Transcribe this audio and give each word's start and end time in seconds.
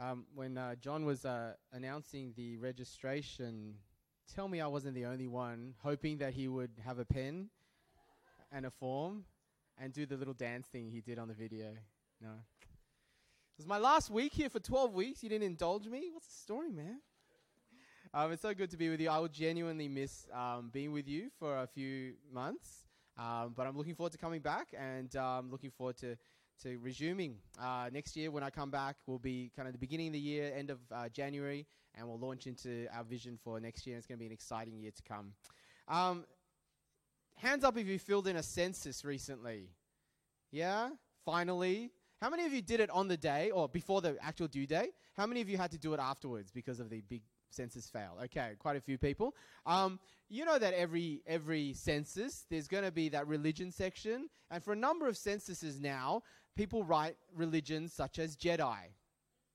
Um, 0.00 0.26
when 0.32 0.56
uh, 0.56 0.76
John 0.76 1.04
was 1.04 1.24
uh, 1.24 1.54
announcing 1.72 2.32
the 2.36 2.56
registration, 2.56 3.74
tell 4.32 4.46
me 4.46 4.60
I 4.60 4.68
wasn't 4.68 4.94
the 4.94 5.06
only 5.06 5.26
one 5.26 5.74
hoping 5.82 6.18
that 6.18 6.34
he 6.34 6.46
would 6.46 6.70
have 6.84 7.00
a 7.00 7.04
pen 7.04 7.48
and 8.52 8.64
a 8.64 8.70
form 8.70 9.24
and 9.76 9.92
do 9.92 10.06
the 10.06 10.16
little 10.16 10.34
dance 10.34 10.68
thing 10.68 10.88
he 10.88 11.00
did 11.00 11.18
on 11.18 11.26
the 11.26 11.34
video. 11.34 11.70
No. 12.20 12.28
It 12.28 13.56
was 13.56 13.66
my 13.66 13.78
last 13.78 14.08
week 14.08 14.32
here 14.32 14.48
for 14.48 14.60
12 14.60 14.94
weeks. 14.94 15.24
You 15.24 15.30
didn't 15.30 15.46
indulge 15.46 15.86
me? 15.88 16.10
What's 16.12 16.28
the 16.28 16.40
story, 16.42 16.70
man? 16.70 17.00
Um, 18.14 18.30
it's 18.30 18.42
so 18.42 18.54
good 18.54 18.70
to 18.70 18.76
be 18.76 18.88
with 18.88 19.00
you. 19.00 19.10
I 19.10 19.18
will 19.18 19.28
genuinely 19.28 19.88
miss 19.88 20.28
um, 20.32 20.70
being 20.72 20.92
with 20.92 21.08
you 21.08 21.28
for 21.40 21.58
a 21.58 21.66
few 21.66 22.12
months, 22.32 22.86
um, 23.18 23.52
but 23.56 23.66
I'm 23.66 23.76
looking 23.76 23.96
forward 23.96 24.12
to 24.12 24.18
coming 24.18 24.40
back 24.40 24.68
and 24.78 25.14
um, 25.16 25.50
looking 25.50 25.72
forward 25.72 25.96
to 25.98 26.16
to 26.62 26.78
resuming. 26.78 27.36
Uh, 27.60 27.88
next 27.92 28.16
year, 28.16 28.30
when 28.30 28.42
I 28.42 28.50
come 28.50 28.70
back, 28.70 28.96
will 29.06 29.18
be 29.18 29.50
kind 29.54 29.68
of 29.68 29.72
the 29.72 29.78
beginning 29.78 30.08
of 30.08 30.12
the 30.14 30.20
year, 30.20 30.52
end 30.56 30.70
of 30.70 30.78
uh, 30.92 31.08
January, 31.08 31.66
and 31.94 32.06
we'll 32.08 32.18
launch 32.18 32.46
into 32.46 32.86
our 32.94 33.04
vision 33.04 33.38
for 33.42 33.60
next 33.60 33.86
year. 33.86 33.96
It's 33.96 34.06
going 34.06 34.18
to 34.18 34.20
be 34.20 34.26
an 34.26 34.32
exciting 34.32 34.78
year 34.78 34.90
to 34.90 35.02
come. 35.02 35.32
Um, 35.88 36.24
hands 37.36 37.64
up 37.64 37.76
if 37.76 37.86
you 37.86 37.98
filled 37.98 38.26
in 38.26 38.36
a 38.36 38.42
census 38.42 39.04
recently. 39.04 39.70
Yeah? 40.50 40.90
Finally. 41.24 41.90
How 42.20 42.30
many 42.30 42.44
of 42.46 42.52
you 42.52 42.62
did 42.62 42.80
it 42.80 42.90
on 42.90 43.06
the 43.06 43.16
day 43.16 43.50
or 43.50 43.68
before 43.68 44.00
the 44.00 44.16
actual 44.20 44.48
due 44.48 44.66
date? 44.66 44.90
How 45.16 45.26
many 45.26 45.40
of 45.40 45.48
you 45.48 45.56
had 45.56 45.70
to 45.70 45.78
do 45.78 45.94
it 45.94 46.00
afterwards 46.00 46.50
because 46.50 46.80
of 46.80 46.90
the 46.90 47.00
big 47.02 47.22
census 47.50 47.88
fail? 47.88 48.18
Okay, 48.24 48.54
quite 48.58 48.76
a 48.76 48.80
few 48.80 48.98
people. 48.98 49.36
Um, 49.64 50.00
you 50.28 50.44
know 50.44 50.58
that 50.58 50.74
every 50.74 51.22
every 51.26 51.74
census 51.74 52.44
there's 52.50 52.66
going 52.66 52.84
to 52.84 52.90
be 52.90 53.08
that 53.10 53.28
religion 53.28 53.70
section, 53.70 54.28
and 54.50 54.64
for 54.64 54.72
a 54.72 54.76
number 54.76 55.06
of 55.06 55.16
censuses 55.16 55.80
now, 55.80 56.22
people 56.58 56.82
write 56.82 57.16
religions 57.36 57.92
such 57.92 58.18
as 58.18 58.36
Jedi. 58.36 58.78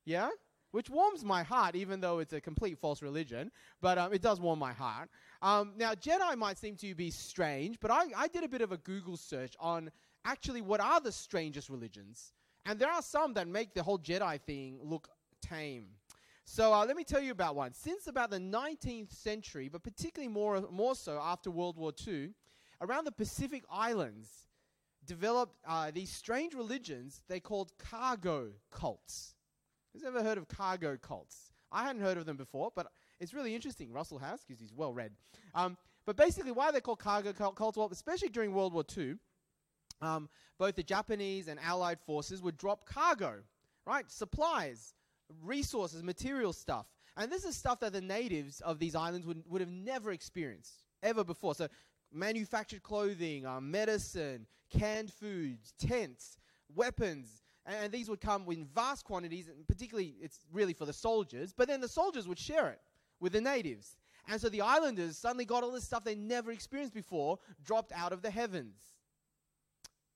Yeah? 0.05 0.29
Which 0.71 0.89
warms 0.89 1.25
my 1.25 1.43
heart, 1.43 1.75
even 1.75 1.99
though 1.99 2.19
it's 2.19 2.31
a 2.31 2.39
complete 2.39 2.79
false 2.79 3.01
religion, 3.01 3.51
but 3.81 3.97
um, 3.97 4.13
it 4.13 4.21
does 4.21 4.39
warm 4.39 4.57
my 4.57 4.71
heart. 4.71 5.09
Um, 5.41 5.73
now, 5.77 5.93
Jedi 5.93 6.37
might 6.37 6.57
seem 6.57 6.77
to 6.77 6.95
be 6.95 7.11
strange, 7.11 7.77
but 7.81 7.91
I, 7.91 8.05
I 8.15 8.27
did 8.29 8.45
a 8.45 8.47
bit 8.47 8.61
of 8.61 8.71
a 8.71 8.77
Google 8.77 9.17
search 9.17 9.53
on 9.59 9.91
actually 10.23 10.61
what 10.61 10.79
are 10.79 11.01
the 11.01 11.11
strangest 11.11 11.69
religions. 11.69 12.31
And 12.65 12.79
there 12.79 12.89
are 12.89 13.01
some 13.01 13.33
that 13.33 13.49
make 13.49 13.73
the 13.73 13.83
whole 13.83 13.99
Jedi 13.99 14.39
thing 14.41 14.79
look 14.81 15.09
tame. 15.41 15.87
So 16.45 16.73
uh, 16.73 16.85
let 16.85 16.95
me 16.95 17.03
tell 17.03 17.21
you 17.21 17.33
about 17.33 17.57
one. 17.57 17.73
Since 17.73 18.07
about 18.07 18.29
the 18.31 18.39
19th 18.39 19.11
century, 19.11 19.67
but 19.67 19.83
particularly 19.83 20.33
more, 20.33 20.61
more 20.71 20.95
so 20.95 21.19
after 21.21 21.51
World 21.51 21.77
War 21.77 21.91
II, 22.07 22.29
around 22.79 23.03
the 23.03 23.11
Pacific 23.11 23.63
Islands, 23.69 24.29
developed 25.05 25.55
uh, 25.67 25.91
these 25.91 26.09
strange 26.09 26.53
religions 26.53 27.21
they 27.27 27.39
called 27.39 27.71
cargo 27.77 28.49
cults. 28.71 29.35
Who's 29.93 30.03
ever 30.03 30.23
heard 30.23 30.37
of 30.37 30.47
cargo 30.47 30.97
cults? 30.97 31.51
I 31.71 31.83
hadn't 31.83 32.01
heard 32.01 32.17
of 32.17 32.25
them 32.25 32.37
before, 32.37 32.71
but 32.75 32.87
it's 33.19 33.33
really 33.33 33.55
interesting. 33.55 33.91
Russell 33.91 34.19
has 34.19 34.43
because 34.43 34.59
he's 34.59 34.73
well 34.73 34.93
read. 34.93 35.11
Um, 35.55 35.77
but 36.05 36.15
basically, 36.15 36.51
why 36.51 36.65
they're 36.65 36.73
they 36.73 36.81
called 36.81 36.99
cargo 36.99 37.33
cults? 37.33 37.77
Well, 37.77 37.89
especially 37.91 38.29
during 38.29 38.53
World 38.53 38.73
War 38.73 38.83
II, 38.95 39.15
um, 40.01 40.29
both 40.57 40.75
the 40.75 40.83
Japanese 40.83 41.47
and 41.47 41.59
Allied 41.59 41.99
forces 41.99 42.41
would 42.41 42.57
drop 42.57 42.85
cargo, 42.85 43.35
right? 43.85 44.09
Supplies, 44.11 44.93
resources, 45.41 46.03
material 46.03 46.53
stuff. 46.53 46.87
And 47.15 47.31
this 47.31 47.45
is 47.45 47.55
stuff 47.55 47.79
that 47.81 47.93
the 47.93 48.01
natives 48.01 48.59
of 48.61 48.79
these 48.79 48.95
islands 48.95 49.25
would, 49.25 49.43
would 49.47 49.61
have 49.61 49.69
never 49.69 50.11
experienced 50.11 50.83
ever 51.01 51.23
before. 51.23 51.55
So 51.55 51.67
manufactured 52.13 52.83
clothing, 52.83 53.45
uh, 53.45 53.59
medicine, 53.59 54.45
canned 54.69 55.11
foods, 55.11 55.73
tents, 55.77 56.37
weapons, 56.75 57.43
and, 57.65 57.85
and 57.85 57.93
these 57.93 58.09
would 58.09 58.21
come 58.21 58.45
in 58.49 58.65
vast 58.65 59.05
quantities, 59.05 59.47
and 59.47 59.67
particularly 59.67 60.15
it's 60.21 60.39
really 60.51 60.73
for 60.73 60.85
the 60.85 60.93
soldiers, 60.93 61.53
but 61.55 61.67
then 61.67 61.81
the 61.81 61.87
soldiers 61.87 62.27
would 62.27 62.39
share 62.39 62.69
it 62.69 62.79
with 63.19 63.33
the 63.33 63.41
natives. 63.41 63.95
And 64.27 64.39
so 64.39 64.49
the 64.49 64.61
islanders 64.61 65.17
suddenly 65.17 65.45
got 65.45 65.63
all 65.63 65.71
this 65.71 65.83
stuff 65.83 66.03
they 66.03 66.15
never 66.15 66.51
experienced 66.51 66.93
before 66.93 67.39
dropped 67.63 67.91
out 67.91 68.13
of 68.13 68.21
the 68.21 68.31
heavens. 68.31 68.77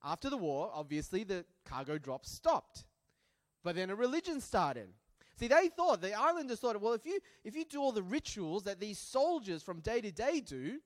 After 0.03 0.29
the 0.29 0.37
war, 0.37 0.71
obviously, 0.73 1.23
the 1.23 1.45
cargo 1.65 1.97
drops 1.97 2.31
stopped. 2.31 2.85
But 3.63 3.75
then 3.75 3.89
a 3.89 3.95
religion 3.95 4.39
started. 4.39 4.89
See, 5.37 5.47
they 5.47 5.67
thought, 5.67 6.01
the 6.01 6.13
islanders 6.13 6.59
thought, 6.59 6.79
well, 6.81 6.93
if 6.93 7.05
you, 7.05 7.19
if 7.43 7.55
you 7.55 7.65
do 7.65 7.81
all 7.81 7.91
the 7.91 8.01
rituals 8.01 8.63
that 8.63 8.79
these 8.79 8.97
soldiers 8.97 9.61
from 9.61 9.81
day 9.81 10.01
to 10.01 10.11
day 10.11 10.39
do, 10.39 10.79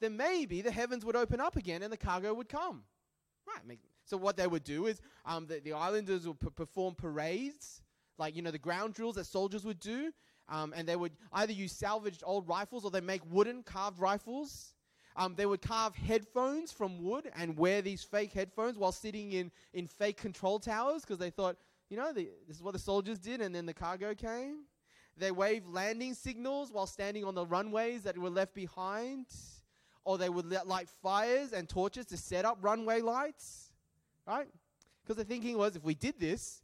then 0.00 0.16
maybe 0.16 0.62
the 0.62 0.70
heavens 0.70 1.04
would 1.04 1.16
open 1.16 1.40
up 1.40 1.56
again 1.56 1.82
and 1.82 1.92
the 1.92 1.96
cargo 1.96 2.34
would 2.34 2.48
come. 2.48 2.84
Right. 3.46 3.78
So 4.04 4.16
what 4.16 4.36
they 4.36 4.46
would 4.46 4.64
do 4.64 4.86
is 4.86 5.00
um, 5.24 5.46
the, 5.46 5.60
the 5.60 5.72
islanders 5.72 6.26
would 6.26 6.40
p- 6.40 6.48
perform 6.50 6.94
parades, 6.94 7.82
like, 8.18 8.36
you 8.36 8.42
know, 8.42 8.50
the 8.50 8.58
ground 8.58 8.94
drills 8.94 9.16
that 9.16 9.26
soldiers 9.26 9.64
would 9.64 9.80
do. 9.80 10.12
Um, 10.48 10.72
and 10.76 10.86
they 10.88 10.94
would 10.94 11.12
either 11.32 11.52
use 11.52 11.72
salvaged 11.72 12.22
old 12.24 12.48
rifles 12.48 12.84
or 12.84 12.90
they 12.92 13.00
make 13.00 13.22
wooden 13.28 13.64
carved 13.64 13.98
rifles. 13.98 14.74
Um, 15.16 15.34
they 15.34 15.46
would 15.46 15.62
carve 15.62 15.96
headphones 15.96 16.70
from 16.70 17.02
wood 17.02 17.30
and 17.34 17.56
wear 17.56 17.82
these 17.82 18.04
fake 18.04 18.32
headphones 18.32 18.78
while 18.78 18.92
sitting 18.92 19.32
in, 19.32 19.50
in 19.72 19.86
fake 19.86 20.18
control 20.18 20.60
towers 20.60 21.02
because 21.02 21.18
they 21.18 21.30
thought, 21.30 21.56
you 21.88 21.96
know, 21.96 22.12
the, 22.12 22.28
this 22.46 22.56
is 22.56 22.62
what 22.62 22.74
the 22.74 22.78
soldiers 22.78 23.18
did, 23.18 23.40
and 23.40 23.54
then 23.54 23.64
the 23.64 23.74
cargo 23.74 24.14
came. 24.14 24.64
They 25.16 25.30
waved 25.30 25.66
landing 25.66 26.14
signals 26.14 26.70
while 26.70 26.86
standing 26.86 27.24
on 27.24 27.34
the 27.34 27.46
runways 27.46 28.02
that 28.02 28.18
were 28.18 28.30
left 28.30 28.54
behind 28.54 29.26
or 30.06 30.16
they 30.16 30.28
would 30.28 30.50
light 30.66 30.88
fires 31.02 31.52
and 31.52 31.68
torches 31.68 32.06
to 32.06 32.16
set 32.16 32.44
up 32.44 32.58
runway 32.62 33.00
lights, 33.00 33.72
right? 34.26 34.46
Because 35.02 35.16
the 35.16 35.24
thinking 35.24 35.58
was 35.58 35.74
if 35.74 35.82
we 35.82 35.94
did 35.94 36.18
this, 36.18 36.62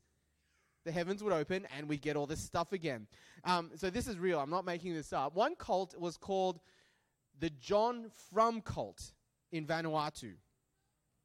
the 0.85 0.93
heavens 0.93 1.25
would 1.25 1.33
open 1.33 1.67
and 1.77 1.89
we'd 1.89 2.01
get 2.01 2.17
all 2.17 2.27
this 2.27 2.41
stuff 2.41 2.73
again. 2.73 3.09
Um, 3.45 3.73
so 3.75 3.91
this 3.91 4.07
is 4.07 4.17
real. 4.17 4.39
I'm 4.39 4.49
not 4.49 4.65
making 4.65 4.95
this 4.95 5.13
up. 5.13 5.35
One 5.35 5.57
cult 5.57 5.99
was 5.99 6.17
called 6.17 6.61
the 7.41 7.51
John 7.51 8.11
Frum 8.31 8.61
cult 8.61 9.13
in 9.51 9.67
Vanuatu. 9.67 10.35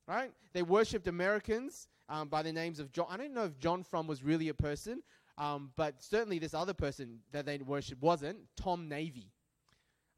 Right? 0.07 0.31
They 0.53 0.63
worshipped 0.63 1.07
Americans 1.07 1.87
um, 2.09 2.29
by 2.29 2.41
the 2.41 2.51
names 2.51 2.79
of 2.79 2.91
John. 2.91 3.05
I 3.11 3.17
don't 3.17 3.33
know 3.33 3.45
if 3.45 3.59
John 3.59 3.83
Frum 3.83 4.07
was 4.07 4.23
really 4.23 4.49
a 4.49 4.55
person, 4.55 5.03
um, 5.37 5.71
but 5.75 6.01
certainly 6.01 6.39
this 6.39 6.55
other 6.55 6.73
person 6.73 7.19
that 7.31 7.45
they 7.45 7.59
worshipped 7.59 8.01
wasn't 8.01 8.39
Tom 8.55 8.89
Navy. 8.89 9.31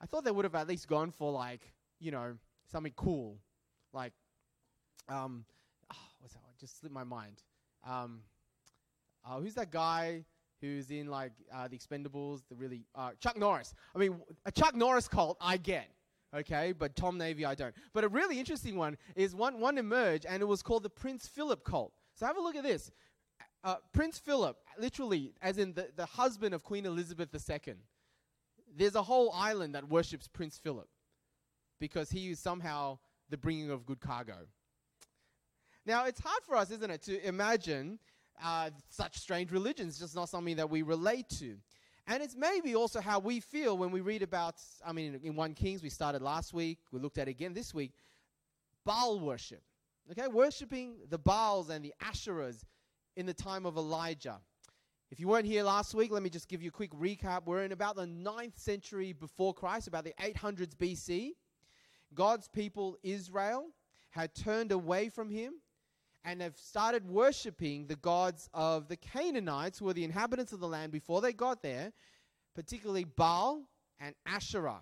I 0.02 0.06
thought 0.06 0.24
they 0.24 0.32
would 0.32 0.46
have 0.46 0.56
at 0.56 0.68
least 0.68 0.88
gone 0.88 1.12
for 1.12 1.32
like 1.34 1.74
you 2.00 2.12
know, 2.12 2.38
something 2.72 2.94
cool, 2.96 3.38
like, 3.94 4.14
um, 5.08 5.46
oh, 5.94 5.98
what's 6.20 6.34
that? 6.34 6.42
Just 6.60 6.80
slipped 6.80 6.94
my 6.94 7.04
mind. 7.04 7.42
Um, 7.88 8.22
uh, 9.26 9.40
who's 9.40 9.56
that 9.56 9.72
guy 9.72 10.26
who's 10.62 10.92
in 10.92 11.08
like 11.08 11.32
uh, 11.54 11.68
the 11.68 11.78
Expendables? 11.78 12.42
The 12.50 12.56
really 12.56 12.86
uh, 12.96 13.12
Chuck 13.20 13.38
Norris. 13.38 13.74
I 13.96 14.00
mean, 14.00 14.20
a 14.46 14.52
Chuck 14.52 14.76
Norris 14.76 15.08
cult 15.08 15.38
I 15.42 15.58
get, 15.58 15.90
okay, 16.36 16.74
but 16.78 16.96
Tom 16.96 17.18
Navy 17.18 17.46
I 17.46 17.56
don't. 17.56 17.74
But 17.94 18.04
a 18.04 18.08
really 18.08 18.40
interesting 18.40 18.76
one 18.76 18.98
is 19.16 19.36
one 19.36 19.60
one 19.60 19.78
emerged, 19.78 20.26
and 20.26 20.42
it 20.42 20.46
was 20.46 20.62
called 20.62 20.84
the 20.84 20.90
Prince 20.90 21.28
Philip 21.28 21.64
cult. 21.64 21.94
So 22.16 22.26
have 22.26 22.38
a 22.38 22.42
look 22.42 22.56
at 22.56 22.64
this. 22.64 22.92
Uh, 23.64 23.76
Prince 23.94 24.20
Philip, 24.20 24.58
literally, 24.78 25.34
as 25.42 25.58
in 25.58 25.74
the, 25.74 25.90
the 25.98 26.06
husband 26.06 26.54
of 26.56 26.64
Queen 26.64 26.86
Elizabeth 26.86 27.30
II. 27.34 27.76
There's 28.74 28.96
a 28.96 29.02
whole 29.02 29.34
island 29.34 29.76
that 29.76 29.90
worships 29.90 30.28
Prince 30.28 30.58
Philip 30.58 30.88
because 31.80 32.10
he 32.10 32.30
is 32.30 32.40
somehow 32.40 32.98
the 33.30 33.38
bringing 33.38 33.72
of 33.72 33.86
good 33.86 34.00
cargo. 34.00 34.48
Now, 35.86 36.06
it's 36.06 36.20
hard 36.20 36.44
for 36.44 36.56
us, 36.56 36.72
isn't 36.72 36.92
it, 36.92 37.02
to 37.04 37.26
imagine 37.26 38.00
uh, 38.44 38.70
such 38.90 39.18
strange 39.18 39.52
religions, 39.52 40.00
just 40.00 40.16
not 40.16 40.30
something 40.30 40.58
that 40.58 40.70
we 40.70 40.82
relate 40.82 41.30
to. 41.40 41.58
And 42.08 42.24
it's 42.24 42.36
maybe 42.36 42.76
also 42.76 43.02
how 43.02 43.20
we 43.20 43.40
feel 43.40 43.78
when 43.78 43.92
we 43.92 44.02
read 44.02 44.24
about, 44.24 44.56
I 44.86 44.94
mean, 44.94 45.16
in, 45.16 45.22
in 45.30 45.36
1 45.36 45.54
Kings, 45.54 45.84
we 45.84 45.90
started 45.90 46.22
last 46.22 46.54
week, 46.54 46.80
we 46.92 47.00
looked 47.00 47.18
at 47.18 47.28
again 47.28 47.54
this 47.54 47.74
week, 47.74 47.94
Baal 48.86 49.20
worship. 49.20 49.62
Okay, 50.12 50.28
worshipping 50.28 50.96
the 51.10 51.20
Baals 51.20 51.70
and 51.70 51.86
the 51.86 51.94
Asherahs 52.04 52.64
in 53.16 53.28
the 53.28 53.34
time 53.34 53.68
of 53.68 53.78
Elijah. 53.78 54.40
If 55.12 55.20
you 55.20 55.28
weren't 55.28 55.46
here 55.46 55.62
last 55.62 55.94
week, 55.94 56.12
let 56.12 56.24
me 56.24 56.30
just 56.30 56.48
give 56.48 56.64
you 56.64 56.70
a 56.70 56.72
quick 56.72 56.92
recap. 56.92 57.42
We're 57.46 57.64
in 57.64 57.72
about 57.72 57.96
the 57.96 58.06
9th 58.06 58.58
century 58.58 59.14
before 59.14 59.54
Christ, 59.54 59.88
about 59.88 60.04
the 60.04 60.14
800s 60.20 60.76
BC. 60.76 61.34
God's 62.14 62.48
people, 62.48 62.98
Israel, 63.04 63.68
had 64.12 64.34
turned 64.34 64.72
away 64.72 65.10
from 65.10 65.30
him 65.30 65.54
and 66.24 66.42
have 66.42 66.58
started 66.58 67.08
worshipping 67.08 67.88
the 67.88 67.96
gods 67.96 68.50
of 68.54 68.88
the 68.88 68.98
Canaanites, 68.98 69.80
who 69.80 69.86
were 69.86 69.94
the 69.94 70.04
inhabitants 70.04 70.52
of 70.52 70.60
the 70.60 70.68
land 70.68 70.92
before 70.92 71.22
they 71.22 71.34
got 71.34 71.62
there, 71.62 71.94
particularly 72.56 73.06
Baal 73.06 73.64
and 74.00 74.16
Asherah. 74.26 74.82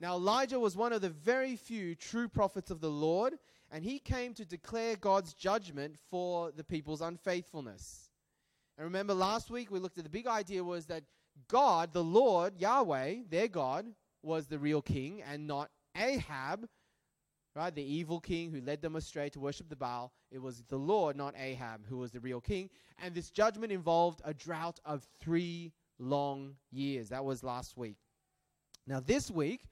Now, 0.00 0.16
Elijah 0.16 0.58
was 0.58 0.76
one 0.76 0.92
of 0.92 1.00
the 1.00 1.10
very 1.10 1.56
few 1.56 1.94
true 1.94 2.28
prophets 2.28 2.70
of 2.70 2.80
the 2.80 2.90
Lord, 2.90 3.34
and 3.70 3.84
he 3.84 3.98
came 3.98 4.34
to 4.34 4.44
declare 4.44 4.96
God's 4.96 5.32
judgment 5.34 5.96
for 6.10 6.50
the 6.50 6.64
people's 6.64 7.00
unfaithfulness. 7.00 8.10
And 8.76 8.84
remember, 8.84 9.14
last 9.14 9.50
week 9.50 9.70
we 9.70 9.78
looked 9.78 9.98
at 9.98 10.04
the 10.04 10.10
big 10.10 10.26
idea 10.26 10.64
was 10.64 10.86
that 10.86 11.04
God, 11.48 11.92
the 11.92 12.04
Lord, 12.04 12.56
Yahweh, 12.58 13.22
their 13.28 13.48
God, 13.48 13.86
was 14.22 14.46
the 14.46 14.58
real 14.58 14.82
king 14.82 15.22
and 15.22 15.46
not 15.46 15.70
Ahab, 15.96 16.68
right? 17.54 17.74
The 17.74 17.82
evil 17.82 18.20
king 18.20 18.50
who 18.50 18.60
led 18.60 18.82
them 18.82 18.96
astray 18.96 19.28
to 19.30 19.40
worship 19.40 19.68
the 19.68 19.76
Baal. 19.76 20.12
It 20.30 20.40
was 20.40 20.62
the 20.68 20.76
Lord, 20.76 21.16
not 21.16 21.34
Ahab, 21.36 21.86
who 21.86 21.98
was 21.98 22.10
the 22.10 22.20
real 22.20 22.40
king. 22.40 22.70
And 23.02 23.14
this 23.14 23.30
judgment 23.30 23.72
involved 23.72 24.20
a 24.24 24.32
drought 24.34 24.80
of 24.84 25.06
three 25.20 25.72
long 25.98 26.56
years. 26.70 27.08
That 27.10 27.24
was 27.24 27.42
last 27.42 27.76
week. 27.76 27.96
Now, 28.86 29.00
this 29.00 29.30
week, 29.30 29.68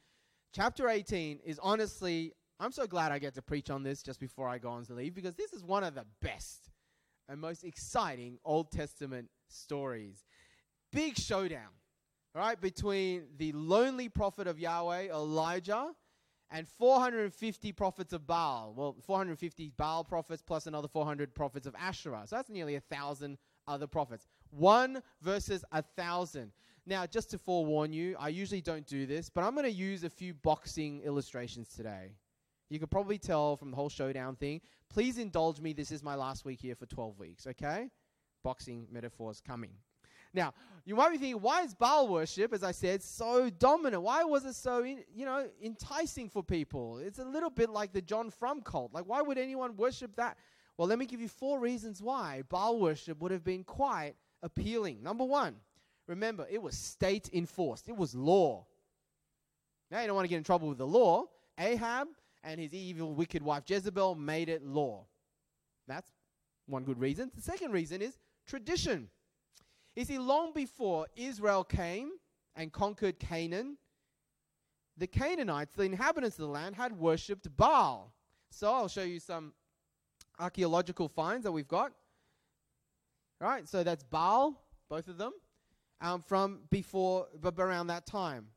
chapter 0.55 0.89
18 0.89 1.41
is 1.45 1.59
honestly, 1.63 2.33
I'm 2.59 2.73
so 2.73 2.87
glad 2.87 3.13
I 3.13 3.19
get 3.19 3.35
to 3.35 3.43
preach 3.43 3.71
on 3.71 3.83
this 3.83 4.03
just 4.03 4.21
before 4.21 4.49
I 4.49 4.59
go 4.59 4.71
on 4.71 4.85
to 4.87 4.95
leave 4.95 5.15
because 5.15 5.35
this 5.35 5.53
is 5.53 5.65
one 5.65 5.83
of 5.83 5.95
the 5.95 6.05
best 6.21 6.71
and 7.29 7.41
most 7.41 7.65
exciting 7.65 8.39
Old 8.45 8.71
Testament 8.71 9.29
stories. 9.49 10.25
Big 10.93 11.17
showdown, 11.17 11.71
right, 12.35 12.61
between 12.61 13.25
the 13.39 13.53
lonely 13.53 14.09
prophet 14.09 14.47
of 14.47 14.59
Yahweh, 14.59 15.09
Elijah, 15.13 15.93
and 16.51 16.67
450 16.69 17.73
prophets 17.73 18.13
of 18.13 18.27
Baal. 18.27 18.75
Well, 18.77 18.97
450 19.07 19.73
Baal 19.77 20.05
prophets 20.05 20.43
plus 20.43 20.67
another 20.67 20.89
400 20.89 21.35
prophets 21.35 21.67
of 21.67 21.75
Asherah. 21.77 22.23
So 22.27 22.37
that's 22.37 22.51
nearly 22.51 22.75
a 22.75 22.81
thousand 22.81 23.39
other 23.69 23.87
prophets. 23.87 24.27
One 24.51 25.03
versus 25.23 25.65
a 25.73 25.83
thousand. 25.83 26.53
Now, 26.87 27.07
just 27.07 27.31
to 27.31 27.39
forewarn 27.39 27.93
you, 27.93 28.17
I 28.19 28.29
usually 28.31 28.61
don't 28.61 28.87
do 28.87 29.07
this, 29.07 29.29
but 29.29 29.45
I'm 29.45 29.55
going 29.55 29.65
to 29.65 29.71
use 29.71 30.03
a 30.03 30.11
few 30.11 30.35
boxing 30.35 31.03
illustrations 31.03 31.69
today. 31.69 32.13
You 32.69 32.79
could 32.79 32.91
probably 32.91 33.19
tell 33.19 33.57
from 33.57 33.71
the 33.71 33.77
whole 33.77 33.89
showdown 33.89 34.37
thing. 34.37 34.61
Please 34.89 35.19
indulge 35.19 35.61
me. 35.61 35.73
This 35.73 35.93
is 35.93 36.03
my 36.03 36.15
last 36.15 36.45
week 36.45 36.61
here 36.61 36.75
for 36.75 36.87
12 36.87 37.19
weeks, 37.19 37.47
okay? 37.47 37.91
Boxing 38.43 38.87
metaphors 38.91 39.41
coming. 39.41 39.73
Now, 40.33 40.55
you 40.85 40.95
might 40.95 41.11
be 41.11 41.19
thinking, 41.19 41.41
why 41.41 41.63
is 41.63 41.75
Baal 41.75 42.09
worship, 42.09 42.53
as 42.53 42.63
I 42.63 42.73
said, 42.73 43.03
so 43.03 43.51
dominant? 43.51 44.03
Why 44.03 44.25
was 44.25 44.45
it 44.45 44.55
so, 44.55 44.83
in, 44.83 45.05
you 45.15 45.27
know, 45.27 45.49
enticing 45.63 46.29
for 46.29 46.43
people? 46.43 46.99
It's 46.99 47.19
a 47.19 47.25
little 47.25 47.51
bit 47.51 47.71
like 47.71 47.93
the 47.93 48.01
John 48.01 48.31
Frum 48.31 48.61
cult. 48.61 48.95
Like, 48.95 49.05
why 49.05 49.23
would 49.23 49.39
anyone 49.39 49.77
worship 49.77 50.17
that? 50.17 50.37
Well, 50.77 50.89
let 50.89 50.99
me 50.99 51.07
give 51.07 51.21
you 51.21 51.29
four 51.29 51.59
reasons 51.59 52.01
why 52.01 52.43
Baal 52.49 52.79
worship 52.79 53.21
would 53.21 53.33
have 53.33 53.45
been 53.45 53.65
quite 53.65 54.15
appealing. 54.43 55.03
Number 55.03 55.25
one, 55.25 55.57
remember, 56.07 56.47
it 56.51 56.63
was 56.63 56.77
state 56.77 57.29
enforced, 57.33 57.89
it 57.89 57.97
was 57.97 58.15
law. 58.15 58.67
Now, 59.91 60.01
you 60.01 60.07
don't 60.07 60.17
want 60.17 60.25
to 60.25 60.31
get 60.31 60.39
in 60.39 60.45
trouble 60.45 60.69
with 60.69 60.79
the 60.79 60.87
law. 60.87 61.25
Ahab 61.59 62.09
and 62.45 62.61
his 62.61 62.73
evil, 62.73 63.15
wicked 63.15 63.43
wife 63.43 63.65
Jezebel 63.67 64.15
made 64.15 64.49
it 64.49 64.65
law. 64.65 65.07
That's 65.87 66.09
one 66.67 66.85
good 66.85 67.01
reason. 67.01 67.31
The 67.35 67.43
second 67.43 67.73
reason 67.73 68.01
is 68.01 68.17
tradition. 68.47 69.11
You 69.97 70.05
see, 70.05 70.19
long 70.19 70.53
before 70.55 71.07
Israel 71.17 71.65
came 71.65 72.11
and 72.55 72.73
conquered 72.73 73.19
Canaan, 73.19 73.77
the 74.97 75.07
Canaanites, 75.07 75.75
the 75.75 75.83
inhabitants 75.83 76.39
of 76.39 76.47
the 76.47 76.51
land, 76.51 76.77
had 76.77 76.93
worshipped 76.93 77.55
Baal. 77.57 78.13
So 78.51 78.73
I'll 78.73 78.89
show 78.89 79.03
you 79.03 79.21
some 79.21 79.53
archaeological 80.39 81.09
finds 81.09 81.45
that 81.45 81.53
we've 81.53 81.69
got. 81.69 81.93
All 83.41 83.49
right, 83.49 83.69
so 83.69 83.83
that's 83.83 84.05
Baal, 84.05 84.61
both 84.89 85.09
of 85.09 85.17
them, 85.17 85.33
um, 86.01 86.21
from 86.21 86.61
before, 86.71 87.27
but 87.41 87.55
around 87.59 87.87
that 87.89 88.07
time. 88.07 88.49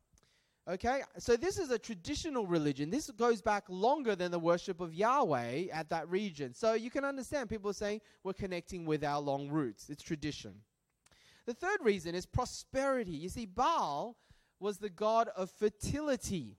Okay, 0.69 1.01
so 1.17 1.35
this 1.35 1.57
is 1.57 1.71
a 1.71 1.79
traditional 1.79 2.47
religion. 2.47 2.89
This 2.89 3.09
goes 3.11 3.41
back 3.41 3.65
longer 3.67 4.15
than 4.15 4.31
the 4.31 4.39
worship 4.39 4.79
of 4.79 4.93
Yahweh 4.93 5.65
at 5.73 5.89
that 5.89 6.07
region. 6.09 6.53
So 6.53 6.73
you 6.73 6.89
can 6.89 7.03
understand 7.03 7.49
people 7.49 7.69
are 7.69 7.73
saying 7.73 7.99
we're 8.23 8.33
connecting 8.33 8.85
with 8.85 9.03
our 9.03 9.19
long 9.19 9.49
roots. 9.49 9.89
It's 9.89 10.01
tradition. 10.01 10.55
The 11.45 11.53
third 11.53 11.79
reason 11.81 12.15
is 12.15 12.25
prosperity. 12.25 13.11
You 13.11 13.29
see, 13.29 13.45
Baal 13.45 14.17
was 14.59 14.77
the 14.77 14.89
god 14.89 15.29
of 15.35 15.51
fertility 15.51 16.57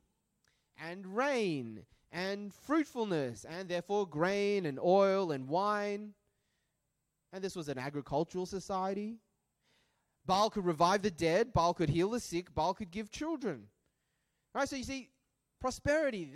and 0.82 1.06
rain 1.06 1.84
and 2.12 2.52
fruitfulness, 2.52 3.44
and 3.44 3.68
therefore 3.68 4.06
grain 4.06 4.66
and 4.66 4.78
oil 4.78 5.32
and 5.32 5.48
wine. 5.48 6.14
And 7.32 7.42
this 7.42 7.56
was 7.56 7.68
an 7.68 7.78
agricultural 7.78 8.46
society. 8.46 9.16
Baal 10.26 10.50
could 10.50 10.64
revive 10.64 11.02
the 11.02 11.10
dead, 11.10 11.52
Baal 11.52 11.74
could 11.74 11.88
heal 11.88 12.10
the 12.10 12.20
sick, 12.20 12.54
Baal 12.54 12.74
could 12.74 12.90
give 12.90 13.10
children. 13.10 13.64
Right, 14.54 14.68
so 14.68 14.76
you 14.76 14.84
see, 14.84 15.10
prosperity. 15.60 16.30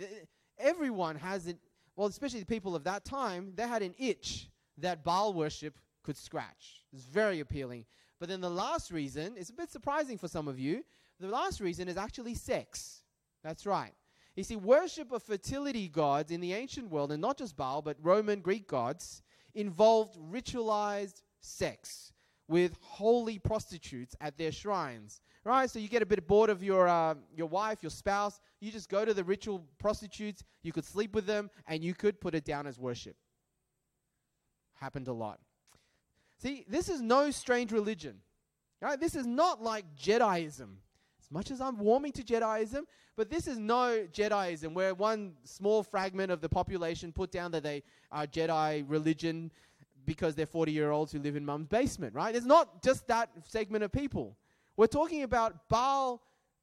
Everyone 0.57 1.15
has 1.15 1.47
it. 1.47 1.57
Well, 1.95 2.07
especially 2.07 2.41
the 2.41 2.45
people 2.45 2.75
of 2.75 2.83
that 2.83 3.05
time, 3.05 3.53
they 3.55 3.67
had 3.67 3.81
an 3.81 3.95
itch 3.97 4.49
that 4.77 5.03
Baal 5.03 5.33
worship 5.33 5.79
could 6.03 6.17
scratch. 6.17 6.83
It's 6.93 7.05
very 7.05 7.39
appealing. 7.39 7.85
But 8.19 8.29
then 8.29 8.41
the 8.41 8.49
last 8.49 8.91
reason 8.91 9.37
is 9.37 9.49
a 9.49 9.53
bit 9.53 9.71
surprising 9.71 10.17
for 10.17 10.27
some 10.27 10.47
of 10.47 10.59
you. 10.59 10.83
The 11.19 11.27
last 11.27 11.59
reason 11.59 11.87
is 11.87 11.97
actually 11.97 12.35
sex. 12.35 13.01
That's 13.43 13.65
right. 13.65 13.93
You 14.35 14.43
see, 14.43 14.55
worship 14.55 15.11
of 15.11 15.23
fertility 15.23 15.87
gods 15.87 16.31
in 16.31 16.39
the 16.39 16.53
ancient 16.53 16.89
world, 16.89 17.11
and 17.11 17.21
not 17.21 17.37
just 17.37 17.57
Baal, 17.57 17.81
but 17.81 17.97
Roman 18.01 18.41
Greek 18.41 18.67
gods, 18.67 19.21
involved 19.53 20.17
ritualized 20.31 21.21
sex 21.41 22.13
with 22.47 22.77
holy 22.81 23.39
prostitutes 23.39 24.15
at 24.21 24.37
their 24.37 24.51
shrines 24.51 25.21
right? 25.43 25.69
So 25.69 25.79
you 25.79 25.87
get 25.87 26.01
a 26.01 26.05
bit 26.05 26.25
bored 26.27 26.49
of 26.49 26.63
your 26.63 26.87
uh, 26.87 27.15
your 27.35 27.47
wife, 27.47 27.81
your 27.81 27.89
spouse. 27.89 28.39
You 28.59 28.71
just 28.71 28.89
go 28.89 29.05
to 29.05 29.13
the 29.13 29.23
ritual 29.23 29.65
prostitutes. 29.77 30.43
You 30.63 30.71
could 30.71 30.85
sleep 30.85 31.13
with 31.15 31.25
them, 31.25 31.49
and 31.67 31.83
you 31.83 31.93
could 31.93 32.19
put 32.19 32.35
it 32.35 32.45
down 32.45 32.67
as 32.67 32.77
worship. 32.77 33.15
Happened 34.75 35.07
a 35.07 35.13
lot. 35.13 35.39
See, 36.41 36.65
this 36.67 36.89
is 36.89 37.01
no 37.01 37.31
strange 37.31 37.71
religion. 37.71 38.21
Right? 38.81 38.99
This 38.99 39.15
is 39.15 39.25
not 39.25 39.61
like 39.61 39.85
Jediism. 39.97 40.75
As 41.21 41.31
much 41.31 41.51
as 41.51 41.59
I'm 41.59 41.77
warming 41.77 42.13
to 42.13 42.23
Jediism, 42.23 42.83
but 43.17 43.29
this 43.29 43.45
is 43.47 43.57
no 43.57 44.07
Jediism 44.11 44.73
where 44.73 44.93
one 44.93 45.33
small 45.43 45.83
fragment 45.83 46.31
of 46.31 46.39
the 46.39 46.47
population 46.47 47.11
put 47.11 47.31
down 47.31 47.51
that 47.51 47.63
they 47.63 47.83
are 48.11 48.25
Jedi 48.25 48.85
religion 48.87 49.51
because 50.05 50.33
they're 50.33 50.45
40 50.45 50.71
year 50.71 50.91
olds 50.91 51.11
who 51.11 51.19
live 51.19 51.35
in 51.35 51.45
mum's 51.45 51.67
basement, 51.67 52.15
right? 52.15 52.33
It's 52.33 52.45
not 52.45 52.81
just 52.81 53.05
that 53.07 53.29
segment 53.45 53.83
of 53.83 53.91
people. 53.91 54.37
We're 54.77 54.87
talking 54.87 55.23
about 55.23 55.67
Baal. 55.67 56.21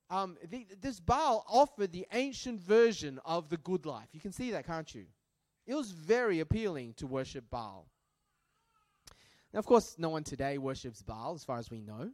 Um, 0.08 0.38
the, 0.48 0.66
this 0.80 1.00
Baal 1.00 1.44
offered 1.46 1.92
the 1.92 2.06
ancient 2.12 2.60
version 2.60 3.20
of 3.26 3.50
the 3.50 3.58
good 3.58 3.84
life. 3.84 4.08
You 4.12 4.20
can 4.20 4.32
see 4.32 4.52
that, 4.52 4.66
can't 4.66 4.92
you? 4.94 5.04
It 5.66 5.74
was 5.74 5.90
very 5.90 6.40
appealing 6.40 6.94
to 6.94 7.06
worship 7.06 7.44
Baal. 7.50 7.86
Now, 9.56 9.60
of 9.60 9.66
course, 9.66 9.96
no 9.96 10.10
one 10.10 10.22
today 10.22 10.58
worships 10.58 11.00
Baal, 11.00 11.32
as 11.32 11.42
far 11.42 11.58
as 11.58 11.70
we 11.70 11.80
know. 11.80 12.10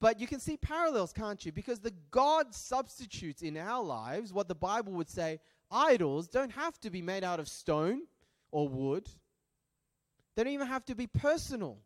But 0.00 0.18
you 0.18 0.26
can 0.26 0.40
see 0.40 0.56
parallels, 0.56 1.12
can't 1.12 1.46
you? 1.46 1.52
Because 1.52 1.78
the 1.78 1.94
God 2.10 2.52
substitutes 2.52 3.42
in 3.42 3.56
our 3.56 3.80
lives 3.80 4.32
what 4.32 4.48
the 4.48 4.56
Bible 4.56 4.92
would 4.94 5.08
say 5.08 5.38
idols 5.70 6.26
don't 6.26 6.50
have 6.50 6.80
to 6.80 6.90
be 6.90 7.00
made 7.00 7.22
out 7.22 7.38
of 7.38 7.46
stone 7.46 8.08
or 8.50 8.68
wood, 8.68 9.08
they 10.34 10.42
don't 10.42 10.52
even 10.52 10.66
have 10.66 10.84
to 10.86 10.96
be 10.96 11.06
personal. 11.06 11.78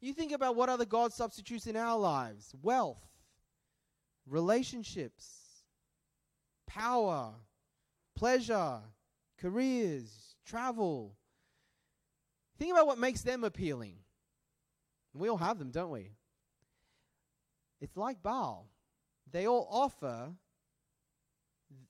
You 0.00 0.14
think 0.14 0.32
about 0.32 0.56
what 0.56 0.68
other 0.68 0.84
God 0.84 1.12
substitutes 1.12 1.68
in 1.68 1.76
our 1.76 1.96
lives 1.96 2.52
wealth, 2.62 3.06
relationships, 4.26 5.28
power, 6.66 7.34
pleasure, 8.16 8.80
careers, 9.38 10.34
travel. 10.44 11.14
Think 12.60 12.72
about 12.72 12.86
what 12.86 12.98
makes 12.98 13.22
them 13.22 13.42
appealing. 13.42 13.94
We 15.14 15.30
all 15.30 15.38
have 15.38 15.58
them, 15.58 15.70
don't 15.70 15.90
we? 15.90 16.10
It's 17.80 17.96
like 17.96 18.22
Baal. 18.22 18.68
They 19.32 19.46
all 19.46 19.66
offer 19.70 20.28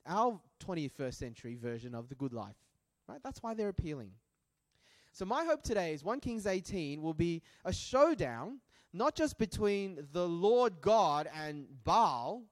our 0.07 0.39
21st 0.65 1.13
century 1.13 1.55
version 1.55 1.93
of 1.93 2.07
the 2.07 2.15
good 2.15 2.31
life. 2.31 2.55
Right? 3.09 3.19
That's 3.21 3.43
why 3.43 3.53
they're 3.53 3.67
appealing. 3.67 4.11
So, 5.11 5.25
my 5.25 5.43
hope 5.43 5.61
today 5.61 5.93
is 5.93 6.05
1 6.05 6.21
Kings 6.21 6.47
18 6.47 7.01
will 7.01 7.13
be 7.13 7.41
a 7.65 7.73
showdown, 7.73 8.59
not 8.93 9.13
just 9.13 9.37
between 9.37 10.07
the 10.13 10.25
Lord 10.25 10.79
God 10.79 11.27
and 11.35 11.65
Baal, 11.83 12.43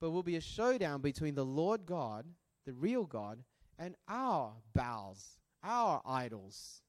but 0.00 0.12
will 0.12 0.22
be 0.22 0.36
a 0.36 0.40
showdown 0.40 1.02
between 1.02 1.34
the 1.34 1.44
Lord 1.44 1.84
God, 1.84 2.24
the 2.64 2.72
real 2.72 3.04
God, 3.04 3.44
and 3.78 3.96
our 4.08 4.54
Baals, 4.74 5.36
our 5.62 6.00
idols. 6.06 6.81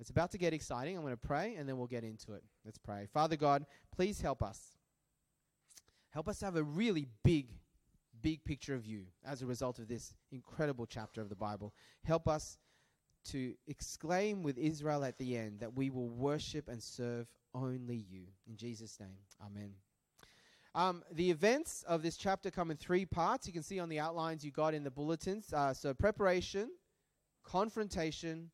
It's 0.00 0.10
about 0.10 0.30
to 0.32 0.38
get 0.38 0.54
exciting. 0.54 0.96
I'm 0.96 1.02
going 1.02 1.12
to 1.12 1.18
pray 1.18 1.56
and 1.56 1.68
then 1.68 1.76
we'll 1.76 1.86
get 1.86 2.04
into 2.04 2.32
it. 2.32 2.42
Let's 2.64 2.78
pray. 2.78 3.06
Father 3.12 3.36
God, 3.36 3.66
please 3.94 4.20
help 4.20 4.42
us. 4.42 4.78
Help 6.08 6.26
us 6.26 6.38
to 6.38 6.46
have 6.46 6.56
a 6.56 6.62
really 6.62 7.06
big, 7.22 7.52
big 8.22 8.42
picture 8.44 8.74
of 8.74 8.86
you 8.86 9.04
as 9.24 9.42
a 9.42 9.46
result 9.46 9.78
of 9.78 9.88
this 9.88 10.14
incredible 10.32 10.86
chapter 10.86 11.20
of 11.20 11.28
the 11.28 11.36
Bible. 11.36 11.74
Help 12.02 12.26
us 12.28 12.58
to 13.26 13.54
exclaim 13.66 14.42
with 14.42 14.56
Israel 14.56 15.04
at 15.04 15.18
the 15.18 15.36
end 15.36 15.60
that 15.60 15.76
we 15.76 15.90
will 15.90 16.08
worship 16.08 16.68
and 16.68 16.82
serve 16.82 17.26
only 17.54 18.06
you. 18.08 18.22
In 18.48 18.56
Jesus' 18.56 18.98
name, 18.98 19.18
amen. 19.44 19.74
Um, 20.74 21.02
the 21.12 21.30
events 21.30 21.84
of 21.86 22.02
this 22.02 22.16
chapter 22.16 22.50
come 22.50 22.70
in 22.70 22.76
three 22.78 23.04
parts. 23.04 23.46
You 23.46 23.52
can 23.52 23.62
see 23.62 23.78
on 23.78 23.88
the 23.88 23.98
outlines 23.98 24.44
you 24.44 24.50
got 24.50 24.72
in 24.72 24.84
the 24.84 24.90
bulletins. 24.90 25.52
Uh, 25.52 25.74
so, 25.74 25.92
preparation, 25.92 26.70
confrontation, 27.44 28.50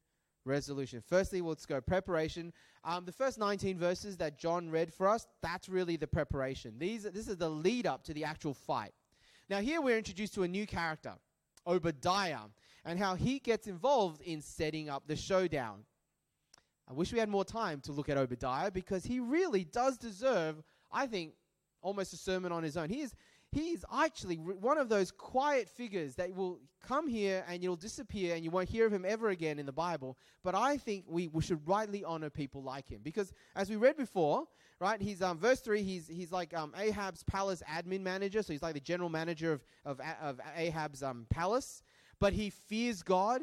resolution. 0.47 1.03
Firstly, 1.07 1.41
let's 1.41 1.67
go 1.67 1.81
preparation. 1.81 2.53
Um, 2.85 3.05
the 3.05 3.13
first 3.13 3.39
19 3.39 3.79
verses 3.79 4.17
that 4.19 4.39
John 4.39 4.71
read 4.71 4.93
for 4.93 5.09
us, 5.09 5.27
that's 5.43 5.69
really 5.69 5.97
the 5.97 6.07
preparation. 6.07 6.75
These, 6.79 7.03
this 7.05 7.29
is 7.29 7.37
the 7.37 7.49
lead 7.49 7.87
up 7.87 8.05
to 8.05 8.15
the 8.15 8.25
actual 8.25 8.55
fight. 8.55 8.93
Now, 9.51 9.61
here 9.61 9.81
we're 9.81 9.99
introduced 9.99 10.35
to 10.35 10.43
a 10.45 10.49
new 10.49 10.67
character 10.67 11.13
Obadiah 11.67 12.49
and 12.85 12.99
how 12.99 13.17
he 13.17 13.39
gets 13.41 13.67
involved 13.67 14.21
in 14.23 14.41
setting 14.41 14.89
up 14.89 15.07
the 15.07 15.17
showdown. 15.17 15.85
I 16.89 16.93
wish 16.93 17.13
we 17.13 17.19
had 17.19 17.29
more 17.29 17.45
time 17.45 17.81
to 17.83 17.93
look 17.93 18.09
at 18.09 18.17
Obadiah 18.17 18.71
because 18.71 19.05
he 19.05 19.19
really 19.19 19.65
does 19.65 19.99
deserve, 19.99 20.63
I 20.93 21.07
think, 21.09 21.33
almost 21.83 22.13
a 22.13 22.17
sermon 22.17 22.53
on 22.53 22.63
his 22.63 22.77
own. 22.77 22.89
He 22.89 23.01
is, 23.01 23.15
he 23.57 23.71
is 23.71 23.87
actually 23.91 24.37
one 24.37 24.77
of 24.77 24.91
those 24.91 25.11
quiet 25.11 25.71
figures 25.71 26.15
that 26.17 26.35
will 26.35 26.61
come 26.87 27.09
here 27.09 27.43
and 27.49 27.63
you'll 27.63 27.75
disappear 27.75 28.35
and 28.35 28.45
you 28.45 28.51
won't 28.51 28.69
hear 28.69 28.85
of 28.85 28.93
him 28.93 29.07
ever 29.09 29.31
again 29.31 29.59
in 29.59 29.65
the 29.65 29.73
Bible. 29.73 30.19
But 30.45 30.55
I 30.55 30.77
think 30.77 31.07
we, 31.09 31.29
we 31.29 31.43
should 31.43 31.67
rightly 31.67 32.05
honor 32.05 32.29
people 32.29 32.63
like 32.63 32.87
him 32.87 33.01
because, 33.03 33.33
as 33.55 33.71
we 33.71 33.77
read 33.77 33.97
before, 33.97 34.45
right, 34.79 35.01
he's 35.01 35.23
um, 35.23 35.39
verse 35.39 35.61
3, 35.61 35.83
he's, 35.83 36.07
he's 36.07 36.31
like 36.31 36.53
um, 36.53 36.75
Ahab's 36.77 37.23
palace 37.23 37.63
admin 37.67 38.03
manager. 38.03 38.43
So 38.43 38.53
he's 38.53 38.61
like 38.61 38.75
the 38.75 38.81
general 38.81 39.09
manager 39.09 39.55
of, 39.55 39.63
of, 39.87 40.01
of 40.21 40.39
Ahab's 40.55 41.03
um, 41.03 41.25
palace. 41.31 41.83
But 42.21 42.35
he 42.35 42.51
fears 42.51 43.03
God, 43.03 43.41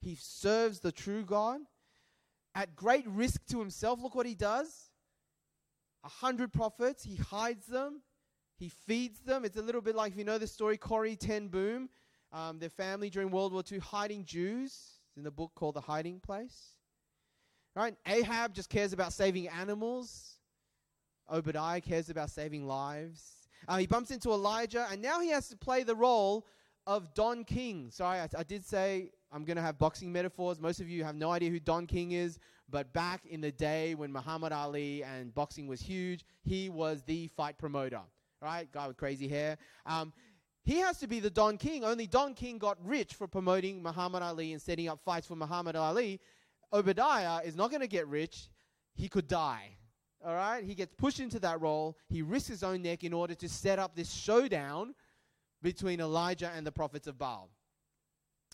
he 0.00 0.16
serves 0.18 0.80
the 0.80 0.90
true 0.90 1.22
God 1.22 1.60
at 2.54 2.74
great 2.76 3.06
risk 3.06 3.44
to 3.50 3.58
himself. 3.58 4.00
Look 4.02 4.14
what 4.14 4.24
he 4.24 4.34
does. 4.34 4.90
A 6.02 6.08
hundred 6.08 6.50
prophets, 6.50 7.04
he 7.04 7.16
hides 7.16 7.66
them, 7.66 8.00
he 8.60 8.68
feeds 8.68 9.20
them. 9.20 9.44
It's 9.44 9.56
a 9.56 9.62
little 9.62 9.80
bit 9.80 9.96
like 9.96 10.12
if 10.12 10.18
you 10.18 10.24
know 10.24 10.38
the 10.38 10.46
story, 10.46 10.76
Corrie 10.76 11.16
Ten 11.16 11.48
Boom, 11.48 11.88
um, 12.30 12.58
their 12.58 12.68
family 12.68 13.08
during 13.08 13.30
World 13.30 13.54
War 13.54 13.64
II 13.70 13.78
hiding 13.78 14.24
Jews. 14.24 14.72
It's 15.08 15.16
in 15.16 15.24
the 15.24 15.30
book 15.30 15.52
called 15.54 15.74
The 15.74 15.80
Hiding 15.80 16.20
Place. 16.20 16.76
Right? 17.74 17.96
Ahab 18.06 18.52
just 18.54 18.68
cares 18.68 18.92
about 18.92 19.14
saving 19.14 19.48
animals. 19.48 20.36
Obadiah 21.32 21.80
cares 21.80 22.10
about 22.10 22.28
saving 22.28 22.66
lives. 22.66 23.48
Uh, 23.66 23.78
he 23.78 23.86
bumps 23.86 24.10
into 24.10 24.30
Elijah, 24.30 24.86
and 24.90 25.00
now 25.00 25.20
he 25.20 25.30
has 25.30 25.48
to 25.48 25.56
play 25.56 25.82
the 25.82 25.94
role 25.94 26.46
of 26.86 27.14
Don 27.14 27.44
King. 27.44 27.90
Sorry, 27.90 28.18
I, 28.18 28.28
I 28.36 28.42
did 28.42 28.64
say 28.64 29.10
I'm 29.32 29.44
going 29.44 29.56
to 29.56 29.62
have 29.62 29.78
boxing 29.78 30.12
metaphors. 30.12 30.60
Most 30.60 30.80
of 30.80 30.88
you 30.88 31.02
have 31.04 31.14
no 31.14 31.30
idea 31.30 31.50
who 31.50 31.60
Don 31.60 31.86
King 31.86 32.12
is, 32.12 32.38
but 32.68 32.92
back 32.92 33.24
in 33.24 33.40
the 33.40 33.52
day 33.52 33.94
when 33.94 34.12
Muhammad 34.12 34.52
Ali 34.52 35.02
and 35.02 35.34
boxing 35.34 35.66
was 35.66 35.80
huge, 35.80 36.24
he 36.42 36.68
was 36.68 37.02
the 37.02 37.28
fight 37.28 37.56
promoter, 37.58 38.00
right? 38.40 38.70
Guy 38.72 38.88
with 38.88 38.96
crazy 38.96 39.28
hair. 39.28 39.58
Um, 39.86 40.12
he 40.62 40.76
has 40.76 40.98
to 40.98 41.06
be 41.06 41.20
the 41.20 41.30
Don 41.30 41.56
King. 41.56 41.84
Only 41.84 42.06
Don 42.06 42.34
King 42.34 42.58
got 42.58 42.78
rich 42.84 43.14
for 43.14 43.26
promoting 43.26 43.82
Muhammad 43.82 44.22
Ali 44.22 44.52
and 44.52 44.60
setting 44.60 44.88
up 44.88 45.00
fights 45.04 45.26
for 45.26 45.36
Muhammad 45.36 45.76
Ali. 45.76 46.20
Obadiah 46.72 47.40
is 47.44 47.56
not 47.56 47.70
going 47.70 47.80
to 47.80 47.88
get 47.88 48.06
rich. 48.06 48.48
He 48.94 49.08
could 49.08 49.26
die. 49.26 49.76
All 50.24 50.34
right? 50.34 50.62
He 50.62 50.74
gets 50.74 50.94
pushed 50.96 51.20
into 51.20 51.40
that 51.40 51.60
role. 51.60 51.96
He 52.08 52.22
risks 52.22 52.48
his 52.48 52.62
own 52.62 52.82
neck 52.82 53.04
in 53.04 53.12
order 53.12 53.34
to 53.34 53.48
set 53.48 53.78
up 53.78 53.96
this 53.96 54.12
showdown 54.12 54.94
between 55.62 56.00
Elijah 56.00 56.50
and 56.54 56.66
the 56.66 56.72
prophets 56.72 57.06
of 57.06 57.18
Baal. 57.18 57.50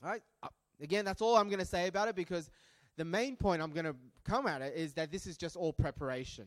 All 0.03 0.11
right? 0.11 0.23
Uh, 0.43 0.49
again, 0.81 1.05
that's 1.05 1.21
all 1.21 1.37
I'm 1.37 1.49
going 1.49 1.59
to 1.59 1.67
say 1.67 1.89
about 1.89 2.09
it 2.09 2.15
because 2.15 2.51
the 2.97 3.05
main 3.05 3.37
point 3.37 3.61
I'm 3.61 3.73
going 3.73 3.85
to 3.85 3.97
come 4.25 4.47
at 4.47 4.63
it 4.63 4.75
is 4.77 4.95
that 4.95 5.11
this 5.11 5.27
is 5.27 5.37
just 5.37 5.57
all 5.57 5.73
preparation. 5.73 6.47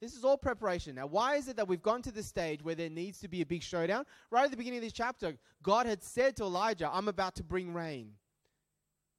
This 0.00 0.14
is 0.14 0.24
all 0.24 0.36
preparation. 0.36 0.94
Now, 0.94 1.06
why 1.06 1.36
is 1.36 1.48
it 1.48 1.56
that 1.56 1.66
we've 1.66 1.82
gone 1.82 2.02
to 2.02 2.12
this 2.12 2.26
stage 2.26 2.62
where 2.62 2.76
there 2.76 2.88
needs 2.88 3.18
to 3.20 3.28
be 3.28 3.40
a 3.40 3.46
big 3.46 3.62
showdown? 3.62 4.04
Right 4.30 4.44
at 4.44 4.50
the 4.50 4.56
beginning 4.56 4.78
of 4.78 4.84
this 4.84 4.92
chapter, 4.92 5.36
God 5.62 5.86
had 5.86 6.02
said 6.02 6.36
to 6.36 6.44
Elijah, 6.44 6.88
I'm 6.92 7.08
about 7.08 7.34
to 7.36 7.42
bring 7.42 7.74
rain. 7.74 8.12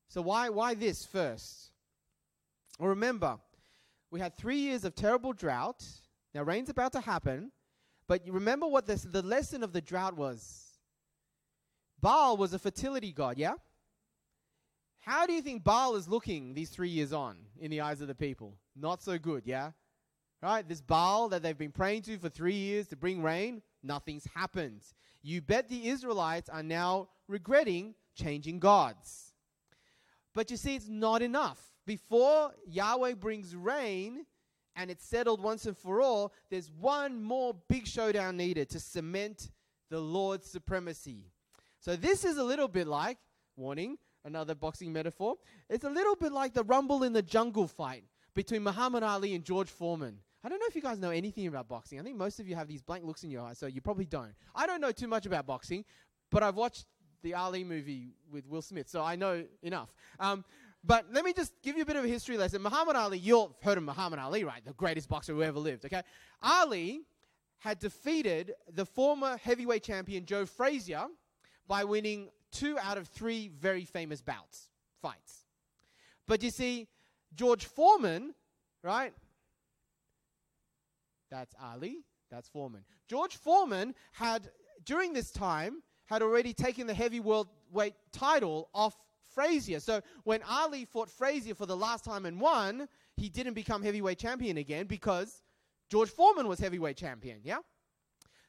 So, 0.08 0.22
why, 0.22 0.50
why 0.50 0.74
this 0.76 1.06
first? 1.06 1.72
Well, 2.80 2.90
remember, 2.90 3.38
we 4.10 4.20
had 4.20 4.38
three 4.38 4.60
years 4.60 4.86
of 4.86 4.96
terrible 4.96 5.34
drought. 5.34 5.84
Now, 6.34 6.44
rain's 6.44 6.70
about 6.70 6.94
to 6.94 7.02
happen. 7.02 7.52
But 8.08 8.26
you 8.26 8.32
remember 8.32 8.66
what 8.66 8.88
this, 8.88 9.04
the 9.04 9.22
lesson 9.22 9.64
of 9.64 9.72
the 9.72 9.82
drought 9.82 10.16
was? 10.16 10.66
Baal 12.02 12.38
was 12.38 12.54
a 12.54 12.60
fertility 12.60 13.12
god, 13.12 13.38
yeah? 13.38 13.54
How 15.02 15.28
do 15.28 15.34
you 15.34 15.42
think 15.42 15.64
Baal 15.64 15.96
is 15.96 16.08
looking 16.08 16.54
these 16.54 16.70
three 16.70 16.90
years 16.90 17.14
on 17.14 17.38
in 17.60 17.70
the 17.70 17.82
eyes 17.82 18.02
of 18.02 18.08
the 18.08 18.16
people? 18.16 18.56
Not 18.76 19.04
so 19.04 19.18
good, 19.20 19.44
yeah? 19.46 19.72
Right? 20.42 20.68
This 20.68 20.82
Baal 20.82 21.30
that 21.30 21.44
they've 21.44 21.58
been 21.58 21.72
praying 21.72 22.04
to 22.04 22.18
for 22.18 22.30
three 22.30 22.54
years 22.54 22.88
to 22.88 22.96
bring 22.96 23.22
rain, 23.22 23.62
nothing's 23.84 24.26
happened. 24.34 24.82
You 25.22 25.42
bet 25.42 25.68
the 25.68 25.90
Israelites 25.90 26.48
are 26.50 26.64
now 26.64 27.10
regretting 27.28 27.94
changing 28.16 28.60
gods. 28.60 29.34
But 30.34 30.50
you 30.50 30.58
see, 30.58 30.76
it's 30.76 30.88
not 30.88 31.22
enough. 31.22 31.60
Before 31.86 32.52
Yahweh 32.68 33.16
brings 33.16 33.56
rain 33.56 34.26
and 34.76 34.90
it's 34.90 35.04
settled 35.04 35.42
once 35.42 35.66
and 35.66 35.76
for 35.76 36.02
all, 36.02 36.34
there's 36.50 36.72
one 36.72 37.22
more 37.22 37.56
big 37.68 37.86
showdown 37.86 38.38
needed 38.38 38.70
to 38.70 38.80
cement 38.80 39.52
the 39.90 40.00
Lord's 40.00 40.50
supremacy. 40.50 41.26
So 41.80 41.96
this 41.96 42.24
is 42.24 42.38
a 42.38 42.44
little 42.44 42.68
bit 42.68 42.88
like, 42.88 43.18
warning, 43.58 43.98
another 44.24 44.56
boxing 44.56 44.94
metaphor. 44.94 45.36
It's 45.70 45.84
a 45.84 45.90
little 45.90 46.16
bit 46.16 46.32
like 46.32 46.54
the 46.54 46.64
rumble 46.64 47.04
in 47.04 47.12
the 47.12 47.22
jungle 47.22 47.68
fight 47.68 48.04
between 48.34 48.64
Muhammad 48.64 49.04
Ali 49.04 49.36
and 49.36 49.44
George 49.44 49.70
Foreman. 49.70 50.20
I 50.44 50.50
don't 50.50 50.60
know 50.60 50.66
if 50.68 50.76
you 50.76 50.82
guys 50.82 51.00
know 51.00 51.10
anything 51.10 51.48
about 51.48 51.68
boxing. 51.68 52.00
I 52.00 52.04
think 52.04 52.16
most 52.16 52.40
of 52.40 52.48
you 52.48 52.56
have 52.56 52.68
these 52.68 52.82
blank 52.82 53.04
looks 53.04 53.24
in 53.24 53.30
your 53.30 53.42
eyes, 53.42 53.58
so 53.58 53.66
you 53.66 53.82
probably 53.82 54.06
don't. 54.06 54.34
I 54.56 54.68
don't 54.68 54.80
know 54.80 54.92
too 54.92 55.08
much 55.08 55.26
about 55.26 55.46
boxing, 55.46 55.84
but 56.30 56.44
I've 56.44 56.56
watched 56.56 56.86
the 57.22 57.34
Ali 57.34 57.64
movie 57.64 58.14
with 58.32 58.48
Will 58.48 58.62
Smith, 58.62 58.88
so 58.88 59.04
I 59.04 59.16
know 59.16 59.44
enough. 59.62 59.94
Um, 60.20 60.46
but 60.84 61.06
let 61.12 61.26
me 61.26 61.34
just 61.34 61.54
give 61.62 61.76
you 61.76 61.84
a 61.84 61.86
bit 61.86 61.98
of 61.98 62.06
a 62.06 62.08
history 62.08 62.38
lesson. 62.38 62.62
Muhammad 62.62 62.96
Ali, 62.96 63.18
you've 63.18 63.52
heard 63.62 63.78
of 63.78 63.84
Muhammad 63.84 64.20
Ali, 64.20 64.46
right? 64.46 64.64
The 64.64 64.74
greatest 64.74 65.10
boxer 65.10 65.34
who 65.34 65.44
ever 65.44 65.60
lived, 65.60 65.84
okay? 65.86 66.04
Ali 66.42 67.02
had 67.58 67.80
defeated 67.80 68.54
the 68.74 68.86
former 68.86 69.36
heavyweight 69.38 69.84
champion 69.84 70.26
Joe 70.26 70.46
Frazier 70.46 71.08
by 71.68 71.84
winning 71.84 72.30
two 72.52 72.80
out 72.80 72.98
of 72.98 73.10
three 73.10 73.50
very 73.60 73.84
famous 73.84 74.22
bouts, 74.22 74.70
fights. 75.02 75.46
But 76.26 76.42
you 76.42 76.50
see, 76.50 76.88
George 77.36 77.66
Foreman, 77.66 78.34
right? 78.82 79.14
That's 81.32 81.54
Ali, 81.62 82.04
that's 82.32 82.50
Foreman. 82.50 82.84
George 83.08 83.36
Foreman 83.38 83.96
had, 84.12 84.50
during 84.86 85.14
this 85.14 85.32
time, 85.32 85.82
had 86.06 86.22
already 86.22 86.54
taken 86.54 86.88
the 86.88 86.94
heavy 86.94 87.20
world 87.20 87.48
weight 87.72 87.94
title 88.12 88.70
off 88.74 88.96
Frazier. 89.34 89.80
So 89.80 90.02
when 90.24 90.42
Ali 90.44 90.86
fought 90.86 91.10
Frazier 91.10 91.54
for 91.54 91.66
the 91.66 91.78
last 91.78 92.04
time 92.04 92.26
and 92.26 92.42
won, 92.42 92.88
he 93.16 93.30
didn't 93.30 93.54
become 93.54 93.84
heavyweight 93.84 94.18
champion 94.18 94.58
again 94.58 94.88
because 94.88 95.44
George 95.90 96.10
Foreman 96.10 96.48
was 96.48 96.60
heavyweight 96.60 96.98
champion, 96.98 97.40
yeah? 97.44 97.60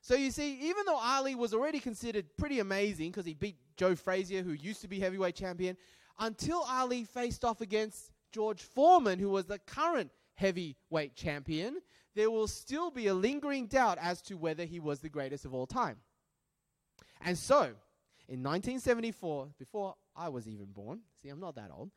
So 0.02 0.14
you 0.14 0.30
see, 0.30 0.54
even 0.68 0.86
though 0.86 0.96
Ali 0.96 1.34
was 1.34 1.52
already 1.52 1.78
considered 1.78 2.24
pretty 2.38 2.60
amazing 2.60 3.10
because 3.10 3.26
he 3.26 3.34
beat 3.34 3.56
Joe 3.76 3.94
Frazier, 3.94 4.42
who 4.42 4.52
used 4.52 4.80
to 4.80 4.88
be 4.88 4.98
heavyweight 4.98 5.34
champion, 5.34 5.76
until 6.18 6.62
Ali 6.62 7.04
faced 7.04 7.44
off 7.44 7.60
against 7.60 8.10
George 8.32 8.62
Foreman, 8.62 9.18
who 9.18 9.28
was 9.28 9.46
the 9.46 9.58
current 9.58 10.10
heavyweight 10.34 11.14
champion, 11.16 11.80
there 12.20 12.30
will 12.30 12.46
still 12.46 12.90
be 12.90 13.06
a 13.06 13.14
lingering 13.14 13.66
doubt 13.66 13.96
as 13.98 14.20
to 14.20 14.36
whether 14.36 14.66
he 14.66 14.78
was 14.78 15.00
the 15.00 15.08
greatest 15.08 15.46
of 15.46 15.54
all 15.54 15.66
time. 15.66 15.96
And 17.22 17.36
so, 17.36 17.62
in 18.28 18.42
1974, 18.42 19.48
before 19.58 19.94
I 20.14 20.28
was 20.28 20.46
even 20.46 20.66
born, 20.66 21.00
see, 21.22 21.30
I'm 21.30 21.40
not 21.40 21.54
that 21.54 21.70
old, 21.74 21.90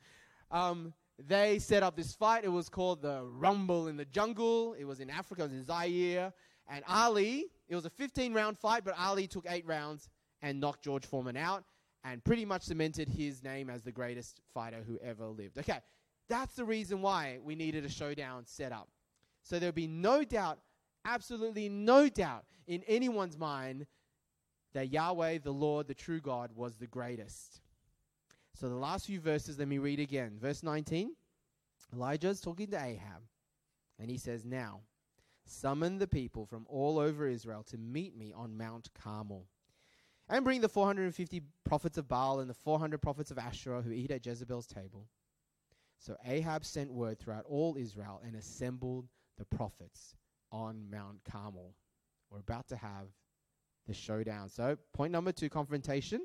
um, 0.49 0.93
they 1.19 1.59
set 1.59 1.83
up 1.83 1.97
this 1.97 2.13
fight. 2.13 2.45
It 2.45 2.51
was 2.53 2.69
called 2.69 3.01
the 3.01 3.21
Rumble 3.25 3.89
in 3.89 3.97
the 3.97 4.05
Jungle. 4.05 4.75
It 4.79 4.85
was 4.85 5.01
in 5.01 5.09
Africa, 5.09 5.41
it 5.41 5.51
was 5.51 5.53
in 5.53 5.65
Zaire. 5.65 6.31
And 6.69 6.85
Ali, 6.87 7.47
it 7.67 7.75
was 7.75 7.85
a 7.85 7.89
15 7.89 8.33
round 8.33 8.57
fight, 8.57 8.85
but 8.85 8.97
Ali 8.97 9.27
took 9.27 9.45
eight 9.49 9.65
rounds 9.67 10.07
and 10.41 10.61
knocked 10.61 10.85
George 10.85 11.05
Foreman 11.05 11.35
out 11.35 11.65
and 12.05 12.23
pretty 12.23 12.45
much 12.45 12.61
cemented 12.61 13.09
his 13.09 13.43
name 13.43 13.69
as 13.69 13.83
the 13.83 13.91
greatest 13.91 14.39
fighter 14.53 14.85
who 14.87 14.97
ever 15.03 15.25
lived. 15.27 15.57
Okay, 15.57 15.81
that's 16.29 16.55
the 16.55 16.63
reason 16.63 17.01
why 17.01 17.39
we 17.43 17.55
needed 17.55 17.83
a 17.83 17.89
showdown 17.89 18.45
set 18.45 18.71
up. 18.71 18.87
So 19.43 19.59
there'll 19.59 19.73
be 19.73 19.87
no 19.87 20.23
doubt, 20.23 20.59
absolutely 21.05 21.69
no 21.69 22.09
doubt 22.09 22.45
in 22.67 22.83
anyone's 22.87 23.37
mind 23.37 23.85
that 24.73 24.89
Yahweh, 24.89 25.39
the 25.43 25.51
Lord, 25.51 25.87
the 25.87 25.93
true 25.93 26.19
God, 26.19 26.51
was 26.55 26.77
the 26.77 26.87
greatest. 26.87 27.61
So 28.55 28.69
the 28.69 28.75
last 28.75 29.05
few 29.05 29.19
verses, 29.19 29.59
let 29.59 29.67
me 29.67 29.77
read 29.77 29.99
again. 29.99 30.37
Verse 30.39 30.63
19 30.63 31.11
Elijah 31.93 32.29
is 32.29 32.41
talking 32.41 32.71
to 32.71 32.77
Ahab, 32.81 33.21
and 33.99 34.09
he 34.09 34.17
says, 34.17 34.45
Now, 34.45 34.81
Summon 35.45 35.97
the 35.97 36.07
people 36.07 36.45
from 36.45 36.65
all 36.69 36.97
over 36.97 37.27
Israel 37.27 37.63
to 37.63 37.77
meet 37.77 38.15
me 38.15 38.33
on 38.33 38.57
Mount 38.57 38.89
Carmel. 38.93 39.45
And 40.29 40.45
bring 40.45 40.61
the 40.61 40.69
450 40.69 41.41
prophets 41.65 41.97
of 41.97 42.07
Baal 42.07 42.39
and 42.39 42.49
the 42.49 42.53
400 42.53 43.01
prophets 43.01 43.29
of 43.29 43.37
Asherah 43.37 43.81
who 43.81 43.91
eat 43.91 44.09
at 44.09 44.25
Jezebel's 44.25 44.67
table. 44.67 45.07
So 45.99 46.15
Ahab 46.25 46.65
sent 46.65 46.91
word 46.91 47.19
throughout 47.19 47.45
all 47.45 47.75
Israel 47.77 48.21
and 48.25 48.35
assembled 48.35 49.07
the 49.37 49.45
prophets 49.45 50.15
on 50.51 50.89
Mount 50.89 51.19
Carmel. 51.29 51.73
We're 52.29 52.39
about 52.39 52.67
to 52.69 52.75
have 52.75 53.07
the 53.87 53.93
showdown. 53.93 54.49
So, 54.49 54.77
point 54.93 55.11
number 55.11 55.31
two 55.31 55.49
confrontation. 55.49 56.21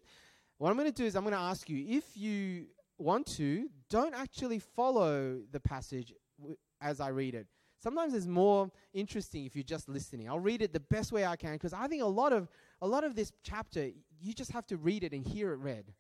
What 0.58 0.70
I'm 0.70 0.76
going 0.76 0.90
to 0.90 0.94
do 0.94 1.04
is 1.04 1.16
I'm 1.16 1.22
going 1.22 1.34
to 1.34 1.40
ask 1.40 1.68
you 1.68 1.84
if 1.98 2.16
you 2.16 2.66
want 2.98 3.26
to, 3.36 3.68
don't 3.90 4.14
actually 4.14 4.58
follow 4.58 5.40
the 5.52 5.60
passage 5.60 6.12
w- 6.38 6.56
as 6.80 7.00
I 7.00 7.08
read 7.08 7.34
it 7.34 7.46
sometimes 7.80 8.14
it's 8.14 8.26
more 8.26 8.70
interesting 8.92 9.46
if 9.46 9.54
you're 9.54 9.62
just 9.62 9.88
listening. 9.88 10.28
I'll 10.28 10.38
read 10.40 10.62
it 10.62 10.72
the 10.72 10.80
best 10.80 11.12
way 11.12 11.24
I 11.24 11.36
can 11.36 11.52
because 11.52 11.72
I 11.72 11.86
think 11.86 12.02
a 12.02 12.06
lot 12.06 12.32
of 12.32 12.48
a 12.82 12.86
lot 12.86 13.04
of 13.04 13.14
this 13.14 13.32
chapter 13.42 13.88
you 14.20 14.32
just 14.32 14.50
have 14.52 14.66
to 14.66 14.76
read 14.76 15.04
it 15.04 15.12
and 15.12 15.24
hear 15.24 15.52
it 15.52 15.58
read. 15.58 15.92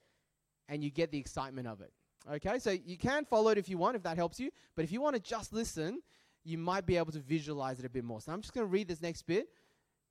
and 0.68 0.82
you 0.84 0.90
get 0.90 1.10
the 1.10 1.18
excitement 1.18 1.66
of 1.66 1.80
it. 1.80 1.92
Okay, 2.30 2.58
so 2.58 2.70
you 2.70 2.98
can 2.98 3.24
follow 3.24 3.50
it 3.50 3.58
if 3.58 3.68
you 3.68 3.78
want, 3.78 3.96
if 3.96 4.02
that 4.02 4.16
helps 4.16 4.38
you. 4.38 4.50
But 4.76 4.84
if 4.84 4.92
you 4.92 5.00
want 5.00 5.14
to 5.16 5.22
just 5.22 5.52
listen, 5.52 6.02
you 6.48 6.56
might 6.56 6.86
be 6.86 6.96
able 6.96 7.12
to 7.12 7.20
visualize 7.20 7.78
it 7.78 7.84
a 7.84 7.90
bit 7.90 8.04
more. 8.04 8.20
So 8.22 8.32
I'm 8.32 8.40
just 8.40 8.54
going 8.54 8.66
to 8.66 8.70
read 8.70 8.88
this 8.88 9.02
next 9.02 9.22
bit 9.22 9.48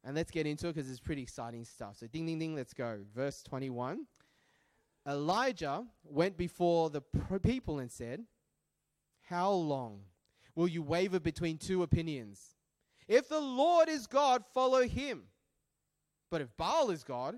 and 0.03 0.15
let's 0.15 0.29
get 0.29 0.45
into 0.45 0.67
it 0.67 0.75
because 0.75 0.89
it's 0.89 0.99
pretty 0.99 1.23
exciting 1.23 1.65
stuff. 1.65 1.97
So, 1.97 2.05
ding, 2.05 2.27
ding, 2.27 2.37
ding, 2.37 2.55
let's 2.55 2.73
go. 2.73 2.99
Verse 3.15 3.41
21. 3.41 4.05
Elijah 5.07 5.83
went 6.03 6.37
before 6.37 6.91
the 6.91 7.01
people 7.41 7.79
and 7.79 7.91
said, 7.91 8.23
How 9.23 9.51
long 9.51 10.01
will 10.53 10.67
you 10.67 10.83
waver 10.83 11.19
between 11.19 11.57
two 11.57 11.81
opinions? 11.81 12.55
If 13.07 13.29
the 13.29 13.39
Lord 13.39 13.89
is 13.89 14.05
God, 14.05 14.43
follow 14.53 14.83
him. 14.83 15.23
But 16.29 16.41
if 16.41 16.55
Baal 16.55 16.91
is 16.91 17.03
God, 17.03 17.35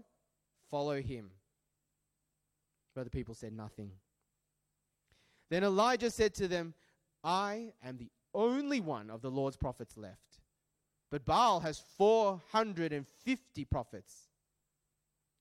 follow 0.70 1.00
him. 1.00 1.30
But 2.96 3.06
the 3.06 3.12
people 3.12 3.36
said 3.36 3.54
nothing. 3.54 3.92
Then 5.50 5.64
Elijah 5.64 6.10
said 6.10 6.34
to 6.36 6.48
them, 6.48 6.74
I 7.24 7.72
am 7.84 7.98
the 7.98 8.10
only 8.34 8.80
one 8.80 9.10
of 9.10 9.22
the 9.22 9.32
Lord's 9.32 9.58
prophets 9.58 9.98
left. 9.98 10.40
But 11.12 11.26
Baal 11.26 11.62
has 11.62 11.82
450 11.98 13.66
prophets. 13.66 14.28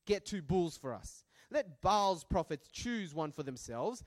Get 0.07 0.25
two 0.25 0.40
bulls 0.42 0.76
for 0.76 0.95
us. 0.95 1.25
Let 1.50 1.83
Baal's 1.83 2.25
prophets 2.25 2.68
choose 2.73 3.14
one 3.14 3.33
for 3.33 3.42
themselves, 3.42 4.02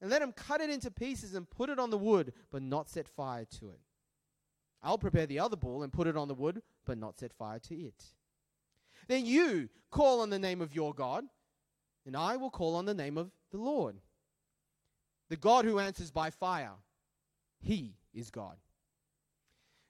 and 0.00 0.10
let 0.10 0.20
them 0.20 0.32
cut 0.32 0.60
it 0.60 0.70
into 0.70 0.90
pieces 0.90 1.34
and 1.34 1.48
put 1.48 1.70
it 1.70 1.78
on 1.78 1.90
the 1.90 1.98
wood, 1.98 2.32
but 2.50 2.62
not 2.62 2.88
set 2.88 3.08
fire 3.08 3.46
to 3.58 3.70
it. 3.70 3.80
I'll 4.82 4.98
prepare 4.98 5.26
the 5.26 5.38
other 5.38 5.56
bull 5.56 5.82
and 5.82 5.92
put 5.92 6.06
it 6.06 6.16
on 6.16 6.28
the 6.28 6.34
wood, 6.34 6.62
but 6.84 6.98
not 6.98 7.18
set 7.18 7.32
fire 7.32 7.60
to 7.60 7.74
it. 7.74 8.04
Then 9.08 9.24
you 9.26 9.68
call 9.90 10.20
on 10.20 10.30
the 10.30 10.38
name 10.38 10.60
of 10.60 10.74
your 10.74 10.92
God, 10.92 11.24
and 12.04 12.16
I 12.16 12.36
will 12.36 12.50
call 12.50 12.74
on 12.74 12.84
the 12.84 12.94
name 12.94 13.16
of 13.16 13.30
the 13.50 13.58
Lord. 13.58 13.96
The 15.28 15.36
God 15.36 15.64
who 15.64 15.78
answers 15.78 16.10
by 16.10 16.30
fire. 16.30 16.72
He 17.60 17.94
is 18.14 18.30
God. 18.30 18.56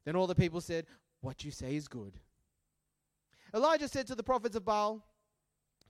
Then 0.04 0.16
all 0.16 0.26
the 0.26 0.34
people 0.34 0.60
said, 0.60 0.86
What 1.20 1.44
you 1.44 1.50
say 1.50 1.76
is 1.76 1.88
good. 1.88 2.18
Elijah 3.54 3.88
said 3.88 4.06
to 4.06 4.14
the 4.14 4.22
prophets 4.22 4.56
of 4.56 4.64
Baal, 4.64 5.04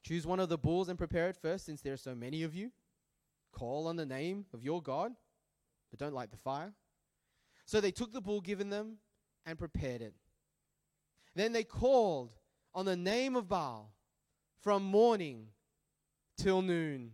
Choose 0.03 0.27
one 0.27 0.41
of 0.41 0.49
the 0.49 0.59
bulls 0.59 0.89
and 0.89 0.99
prepare 0.99 1.29
it 1.29 1.37
first, 1.37 1.65
since 1.65 1.81
there 1.81 1.93
are 1.93 1.99
so 1.99 2.15
many 2.15 2.43
of 2.43 2.55
you. 2.55 2.73
Call 3.53 3.87
on 3.87 3.97
the 3.97 4.07
name 4.07 4.47
of 4.53 4.65
your 4.65 4.83
God, 4.83 5.13
but 5.91 6.01
don't 6.01 6.15
light 6.15 6.31
the 6.31 6.37
fire. 6.37 6.73
So 7.67 7.81
they 7.81 7.93
took 7.93 8.13
the 8.13 8.21
bull 8.21 8.41
given 8.41 8.71
them 8.71 8.97
and 9.47 9.59
prepared 9.59 10.03
it. 10.03 10.15
Then 11.35 11.53
they 11.53 11.65
called 11.65 12.33
on 12.75 12.85
the 12.85 12.97
name 12.97 13.37
of 13.37 13.49
Baal 13.49 13.93
from 14.61 14.83
morning 14.83 15.47
till 16.37 16.63
noon. 16.63 17.13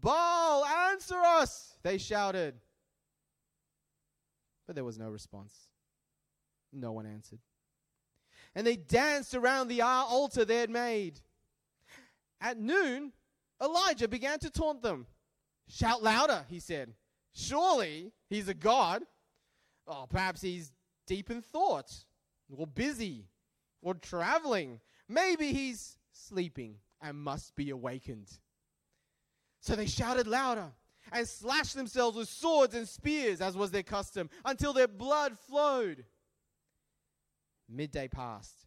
Baal, 0.00 0.64
answer 0.64 1.18
us, 1.18 1.76
they 1.82 1.98
shouted. 1.98 2.54
But 4.72 4.76
there 4.76 4.84
was 4.84 4.98
no 4.98 5.10
response. 5.10 5.52
No 6.72 6.92
one 6.92 7.04
answered. 7.04 7.40
And 8.54 8.66
they 8.66 8.76
danced 8.76 9.34
around 9.34 9.68
the 9.68 9.82
altar 9.82 10.46
they 10.46 10.56
had 10.56 10.70
made. 10.70 11.20
At 12.40 12.56
noon, 12.56 13.12
Elijah 13.62 14.08
began 14.08 14.38
to 14.38 14.48
taunt 14.48 14.80
them. 14.80 15.06
Shout 15.68 16.02
louder, 16.02 16.46
he 16.48 16.58
said. 16.58 16.94
Surely 17.34 18.12
he's 18.30 18.48
a 18.48 18.54
god. 18.54 19.02
Oh, 19.86 20.06
perhaps 20.08 20.40
he's 20.40 20.72
deep 21.06 21.30
in 21.30 21.42
thought, 21.42 21.92
or 22.56 22.66
busy, 22.66 23.26
or 23.82 23.92
traveling. 23.92 24.80
Maybe 25.06 25.52
he's 25.52 25.98
sleeping 26.12 26.76
and 27.02 27.18
must 27.18 27.54
be 27.56 27.68
awakened. 27.68 28.30
So 29.60 29.76
they 29.76 29.84
shouted 29.84 30.26
louder 30.26 30.72
and 31.10 31.26
slashed 31.26 31.74
themselves 31.74 32.16
with 32.16 32.28
swords 32.28 32.74
and 32.74 32.88
spears, 32.88 33.40
as 33.40 33.56
was 33.56 33.70
their 33.70 33.82
custom, 33.82 34.30
until 34.44 34.72
their 34.72 34.88
blood 34.88 35.38
flowed. 35.48 36.04
Midday 37.68 38.08
passed, 38.08 38.66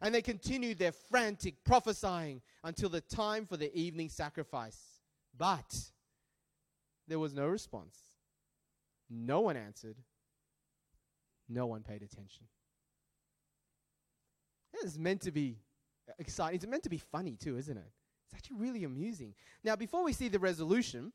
and 0.00 0.14
they 0.14 0.22
continued 0.22 0.78
their 0.78 0.92
frantic 0.92 1.62
prophesying 1.64 2.40
until 2.64 2.88
the 2.88 3.02
time 3.02 3.46
for 3.46 3.56
the 3.56 3.74
evening 3.78 4.08
sacrifice. 4.08 4.78
But 5.36 5.76
there 7.06 7.18
was 7.18 7.34
no 7.34 7.46
response. 7.46 7.96
No 9.10 9.40
one 9.40 9.56
answered. 9.56 9.96
No 11.48 11.66
one 11.66 11.82
paid 11.82 12.02
attention. 12.02 12.46
This 14.72 14.84
is 14.84 14.98
meant 14.98 15.22
to 15.22 15.30
be 15.30 15.58
exciting. 16.18 16.56
It's 16.56 16.66
meant 16.66 16.82
to 16.82 16.90
be 16.90 16.98
funny 16.98 17.36
too, 17.36 17.56
isn't 17.56 17.76
it? 17.76 17.90
It's 18.26 18.34
actually 18.34 18.56
really 18.58 18.84
amusing. 18.84 19.34
Now, 19.64 19.76
before 19.76 20.04
we 20.04 20.12
see 20.12 20.28
the 20.28 20.38
resolution, 20.38 21.12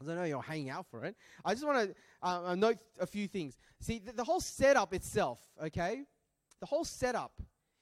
I 0.00 0.14
know 0.14 0.24
you're 0.24 0.42
hanging 0.42 0.70
out 0.70 0.86
for 0.90 1.04
it, 1.04 1.16
I 1.44 1.54
just 1.54 1.66
want 1.66 1.88
to 1.88 1.94
uh, 2.22 2.42
uh, 2.46 2.54
note 2.54 2.78
a 3.00 3.06
few 3.06 3.28
things. 3.28 3.56
See, 3.80 3.98
the, 3.98 4.12
the 4.12 4.24
whole 4.24 4.40
setup 4.40 4.94
itself, 4.94 5.40
okay? 5.62 6.04
The 6.60 6.66
whole 6.66 6.84
setup 6.84 7.40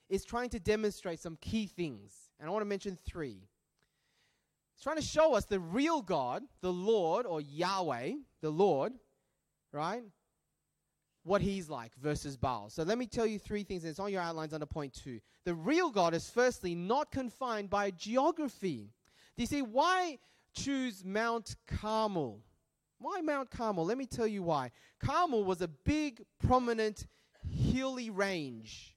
is 0.09 0.25
trying 0.25 0.49
to 0.49 0.59
demonstrate 0.59 1.19
some 1.19 1.37
key 1.39 1.67
things. 1.67 2.13
And 2.39 2.49
I 2.49 2.51
want 2.51 2.61
to 2.61 2.67
mention 2.67 2.97
three. 3.05 3.47
It's 4.73 4.83
trying 4.83 4.97
to 4.97 5.01
show 5.03 5.35
us 5.35 5.45
the 5.45 5.59
real 5.59 6.01
God, 6.01 6.43
the 6.61 6.73
Lord, 6.73 7.25
or 7.25 7.39
Yahweh, 7.39 8.13
the 8.41 8.49
Lord, 8.49 8.93
right? 9.71 10.03
What 11.23 11.41
he's 11.41 11.69
like 11.69 11.93
versus 12.01 12.35
Baal. 12.35 12.69
So 12.69 12.83
let 12.83 12.97
me 12.97 13.05
tell 13.05 13.27
you 13.27 13.37
three 13.37 13.63
things. 13.63 13.83
and 13.83 13.91
It's 13.91 13.99
on 13.99 14.11
your 14.11 14.21
outlines 14.21 14.53
under 14.53 14.65
point 14.65 14.93
two. 14.93 15.19
The 15.45 15.53
real 15.53 15.91
God 15.91 16.13
is 16.13 16.29
firstly 16.29 16.73
not 16.73 17.11
confined 17.11 17.69
by 17.69 17.91
geography. 17.91 18.89
Do 19.37 19.43
you 19.43 19.47
see 19.47 19.61
why 19.61 20.17
choose 20.53 21.03
Mount 21.03 21.55
Carmel? 21.67 22.41
Why 22.99 23.21
Mount 23.21 23.49
Carmel? 23.49 23.85
Let 23.85 23.97
me 23.97 24.05
tell 24.05 24.27
you 24.27 24.43
why. 24.43 24.71
Carmel 24.99 25.43
was 25.43 25.61
a 25.61 25.67
big, 25.67 26.21
prominent, 26.39 27.07
hilly 27.49 28.09
range 28.09 28.95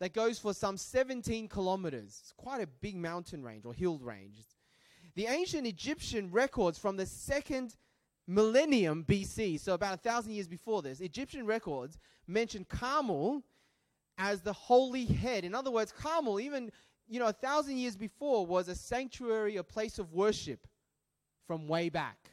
that 0.00 0.14
goes 0.14 0.38
for 0.38 0.54
some 0.54 0.76
17 0.76 1.48
kilometers. 1.48 2.18
It's 2.22 2.32
quite 2.36 2.62
a 2.62 2.66
big 2.66 2.96
mountain 2.96 3.42
range 3.42 3.64
or 3.64 3.74
hill 3.74 3.98
range. 3.98 4.36
The 5.14 5.26
ancient 5.26 5.66
Egyptian 5.66 6.30
records 6.30 6.78
from 6.78 6.96
the 6.96 7.06
second 7.06 7.76
millennium 8.26 9.04
BC, 9.06 9.60
so 9.60 9.74
about 9.74 9.94
a 9.94 9.98
thousand 9.98 10.32
years 10.32 10.48
before 10.48 10.82
this, 10.82 11.00
Egyptian 11.00 11.46
records 11.46 11.98
mention 12.26 12.64
Carmel 12.64 13.42
as 14.18 14.40
the 14.40 14.52
holy 14.52 15.04
head. 15.04 15.44
In 15.44 15.54
other 15.54 15.70
words, 15.70 15.92
Carmel, 15.92 16.40
even 16.40 16.70
you 17.08 17.20
know, 17.20 17.26
a 17.26 17.32
thousand 17.32 17.76
years 17.76 17.96
before, 17.96 18.46
was 18.46 18.68
a 18.68 18.74
sanctuary, 18.74 19.56
a 19.56 19.62
place 19.62 19.98
of 19.98 20.12
worship 20.12 20.66
from 21.52 21.68
way 21.68 21.90
back. 21.90 22.30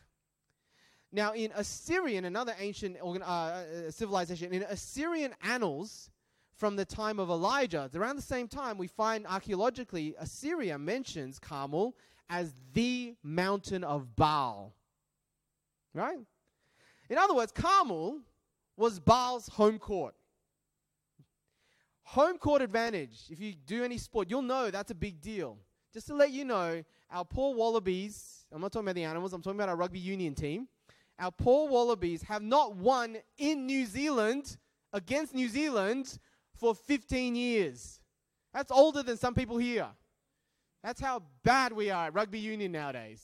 Now, 1.12 1.34
in 1.34 1.51
Assyrian, 1.53 2.23
another 2.23 2.55
ancient 2.58 2.95
uh, 3.03 3.25
uh, 3.25 3.91
civilization, 3.91 4.53
in 4.53 4.63
Assyrian 4.63 5.36
annals 5.43 6.10
from 6.55 6.77
the 6.77 6.86
time 6.86 7.19
of 7.19 7.29
Elijah, 7.29 7.89
around 7.93 8.15
the 8.15 8.21
same 8.21 8.47
time, 8.47 8.77
we 8.77 8.88
find 8.88 9.27
archaeologically 9.27 10.15
Assyria 10.17 10.77
mentions 10.79 11.38
Carmel 11.38 11.97
as 12.29 12.53
the 12.71 13.13
mountain 13.23 13.84
of 13.84 14.15
Baal. 14.15 14.73
Right? 15.93 16.19
In 17.10 17.17
other 17.17 17.34
words, 17.34 17.51
Carmel 17.51 18.19
was 18.77 19.01
Baal's 19.01 19.49
home 19.49 19.79
court. 19.79 20.15
Home 22.03 22.38
court 22.38 22.62
advantage. 22.62 23.25
If 23.29 23.41
you 23.41 23.53
do 23.53 23.84
any 23.84 23.97
sport, 23.97 24.29
you'll 24.29 24.43
know 24.43 24.71
that's 24.71 24.91
a 24.91 24.95
big 24.95 25.19
deal. 25.19 25.58
Just 25.93 26.08
to 26.08 26.13
let 26.13 26.32
you 26.32 26.45
know, 26.45 26.84
our 27.12 27.25
poor 27.25 27.56
Wallabies, 27.56 28.45
I'm 28.52 28.62
not 28.62 28.71
talking 28.71 28.86
about 28.86 28.95
the 28.95 29.04
animals, 29.04 29.34
I'm 29.34 29.41
talking 29.41 29.60
about 29.60 29.69
our 29.69 29.75
rugby 29.75 29.99
union 29.99 30.36
team. 30.36 30.67
Our 31.17 31.32
poor 31.32 31.67
Wallabies 31.67 32.21
have 32.23 32.43
not 32.43 32.75
won 32.75 33.17
in 33.38 33.65
New 33.65 33.86
Zealand 33.86 34.58
against 34.93 35.34
New 35.34 35.49
Zealand 35.49 36.19
for 36.56 36.75
15 36.75 37.36
years. 37.36 37.99
That's 38.54 38.71
older 38.71 39.04
than 39.04 39.17
some 39.17 39.34
people 39.34 39.58
here. 39.58 39.88
That's 40.84 41.02
how 41.02 41.23
bad 41.43 41.73
we 41.73 41.89
are 41.89 42.08
at 42.08 42.13
rugby 42.13 42.39
union 42.39 42.71
nowadays. 42.71 43.21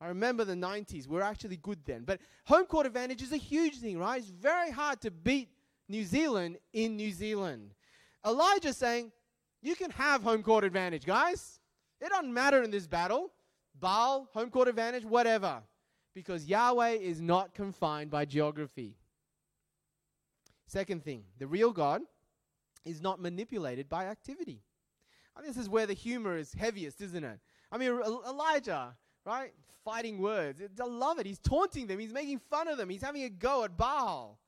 I 0.00 0.08
remember 0.08 0.44
the 0.44 0.54
90s. 0.54 1.06
We 1.06 1.18
are 1.18 1.22
actually 1.22 1.56
good 1.56 1.78
then. 1.84 2.04
But 2.04 2.20
home 2.44 2.66
court 2.66 2.86
advantage 2.86 3.22
is 3.22 3.32
a 3.32 3.38
huge 3.38 3.76
thing, 3.78 3.98
right? 3.98 4.18
It's 4.18 4.28
very 4.28 4.70
hard 4.70 5.00
to 5.02 5.10
beat 5.10 5.48
New 5.88 6.04
Zealand 6.04 6.58
in 6.72 6.96
New 6.96 7.12
Zealand. 7.12 7.74
Elijah 8.24 8.72
saying, 8.72 9.12
You 9.62 9.74
can 9.74 9.90
have 9.90 10.22
home 10.22 10.42
court 10.42 10.64
advantage, 10.64 11.04
guys. 11.04 11.60
It 12.00 12.10
doesn't 12.10 12.32
matter 12.32 12.62
in 12.62 12.70
this 12.70 12.86
battle. 12.86 13.32
Baal, 13.78 14.28
home 14.32 14.50
court 14.50 14.68
advantage, 14.68 15.04
whatever. 15.04 15.62
Because 16.14 16.46
Yahweh 16.46 16.92
is 16.92 17.20
not 17.20 17.54
confined 17.54 18.10
by 18.10 18.24
geography. 18.24 18.96
Second 20.66 21.04
thing, 21.04 21.24
the 21.38 21.46
real 21.46 21.72
God 21.72 22.02
is 22.84 23.00
not 23.00 23.20
manipulated 23.20 23.88
by 23.88 24.06
activity. 24.06 24.62
Mean, 25.38 25.46
this 25.46 25.56
is 25.56 25.68
where 25.68 25.86
the 25.86 25.94
humor 25.94 26.36
is 26.36 26.54
heaviest, 26.54 27.00
isn't 27.00 27.24
it? 27.24 27.38
I 27.70 27.78
mean, 27.78 27.90
Elijah, 27.90 28.96
right? 29.24 29.52
Fighting 29.84 30.18
words. 30.18 30.62
I 30.80 30.84
love 30.84 31.18
it. 31.18 31.26
He's 31.26 31.38
taunting 31.38 31.86
them, 31.86 31.98
he's 31.98 32.12
making 32.12 32.38
fun 32.38 32.68
of 32.68 32.78
them, 32.78 32.88
he's 32.88 33.02
having 33.02 33.24
a 33.24 33.28
go 33.28 33.64
at 33.64 33.76
Baal. 33.76 34.38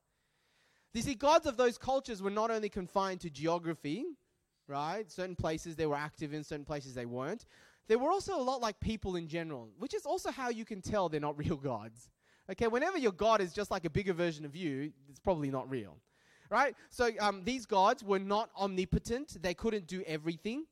You 0.94 1.02
see, 1.02 1.14
gods 1.14 1.46
of 1.46 1.56
those 1.56 1.78
cultures 1.78 2.22
were 2.22 2.30
not 2.30 2.50
only 2.50 2.68
confined 2.68 3.20
to 3.20 3.30
geography, 3.30 4.04
right? 4.68 5.10
Certain 5.10 5.34
places 5.34 5.74
they 5.74 5.86
were 5.86 5.96
active 5.96 6.32
in, 6.34 6.44
certain 6.44 6.64
places 6.64 6.94
they 6.94 7.06
weren't. 7.06 7.46
they 7.88 7.96
were 7.96 8.10
also 8.10 8.38
a 8.38 8.42
lot 8.42 8.60
like 8.60 8.78
people 8.80 9.16
in 9.16 9.26
general, 9.26 9.70
which 9.78 9.94
is 9.94 10.04
also 10.04 10.30
how 10.30 10.50
you 10.50 10.64
can 10.64 10.82
tell 10.82 11.08
they're 11.08 11.20
not 11.20 11.38
real 11.44 11.56
gods. 11.56 12.10
Okay, 12.50 12.66
whenever 12.66 12.98
your 12.98 13.12
God 13.12 13.40
is 13.40 13.52
just 13.52 13.70
like 13.70 13.84
a 13.84 13.90
bigger 13.90 14.12
version 14.12 14.44
of 14.44 14.54
you, 14.54 14.92
it's 15.08 15.18
probably 15.18 15.50
not 15.50 15.68
real. 15.68 15.96
Right? 16.50 16.74
So 16.88 17.10
um, 17.20 17.42
these 17.44 17.66
gods 17.66 18.02
were 18.02 18.18
not 18.18 18.50
omnipotent, 18.58 19.42
they 19.42 19.54
couldn't 19.54 19.86
do 19.86 20.02
everything. 20.06 20.64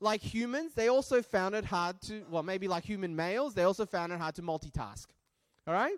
Like 0.00 0.20
humans, 0.20 0.74
they 0.74 0.88
also 0.88 1.22
found 1.22 1.56
it 1.56 1.64
hard 1.64 2.00
to, 2.02 2.24
well, 2.30 2.44
maybe 2.44 2.68
like 2.68 2.84
human 2.84 3.16
males, 3.16 3.54
they 3.54 3.64
also 3.64 3.84
found 3.84 4.12
it 4.12 4.20
hard 4.20 4.36
to 4.36 4.42
multitask. 4.42 5.06
All 5.66 5.74
right? 5.74 5.96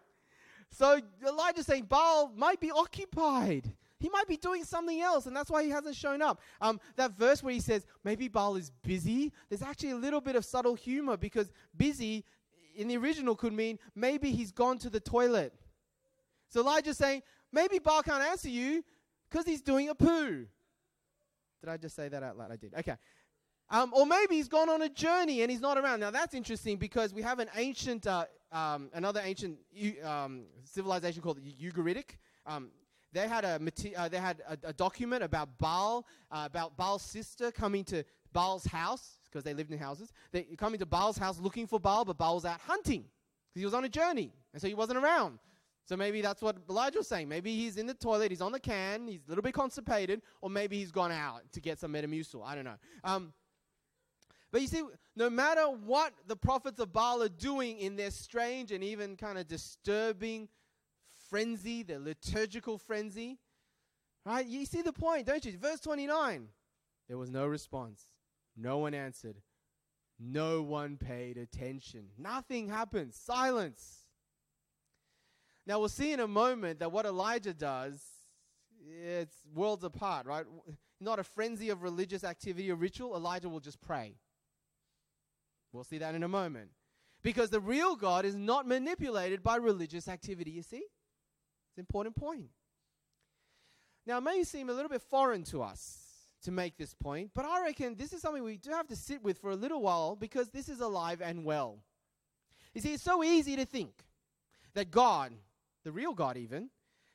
So 0.70 1.00
Elijah's 1.26 1.66
saying 1.66 1.84
Baal 1.84 2.32
might 2.34 2.60
be 2.60 2.70
occupied. 2.70 3.74
He 4.00 4.08
might 4.08 4.26
be 4.26 4.38
doing 4.38 4.64
something 4.64 5.00
else, 5.00 5.26
and 5.26 5.36
that's 5.36 5.50
why 5.50 5.62
he 5.62 5.68
hasn't 5.70 5.94
shown 5.94 6.22
up. 6.22 6.40
Um, 6.60 6.80
that 6.96 7.12
verse 7.12 7.42
where 7.42 7.52
he 7.52 7.60
says 7.60 7.86
maybe 8.02 8.28
Baal 8.28 8.56
is 8.56 8.70
busy, 8.82 9.30
there's 9.48 9.62
actually 9.62 9.90
a 9.90 9.96
little 9.96 10.22
bit 10.22 10.36
of 10.36 10.44
subtle 10.44 10.74
humor 10.74 11.18
because 11.18 11.52
busy 11.76 12.24
in 12.74 12.88
the 12.88 12.96
original 12.96 13.36
could 13.36 13.52
mean 13.52 13.78
maybe 13.94 14.30
he's 14.30 14.52
gone 14.52 14.78
to 14.78 14.90
the 14.90 15.00
toilet. 15.00 15.52
So 16.48 16.60
Elijah's 16.60 16.96
saying 16.96 17.22
maybe 17.52 17.78
Baal 17.78 18.02
can't 18.02 18.22
answer 18.22 18.48
you 18.48 18.82
because 19.28 19.44
he's 19.44 19.60
doing 19.60 19.90
a 19.90 19.94
poo. 19.94 20.46
Did 21.60 21.68
I 21.68 21.76
just 21.76 21.94
say 21.94 22.08
that 22.08 22.22
out 22.22 22.38
loud? 22.38 22.50
I 22.50 22.56
did. 22.56 22.74
Okay. 22.74 22.96
Um, 23.68 23.92
or 23.94 24.06
maybe 24.06 24.36
he's 24.36 24.48
gone 24.48 24.68
on 24.70 24.82
a 24.82 24.88
journey 24.88 25.42
and 25.42 25.50
he's 25.50 25.60
not 25.60 25.76
around. 25.76 26.00
Now 26.00 26.10
that's 26.10 26.34
interesting 26.34 26.78
because 26.78 27.12
we 27.12 27.20
have 27.22 27.38
an 27.38 27.50
ancient, 27.54 28.06
uh, 28.06 28.24
um, 28.50 28.88
another 28.94 29.20
ancient 29.22 29.58
um, 30.04 30.44
civilization 30.64 31.22
called 31.22 31.38
the 31.44 31.52
Ugaritic. 31.52 32.16
They 33.12 33.26
had 33.26 33.44
a 33.44 33.60
uh, 33.96 34.08
they 34.08 34.18
had 34.18 34.42
a, 34.48 34.68
a, 34.68 34.72
document 34.72 35.22
about 35.24 35.58
Baal, 35.58 36.06
uh, 36.30 36.44
about 36.46 36.76
Baal's 36.76 37.02
sister 37.02 37.50
coming 37.50 37.84
to 37.84 38.04
Baal's 38.32 38.64
house 38.64 39.18
because 39.24 39.42
they 39.42 39.54
lived 39.54 39.72
in 39.72 39.78
houses. 39.78 40.12
They 40.30 40.42
coming 40.42 40.78
to 40.78 40.86
Baal's 40.86 41.18
house 41.18 41.40
looking 41.40 41.66
for 41.66 41.80
Baal, 41.80 42.04
but 42.04 42.18
Baal 42.18 42.36
was 42.36 42.44
out 42.44 42.60
hunting 42.60 43.02
because 43.48 43.60
he 43.60 43.64
was 43.64 43.74
on 43.74 43.84
a 43.84 43.88
journey, 43.88 44.32
and 44.52 44.62
so 44.62 44.68
he 44.68 44.74
wasn't 44.74 44.98
around. 44.98 45.38
So 45.86 45.96
maybe 45.96 46.22
that's 46.22 46.40
what 46.40 46.56
Elijah 46.68 46.98
was 46.98 47.08
saying. 47.08 47.28
Maybe 47.28 47.56
he's 47.56 47.76
in 47.76 47.86
the 47.86 47.94
toilet, 47.94 48.30
he's 48.30 48.40
on 48.40 48.52
the 48.52 48.60
can, 48.60 49.08
he's 49.08 49.26
a 49.26 49.28
little 49.28 49.42
bit 49.42 49.54
constipated, 49.54 50.22
or 50.40 50.48
maybe 50.48 50.78
he's 50.78 50.92
gone 50.92 51.10
out 51.10 51.42
to 51.52 51.60
get 51.60 51.80
some 51.80 51.92
Metamucil. 51.92 52.46
I 52.46 52.54
don't 52.54 52.64
know. 52.64 52.76
Um, 53.02 53.32
but 54.52 54.60
you 54.60 54.68
see, 54.68 54.82
no 55.16 55.28
matter 55.28 55.62
what 55.62 56.12
the 56.28 56.36
prophets 56.36 56.78
of 56.78 56.92
Baal 56.92 57.22
are 57.22 57.28
doing 57.28 57.78
in 57.78 57.96
their 57.96 58.10
strange 58.12 58.70
and 58.72 58.84
even 58.84 59.16
kind 59.16 59.36
of 59.36 59.48
disturbing 59.48 60.48
frenzy, 61.30 61.82
the 61.82 61.98
liturgical 61.98 62.76
frenzy. 62.76 63.38
Right? 64.26 64.46
You 64.46 64.66
see 64.66 64.82
the 64.82 64.92
point, 64.92 65.26
don't 65.26 65.44
you? 65.44 65.56
Verse 65.56 65.80
29. 65.80 66.48
There 67.08 67.16
was 67.16 67.30
no 67.30 67.46
response. 67.46 68.02
No 68.56 68.78
one 68.78 68.92
answered. 68.92 69.36
No 70.18 70.60
one 70.60 70.98
paid 70.98 71.38
attention. 71.38 72.08
Nothing 72.18 72.68
happened. 72.68 73.14
Silence. 73.14 74.00
Now 75.66 75.78
we'll 75.78 75.88
see 75.88 76.12
in 76.12 76.20
a 76.20 76.28
moment 76.28 76.80
that 76.80 76.92
what 76.92 77.06
Elijah 77.06 77.54
does, 77.54 78.02
it's 79.02 79.36
worlds 79.54 79.84
apart, 79.84 80.26
right? 80.26 80.44
Not 81.00 81.18
a 81.18 81.24
frenzy 81.24 81.70
of 81.70 81.82
religious 81.82 82.24
activity 82.24 82.70
or 82.70 82.74
ritual. 82.74 83.16
Elijah 83.16 83.48
will 83.48 83.60
just 83.60 83.80
pray. 83.80 84.16
We'll 85.72 85.84
see 85.84 85.98
that 85.98 86.14
in 86.14 86.22
a 86.22 86.28
moment. 86.28 86.70
Because 87.22 87.50
the 87.50 87.60
real 87.60 87.96
God 87.96 88.24
is 88.24 88.34
not 88.34 88.66
manipulated 88.66 89.42
by 89.42 89.56
religious 89.56 90.08
activity, 90.08 90.50
you 90.50 90.62
see? 90.62 90.84
It's 91.70 91.78
an 91.78 91.82
important 91.82 92.16
point. 92.16 92.48
Now, 94.06 94.18
it 94.18 94.22
may 94.22 94.42
seem 94.44 94.68
a 94.68 94.72
little 94.72 94.88
bit 94.88 95.02
foreign 95.02 95.44
to 95.44 95.62
us 95.62 95.98
to 96.42 96.50
make 96.50 96.76
this 96.76 96.94
point, 96.94 97.30
but 97.34 97.44
I 97.44 97.62
reckon 97.62 97.96
this 97.96 98.12
is 98.12 98.22
something 98.22 98.42
we 98.42 98.56
do 98.56 98.70
have 98.70 98.88
to 98.88 98.96
sit 98.96 99.22
with 99.22 99.38
for 99.38 99.50
a 99.50 99.56
little 99.56 99.82
while 99.82 100.16
because 100.16 100.48
this 100.48 100.68
is 100.68 100.80
alive 100.80 101.20
and 101.22 101.44
well. 101.44 101.78
You 102.74 102.80
see, 102.80 102.94
it's 102.94 103.02
so 103.02 103.22
easy 103.22 103.56
to 103.56 103.64
think 103.64 103.92
that 104.74 104.90
God, 104.90 105.32
the 105.84 105.92
real 105.92 106.14
God 106.14 106.36
even, 106.36 106.70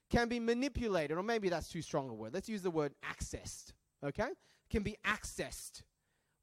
can 0.09 0.27
be 0.27 0.39
manipulated, 0.39 1.17
or 1.17 1.23
maybe 1.23 1.49
that's 1.49 1.69
too 1.69 1.81
strong 1.81 2.09
a 2.09 2.13
word. 2.13 2.33
Let's 2.33 2.49
use 2.49 2.61
the 2.61 2.71
word 2.71 2.93
accessed, 3.03 3.73
okay? 4.03 4.29
Can 4.69 4.83
be 4.83 4.97
accessed 5.05 5.81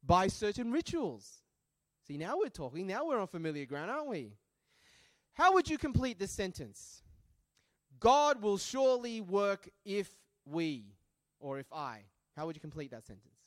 by 0.05 0.27
certain 0.27 0.71
rituals. 0.71 1.43
See, 2.07 2.17
now 2.17 2.37
we're 2.37 2.49
talking, 2.49 2.85
now 2.85 3.07
we're 3.07 3.19
on 3.19 3.27
familiar 3.27 3.65
ground, 3.65 3.89
aren't 3.89 4.07
we? 4.07 4.33
How 5.33 5.53
would 5.53 5.69
you 5.69 5.77
complete 5.77 6.19
this 6.19 6.31
sentence? 6.31 7.02
God 8.03 8.41
will 8.41 8.57
surely 8.57 9.21
work 9.21 9.69
if 9.85 10.09
we, 10.45 10.83
or 11.39 11.57
if 11.57 11.71
I. 11.71 12.01
How 12.35 12.45
would 12.45 12.55
you 12.57 12.59
complete 12.59 12.91
that 12.91 13.05
sentence? 13.05 13.37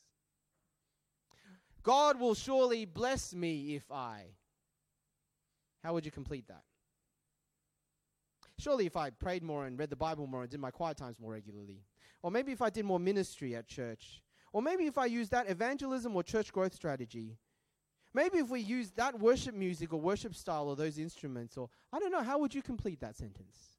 God 1.83 2.19
will 2.19 2.33
surely 2.33 2.85
bless 2.85 3.35
me 3.35 3.75
if 3.75 3.91
I. 3.91 4.23
How 5.83 5.93
would 5.93 6.05
you 6.05 6.11
complete 6.11 6.47
that? 6.47 6.63
Surely, 8.57 8.87
if 8.87 8.97
I 8.97 9.11
prayed 9.11 9.43
more 9.43 9.67
and 9.67 9.77
read 9.77 9.91
the 9.91 9.95
Bible 9.95 10.25
more 10.25 10.41
and 10.41 10.49
did 10.49 10.59
my 10.59 10.71
quiet 10.71 10.97
times 10.97 11.19
more 11.19 11.33
regularly. 11.33 11.83
Or 12.23 12.31
maybe 12.31 12.51
if 12.51 12.63
I 12.63 12.71
did 12.71 12.83
more 12.83 12.99
ministry 12.99 13.55
at 13.55 13.67
church. 13.67 14.23
Or 14.53 14.63
maybe 14.63 14.87
if 14.87 14.97
I 14.97 15.05
used 15.05 15.29
that 15.31 15.51
evangelism 15.51 16.15
or 16.15 16.23
church 16.23 16.51
growth 16.51 16.73
strategy. 16.73 17.37
Maybe 18.11 18.39
if 18.39 18.49
we 18.49 18.61
used 18.61 18.97
that 18.97 19.19
worship 19.19 19.53
music 19.53 19.93
or 19.93 20.01
worship 20.01 20.33
style 20.33 20.67
or 20.67 20.75
those 20.75 20.97
instruments. 20.97 21.57
Or 21.57 21.69
I 21.93 21.99
don't 21.99 22.11
know, 22.11 22.23
how 22.23 22.39
would 22.39 22.55
you 22.55 22.63
complete 22.63 22.99
that 23.01 23.15
sentence? 23.15 23.76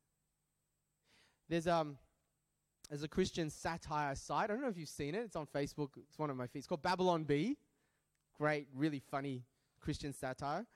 There's 1.48 1.66
um 1.66 1.96
there's 2.88 3.02
a 3.02 3.08
Christian 3.08 3.50
satire 3.50 4.14
site. 4.14 4.44
I 4.44 4.46
don't 4.46 4.62
know 4.62 4.68
if 4.68 4.78
you've 4.78 4.88
seen 4.88 5.14
it. 5.14 5.20
It's 5.20 5.36
on 5.36 5.46
Facebook. 5.46 5.90
It's 5.96 6.18
one 6.18 6.30
of 6.30 6.36
my 6.36 6.46
feeds. 6.46 6.64
It's 6.64 6.66
called 6.66 6.82
Babylon 6.82 7.24
Bee. 7.24 7.56
Great, 8.38 8.66
really 8.74 9.00
funny 9.10 9.44
Christian 9.80 10.12
satire. 10.12 10.66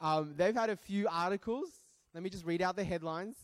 Um, 0.00 0.34
they've 0.36 0.54
had 0.54 0.70
a 0.70 0.76
few 0.76 1.08
articles. 1.08 1.68
Let 2.14 2.22
me 2.22 2.30
just 2.30 2.44
read 2.44 2.62
out 2.62 2.76
the 2.76 2.84
headlines. 2.84 3.36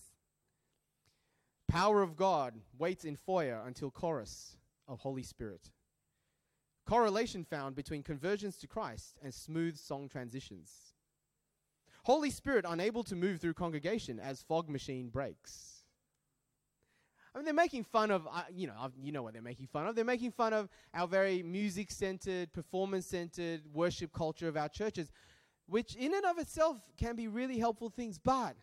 Power 1.69 2.03
of 2.03 2.17
God 2.17 2.55
waits 2.79 3.05
in 3.05 3.15
foyer 3.17 3.63
until 3.67 3.91
chorus 3.91 4.57
of 4.87 5.01
Holy 5.01 5.23
Spirit. 5.23 5.71
Correlation 6.87 7.45
found 7.45 7.77
between 7.77 8.03
conversions 8.03 8.57
to 8.57 8.67
Christ 8.67 9.19
and 9.23 9.35
smooth 9.35 9.77
song 9.77 10.09
transitions. 10.09 10.95
Holy 12.05 12.31
Spirit 12.31 12.65
unable 12.67 13.05
to 13.05 13.15
move 13.15 13.39
through 13.41 13.53
congregation 13.53 14.19
as 14.19 14.43
fog 14.43 14.71
machine 14.71 15.11
breaks. 15.11 15.78
I 17.39 17.41
mean, 17.41 17.45
they're 17.45 17.55
making 17.55 17.85
fun 17.85 18.11
of, 18.11 18.27
uh, 18.27 18.43
you 18.53 18.67
know, 18.67 18.91
you 19.01 19.13
know 19.13 19.23
what 19.23 19.33
they're 19.33 19.41
making 19.41 19.69
fun 19.69 19.87
of. 19.87 19.95
They're 19.95 20.05
making 20.05 20.33
fun 20.33 20.53
of 20.53 20.69
our 20.93 21.07
very 21.07 21.41
music 21.41 21.93
centered, 21.93 22.53
performance 22.53 23.07
centered 23.07 23.61
worship 23.73 24.13
culture 24.13 24.49
of 24.49 24.57
our 24.57 24.69
churches, 24.69 25.13
which 25.69 25.95
in 25.95 26.15
and 26.15 26.25
of 26.25 26.39
itself 26.39 26.79
can 26.97 27.15
be 27.15 27.29
really 27.29 27.57
helpful 27.57 27.91
things. 27.91 28.19
But 28.19 28.57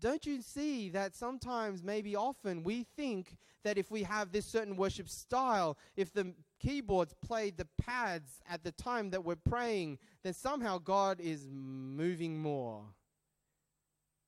don't 0.00 0.26
you 0.26 0.42
see 0.42 0.88
that 0.88 1.14
sometimes, 1.14 1.84
maybe 1.84 2.16
often, 2.16 2.64
we 2.64 2.84
think 2.96 3.36
that 3.62 3.78
if 3.78 3.92
we 3.92 4.02
have 4.02 4.32
this 4.32 4.44
certain 4.44 4.74
worship 4.74 5.08
style, 5.08 5.78
if 5.96 6.12
the 6.12 6.34
keyboards 6.58 7.14
played 7.24 7.56
the 7.56 7.68
pads 7.80 8.40
at 8.50 8.64
the 8.64 8.72
time 8.72 9.10
that 9.10 9.24
we're 9.24 9.36
praying, 9.36 9.98
then 10.24 10.34
somehow 10.34 10.78
God 10.78 11.20
is 11.20 11.46
moving 11.48 12.42
more. 12.42 12.86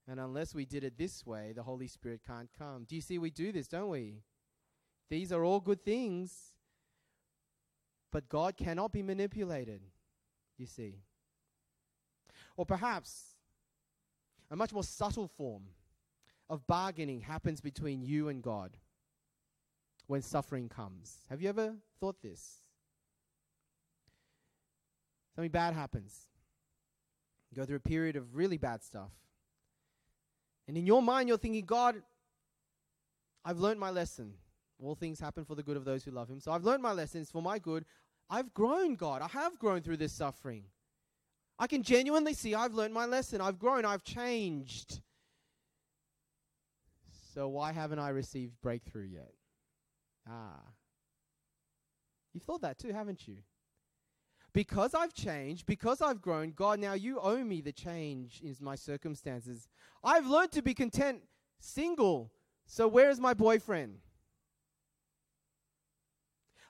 And 0.08 0.20
unless 0.20 0.54
we 0.54 0.64
did 0.64 0.84
it 0.84 0.96
this 0.96 1.26
way, 1.26 1.52
the 1.54 1.64
Holy 1.64 1.88
Spirit 1.88 2.20
can't 2.26 2.48
come. 2.56 2.84
Do 2.84 2.94
you 2.94 3.00
see 3.00 3.18
we 3.18 3.30
do 3.30 3.50
this, 3.50 3.66
don't 3.66 3.88
we? 3.90 4.22
These 5.10 5.32
are 5.32 5.44
all 5.44 5.60
good 5.60 5.84
things, 5.84 6.52
but 8.12 8.28
God 8.28 8.56
cannot 8.56 8.92
be 8.92 9.02
manipulated, 9.02 9.80
you 10.58 10.66
see. 10.66 11.02
Or 12.56 12.64
perhaps 12.64 13.34
a 14.50 14.56
much 14.56 14.72
more 14.72 14.84
subtle 14.84 15.28
form 15.28 15.64
of 16.48 16.66
bargaining 16.66 17.20
happens 17.20 17.60
between 17.60 18.02
you 18.02 18.28
and 18.28 18.42
God 18.42 18.76
when 20.06 20.22
suffering 20.22 20.68
comes. 20.68 21.18
Have 21.28 21.42
you 21.42 21.48
ever 21.48 21.74
thought 21.98 22.22
this? 22.22 22.62
Something 25.34 25.50
bad 25.50 25.74
happens. 25.74 26.16
You 27.50 27.56
go 27.56 27.64
through 27.64 27.76
a 27.76 27.80
period 27.80 28.16
of 28.16 28.36
really 28.36 28.56
bad 28.56 28.82
stuff. 28.82 29.10
And 30.68 30.76
in 30.76 30.87
your 30.87 31.02
mind, 31.02 31.29
you're 31.29 31.38
thinking, 31.38 31.64
God, 31.64 32.02
I've 33.44 33.59
learned 33.59 33.79
my 33.79 33.90
lesson. 33.90 34.35
All 34.83 34.94
things 34.94 35.20
happen 35.20 35.44
for 35.44 35.55
the 35.55 35.62
good 35.62 35.76
of 35.76 35.85
those 35.85 36.05
who 36.05 36.11
love 36.11 36.29
Him. 36.29 36.40
So 36.40 36.52
I've 36.52 36.64
learned 36.64 36.83
my 36.83 36.92
lesson. 36.92 37.20
It's 37.20 37.31
for 37.31 37.42
my 37.42 37.59
good. 37.59 37.85
I've 38.29 38.52
grown, 38.52 38.96
God. 38.96 39.22
I 39.22 39.29
have 39.29 39.59
grown 39.59 39.83
through 39.83 39.98
this 39.98 40.12
suffering. 40.12 40.64
I 41.59 41.66
can 41.66 41.83
genuinely 41.83 42.35
see 42.35 42.55
I've 42.55 42.74
learned 42.74 42.92
my 42.92 43.07
lesson. 43.07 43.40
I've 43.40 43.59
grown. 43.59 43.85
I've 43.85 44.05
changed. 44.05 45.00
So 47.33 47.48
why 47.48 47.72
haven't 47.72 47.98
I 47.98 48.11
received 48.11 48.61
breakthrough 48.61 49.07
yet? 49.07 49.33
Ah. 50.29 50.61
You've 52.35 52.42
thought 52.42 52.62
that 52.62 52.79
too, 52.79 52.92
haven't 52.92 53.26
you? 53.29 53.37
Because 54.56 54.94
I've 54.94 55.12
changed, 55.12 55.66
because 55.66 56.00
I've 56.00 56.22
grown, 56.22 56.52
God, 56.52 56.80
now 56.80 56.94
you 56.94 57.20
owe 57.20 57.44
me 57.44 57.60
the 57.60 57.72
change 57.72 58.40
in 58.42 58.56
my 58.58 58.74
circumstances. 58.74 59.68
I've 60.02 60.26
learned 60.26 60.52
to 60.52 60.62
be 60.62 60.72
content 60.72 61.20
single, 61.60 62.32
so 62.64 62.88
where 62.88 63.10
is 63.10 63.20
my 63.20 63.34
boyfriend? 63.34 63.98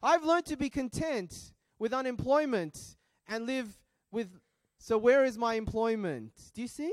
I've 0.03 0.25
learned 0.25 0.47
to 0.47 0.57
be 0.57 0.69
content 0.69 1.53
with 1.79 1.93
unemployment 1.95 2.97
and 3.29 3.47
live 3.47 3.69
with 4.11 4.31
So, 4.79 4.99
where 4.99 5.25
is 5.25 5.39
my 5.39 5.55
employment? 5.55 6.33
Do 6.55 6.63
you 6.63 6.69
see? 6.69 6.93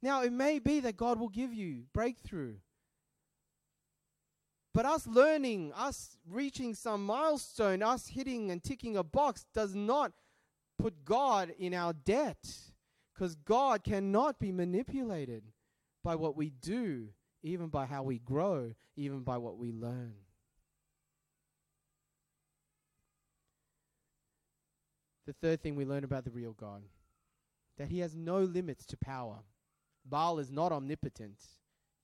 Now, 0.00 0.22
it 0.22 0.32
may 0.32 0.60
be 0.60 0.78
that 0.78 0.96
God 0.96 1.18
will 1.18 1.28
give 1.28 1.52
you 1.52 1.86
breakthrough. 1.92 2.54
But 4.74 4.86
us 4.86 5.06
learning, 5.06 5.72
us 5.74 6.16
reaching 6.28 6.74
some 6.74 7.04
milestone, 7.04 7.82
us 7.82 8.06
hitting 8.06 8.50
and 8.50 8.62
ticking 8.62 8.96
a 8.96 9.02
box 9.02 9.44
does 9.52 9.74
not 9.74 10.12
put 10.78 11.04
God 11.04 11.52
in 11.58 11.74
our 11.74 11.92
debt 11.92 12.48
because 13.14 13.34
God 13.34 13.84
cannot 13.84 14.38
be 14.38 14.50
manipulated 14.50 15.44
by 16.02 16.16
what 16.16 16.36
we 16.36 16.50
do, 16.50 17.08
even 17.42 17.68
by 17.68 17.86
how 17.86 18.02
we 18.02 18.18
grow, 18.18 18.72
even 18.96 19.20
by 19.20 19.36
what 19.36 19.58
we 19.58 19.72
learn. 19.72 20.14
The 25.26 25.34
third 25.34 25.62
thing 25.62 25.76
we 25.76 25.84
learn 25.84 26.04
about 26.04 26.24
the 26.24 26.30
real 26.30 26.52
God 26.52 26.82
that 27.78 27.88
he 27.88 28.00
has 28.00 28.14
no 28.14 28.38
limits 28.38 28.84
to 28.86 28.96
power. 28.96 29.38
Baal 30.04 30.38
is 30.38 30.50
not 30.50 30.72
omnipotent. 30.72 31.38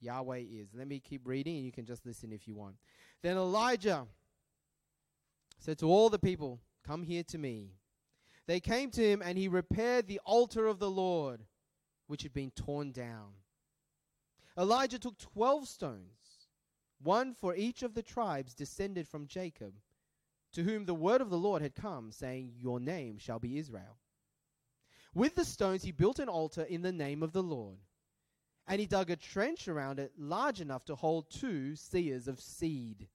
Yahweh 0.01 0.45
is. 0.51 0.69
Let 0.75 0.89
me 0.89 1.01
keep 1.01 1.27
reading 1.27 1.57
and 1.57 1.65
you 1.65 1.73
can 1.73 1.87
just 1.87 2.07
listen 2.07 2.33
if 2.33 2.47
you 2.47 2.55
want. 2.55 2.77
Then 3.23 3.37
Elijah 3.37 4.07
said 5.59 5.79
to 5.79 5.87
all 5.87 6.11
the 6.11 6.19
people, 6.19 6.61
Come 6.87 7.03
here 7.03 7.25
to 7.25 7.39
me. 7.39 7.73
They 8.47 8.61
came 8.61 8.91
to 8.93 9.03
him 9.03 9.23
and 9.23 9.37
he 9.37 9.49
repaired 9.49 10.07
the 10.07 10.21
altar 10.25 10.67
of 10.67 10.79
the 10.79 10.91
Lord, 10.91 11.45
which 12.07 12.23
had 12.23 12.33
been 12.33 12.51
torn 12.51 12.93
down. 12.93 13.33
Elijah 14.57 14.99
took 14.99 15.19
12 15.19 15.69
stones, 15.69 16.49
one 17.01 17.35
for 17.35 17.55
each 17.55 17.83
of 17.83 17.95
the 17.95 18.03
tribes 18.03 18.55
descended 18.55 19.07
from 19.07 19.27
Jacob, 19.27 19.75
to 20.53 20.63
whom 20.63 20.87
the 20.87 20.95
word 20.95 21.21
of 21.21 21.31
the 21.31 21.39
Lord 21.39 21.61
had 21.61 21.75
come, 21.75 22.11
saying, 22.11 22.55
Your 22.57 22.81
name 22.81 23.19
shall 23.19 23.39
be 23.39 23.59
Israel. 23.59 23.99
With 25.15 25.35
the 25.35 25.45
stones 25.45 25.83
he 25.83 25.93
built 25.93 26.19
an 26.19 26.29
altar 26.29 26.63
in 26.63 26.83
the 26.83 26.93
name 26.93 27.23
of 27.23 27.33
the 27.33 27.43
Lord 27.43 27.79
and 28.69 28.81
he 28.81 28.87
dug 28.87 29.11
a 29.11 29.17
trench 29.17 29.67
around 29.67 29.99
it 29.99 30.13
large 30.19 30.61
enough 30.61 30.85
to 30.85 30.95
hold 30.95 31.31
two 31.31 31.73
seahs 31.73 32.29
of 32.29 32.39
seed. 32.39 33.09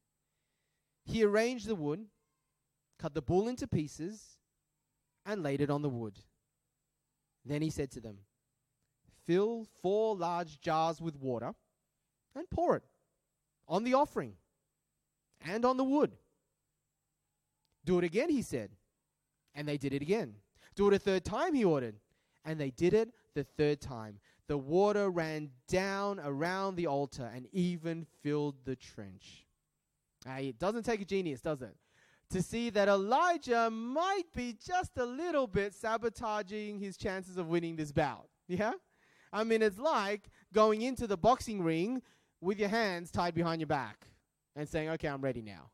He 1.06 1.24
arranged 1.24 1.68
the 1.68 1.76
wood, 1.76 2.08
cut 2.98 3.14
the 3.14 3.22
bull 3.22 3.48
into 3.48 3.68
pieces, 3.68 4.38
and 5.26 5.44
laid 5.44 5.62
it 5.62 5.70
on 5.70 5.84
the 5.84 5.90
wood. 5.90 6.18
Then 7.46 7.62
he 7.62 7.70
said 7.70 7.92
to 7.92 8.02
them, 8.02 8.18
Fill 9.28 9.68
four 9.82 10.16
large 10.16 10.60
jars 10.60 11.00
with 11.00 11.16
water 11.16 11.54
and 12.36 12.50
pour 12.50 12.76
it 12.76 12.84
on 13.68 13.84
the 13.84 13.94
offering 13.94 14.34
and 15.46 15.64
on 15.64 15.78
the 15.78 15.84
wood. 15.84 16.12
Do 17.86 18.00
it 18.00 18.04
again, 18.04 18.30
he 18.30 18.42
said. 18.42 18.72
And 19.56 19.68
they 19.68 19.78
did 19.78 19.94
it 19.94 20.02
again. 20.02 20.34
Do 20.76 20.88
it 20.88 20.94
a 20.96 21.00
third 21.00 21.24
time, 21.24 21.54
he 21.54 21.64
ordered. 21.64 21.96
And 22.44 22.60
they 22.60 22.72
did 22.72 22.94
it 22.94 23.10
the 23.36 23.44
third 23.44 23.80
time 23.80 24.20
the 24.54 24.58
water 24.60 25.10
ran 25.10 25.50
down 25.68 26.20
around 26.24 26.76
the 26.76 26.86
altar 26.86 27.28
and 27.34 27.48
even 27.54 28.06
filled 28.22 28.54
the 28.66 28.76
trench. 28.76 29.48
Uh, 30.30 30.34
it 30.34 30.60
doesn't 30.60 30.84
take 30.84 31.02
a 31.02 31.06
genius, 31.06 31.42
does 31.42 31.64
it? 31.64 31.76
To 32.30 32.40
see 32.44 32.70
that 32.70 32.88
Elijah 32.88 33.72
might 33.72 34.26
be 34.36 34.56
just 34.64 34.96
a 34.98 35.06
little 35.06 35.48
bit 35.48 35.74
sabotaging 35.74 36.78
his 36.78 36.98
chances 36.98 37.38
of 37.38 37.48
winning 37.48 37.76
this 37.76 37.92
bout. 37.92 38.28
Yeah? 38.48 38.74
I 39.32 39.44
mean, 39.44 39.64
it's 39.64 39.80
like 39.80 40.30
going 40.54 40.84
into 40.84 41.08
the 41.08 41.18
boxing 41.18 41.64
ring 41.64 42.04
with 42.40 42.60
your 42.60 42.70
hands 42.70 43.10
tied 43.10 43.34
behind 43.34 43.60
your 43.60 43.66
back 43.66 44.06
and 44.56 44.70
saying, 44.70 44.88
okay, 44.90 45.08
I'm 45.08 45.22
ready 45.22 45.42
now. 45.42 45.72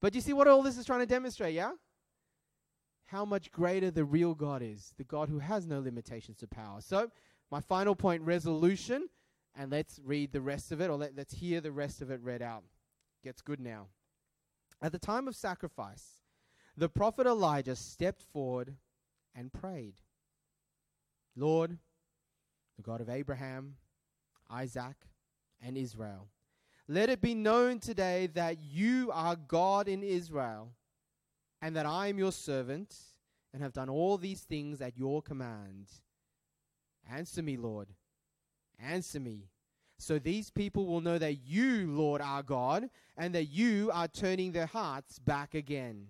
But 0.00 0.14
you 0.14 0.20
see 0.20 0.32
what 0.32 0.46
all 0.46 0.62
this 0.62 0.78
is 0.78 0.86
trying 0.86 1.00
to 1.00 1.06
demonstrate, 1.06 1.54
yeah? 1.54 1.72
How 3.06 3.24
much 3.24 3.52
greater 3.52 3.90
the 3.90 4.04
real 4.04 4.34
God 4.34 4.62
is, 4.62 4.92
the 4.98 5.04
God 5.04 5.28
who 5.28 5.38
has 5.38 5.66
no 5.66 5.80
limitations 5.80 6.38
to 6.38 6.46
power. 6.46 6.80
So, 6.80 7.10
my 7.50 7.60
final 7.60 7.94
point 7.94 8.22
resolution, 8.22 9.08
and 9.56 9.70
let's 9.70 10.00
read 10.04 10.32
the 10.32 10.40
rest 10.40 10.72
of 10.72 10.80
it, 10.80 10.90
or 10.90 10.96
let, 10.96 11.16
let's 11.16 11.34
hear 11.34 11.60
the 11.60 11.72
rest 11.72 12.02
of 12.02 12.10
it 12.10 12.20
read 12.20 12.42
out. 12.42 12.64
Gets 13.22 13.40
good 13.42 13.60
now. 13.60 13.86
At 14.82 14.92
the 14.92 14.98
time 14.98 15.28
of 15.28 15.36
sacrifice, 15.36 16.20
the 16.76 16.88
prophet 16.88 17.26
Elijah 17.26 17.76
stepped 17.76 18.22
forward 18.22 18.74
and 19.34 19.52
prayed 19.52 19.94
Lord, 21.36 21.78
the 22.76 22.82
God 22.82 23.00
of 23.00 23.08
Abraham, 23.08 23.76
Isaac, 24.50 24.96
and 25.62 25.76
Israel, 25.76 26.28
let 26.88 27.10
it 27.10 27.20
be 27.20 27.34
known 27.34 27.78
today 27.78 28.28
that 28.34 28.58
you 28.62 29.10
are 29.12 29.36
God 29.36 29.88
in 29.88 30.02
Israel 30.02 30.72
and 31.62 31.74
that 31.76 31.86
I 31.86 32.08
am 32.08 32.18
your 32.18 32.32
servant 32.32 32.94
and 33.52 33.62
have 33.62 33.72
done 33.72 33.88
all 33.88 34.18
these 34.18 34.40
things 34.40 34.80
at 34.80 34.96
your 34.96 35.22
command. 35.22 35.86
Answer 37.10 37.42
me, 37.42 37.56
Lord. 37.56 37.88
Answer 38.80 39.20
me. 39.20 39.48
So 39.98 40.18
these 40.18 40.50
people 40.50 40.86
will 40.86 41.00
know 41.00 41.18
that 41.18 41.38
you, 41.46 41.90
Lord, 41.90 42.20
are 42.20 42.42
God, 42.42 42.90
and 43.16 43.34
that 43.34 43.46
you 43.46 43.90
are 43.92 44.08
turning 44.08 44.52
their 44.52 44.66
hearts 44.66 45.18
back 45.18 45.54
again. 45.54 46.08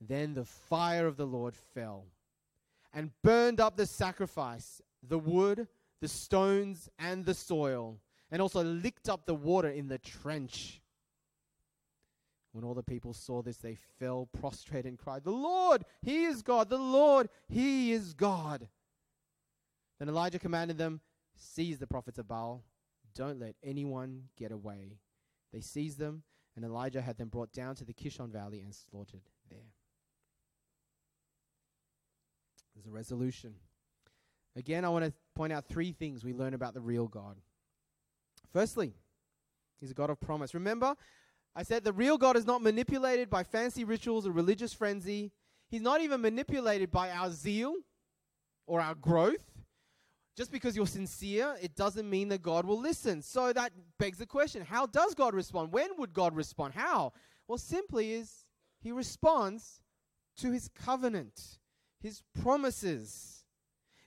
Then 0.00 0.34
the 0.34 0.44
fire 0.44 1.06
of 1.06 1.16
the 1.16 1.26
Lord 1.26 1.56
fell 1.74 2.06
and 2.94 3.10
burned 3.22 3.60
up 3.60 3.76
the 3.76 3.86
sacrifice, 3.86 4.80
the 5.02 5.18
wood, 5.18 5.66
the 6.00 6.08
stones, 6.08 6.88
and 6.98 7.24
the 7.24 7.34
soil, 7.34 7.98
and 8.30 8.40
also 8.40 8.62
licked 8.62 9.08
up 9.08 9.26
the 9.26 9.34
water 9.34 9.68
in 9.68 9.88
the 9.88 9.98
trench. 9.98 10.80
When 12.52 12.64
all 12.64 12.74
the 12.74 12.82
people 12.82 13.12
saw 13.12 13.42
this, 13.42 13.58
they 13.58 13.76
fell 13.98 14.28
prostrate 14.38 14.86
and 14.86 14.98
cried, 14.98 15.24
The 15.24 15.30
Lord, 15.30 15.84
He 16.02 16.24
is 16.24 16.42
God! 16.42 16.70
The 16.70 16.78
Lord, 16.78 17.28
He 17.48 17.92
is 17.92 18.14
God! 18.14 18.68
Then 19.98 20.08
Elijah 20.08 20.38
commanded 20.38 20.78
them, 20.78 21.00
Seize 21.36 21.78
the 21.78 21.86
prophets 21.86 22.18
of 22.18 22.28
Baal. 22.28 22.64
Don't 23.14 23.38
let 23.38 23.54
anyone 23.62 24.24
get 24.36 24.52
away. 24.52 24.98
They 25.52 25.60
seized 25.60 25.98
them, 25.98 26.22
and 26.56 26.64
Elijah 26.64 27.00
had 27.00 27.16
them 27.16 27.28
brought 27.28 27.52
down 27.52 27.74
to 27.76 27.84
the 27.84 27.92
Kishon 27.92 28.30
Valley 28.30 28.60
and 28.60 28.74
slaughtered 28.74 29.22
there. 29.50 29.72
There's 32.74 32.86
a 32.86 32.90
resolution. 32.90 33.54
Again, 34.56 34.84
I 34.84 34.88
want 34.88 35.04
to 35.04 35.12
point 35.34 35.52
out 35.52 35.66
three 35.68 35.92
things 35.92 36.24
we 36.24 36.32
learn 36.32 36.54
about 36.54 36.74
the 36.74 36.80
real 36.80 37.06
God. 37.06 37.36
Firstly, 38.52 38.94
He's 39.80 39.90
a 39.90 39.94
God 39.94 40.10
of 40.10 40.20
promise. 40.20 40.54
Remember, 40.54 40.96
I 41.58 41.64
said 41.64 41.82
the 41.82 41.92
real 41.92 42.18
God 42.18 42.36
is 42.36 42.46
not 42.46 42.62
manipulated 42.62 43.28
by 43.28 43.42
fancy 43.42 43.82
rituals 43.82 44.24
or 44.24 44.30
religious 44.30 44.72
frenzy. 44.72 45.32
He's 45.68 45.80
not 45.80 46.00
even 46.00 46.20
manipulated 46.20 46.92
by 46.92 47.10
our 47.10 47.32
zeal 47.32 47.74
or 48.68 48.80
our 48.80 48.94
growth. 48.94 49.44
Just 50.36 50.52
because 50.52 50.76
you're 50.76 50.86
sincere, 50.86 51.56
it 51.60 51.74
doesn't 51.74 52.08
mean 52.08 52.28
that 52.28 52.42
God 52.42 52.64
will 52.64 52.78
listen. 52.78 53.22
So 53.22 53.52
that 53.52 53.72
begs 53.98 54.18
the 54.18 54.26
question 54.26 54.62
how 54.62 54.86
does 54.86 55.16
God 55.16 55.34
respond? 55.34 55.72
When 55.72 55.88
would 55.98 56.12
God 56.12 56.36
respond? 56.36 56.74
How? 56.74 57.12
Well, 57.48 57.58
simply 57.58 58.12
is 58.12 58.32
he 58.80 58.92
responds 58.92 59.80
to 60.36 60.52
his 60.52 60.68
covenant, 60.68 61.58
his 62.00 62.22
promises. 62.40 63.42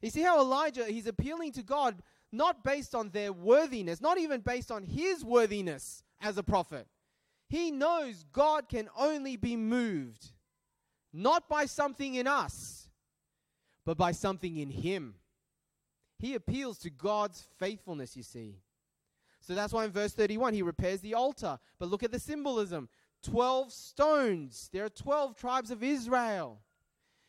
You 0.02 0.10
see 0.10 0.22
how 0.22 0.40
Elijah, 0.40 0.86
he's 0.86 1.06
appealing 1.06 1.52
to 1.52 1.64
God 1.64 2.02
not 2.32 2.64
based 2.64 2.96
on 2.96 3.10
their 3.10 3.34
worthiness, 3.34 4.00
not 4.00 4.18
even 4.18 4.40
based 4.40 4.72
on 4.72 4.84
his 4.84 5.26
worthiness 5.26 6.02
as 6.22 6.38
a 6.38 6.44
prophet. 6.44 6.88
He 7.52 7.70
knows 7.70 8.24
God 8.32 8.70
can 8.70 8.88
only 8.98 9.36
be 9.36 9.58
moved 9.58 10.32
not 11.12 11.50
by 11.50 11.66
something 11.66 12.16
in 12.16 12.26
us, 12.26 12.88
but 13.86 13.98
by 13.98 14.14
something 14.14 14.56
in 14.56 14.70
Him. 14.70 15.16
He 16.18 16.36
appeals 16.36 16.78
to 16.78 16.90
God's 16.90 17.44
faithfulness, 17.60 18.16
you 18.16 18.24
see. 18.24 18.62
So 19.42 19.54
that's 19.54 19.74
why 19.74 19.84
in 19.84 19.92
verse 19.92 20.14
31 20.14 20.54
he 20.54 20.62
repairs 20.62 21.02
the 21.02 21.14
altar. 21.14 21.60
But 21.78 21.90
look 21.90 22.04
at 22.04 22.14
the 22.14 22.20
symbolism 22.20 22.88
12 23.24 23.74
stones. 23.74 24.70
There 24.72 24.86
are 24.86 24.90
12 24.90 25.36
tribes 25.36 25.72
of 25.72 25.84
Israel. 25.84 26.62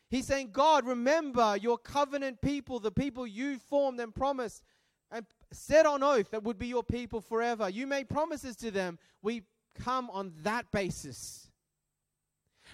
He's 0.09 0.27
saying, 0.27 0.51
God, 0.53 0.85
remember 0.85 1.57
your 1.57 1.77
covenant 1.77 2.41
people, 2.41 2.79
the 2.79 2.91
people 2.91 3.27
you 3.27 3.59
formed 3.59 3.99
and 3.99 4.15
promised 4.15 4.63
and 5.11 5.25
set 5.51 5.85
on 5.85 6.01
oath 6.01 6.31
that 6.31 6.43
would 6.43 6.57
be 6.57 6.67
your 6.67 6.83
people 6.83 7.19
forever. 7.19 7.67
You 7.67 7.87
made 7.87 8.07
promises 8.07 8.55
to 8.57 8.71
them. 8.71 8.99
We 9.21 9.43
come 9.73 10.09
on 10.09 10.33
that 10.43 10.71
basis. 10.71 11.49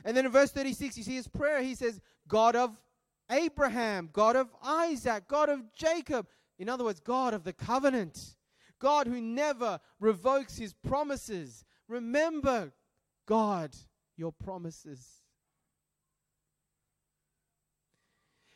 And 0.06 0.16
then 0.16 0.26
in 0.26 0.32
verse 0.32 0.52
36, 0.52 0.98
you 0.98 1.04
see 1.04 1.16
his 1.16 1.28
prayer. 1.28 1.62
He 1.62 1.76
says, 1.76 2.00
God 2.28 2.56
of 2.56 2.78
Abraham, 3.30 4.10
God 4.12 4.36
of 4.36 4.48
Isaac, 4.64 5.28
God 5.28 5.50
of 5.50 5.62
Jacob. 5.74 6.28
In 6.58 6.70
other 6.70 6.84
words, 6.84 7.00
God 7.00 7.34
of 7.34 7.44
the 7.44 7.54
covenant. 7.54 8.36
God 8.80 9.08
who 9.08 9.22
never 9.22 9.80
revokes 10.00 10.58
his 10.58 10.74
promises. 10.74 11.66
Remember, 11.88 12.72
God, 13.26 13.76
your 14.16 14.32
promises. 14.32 15.06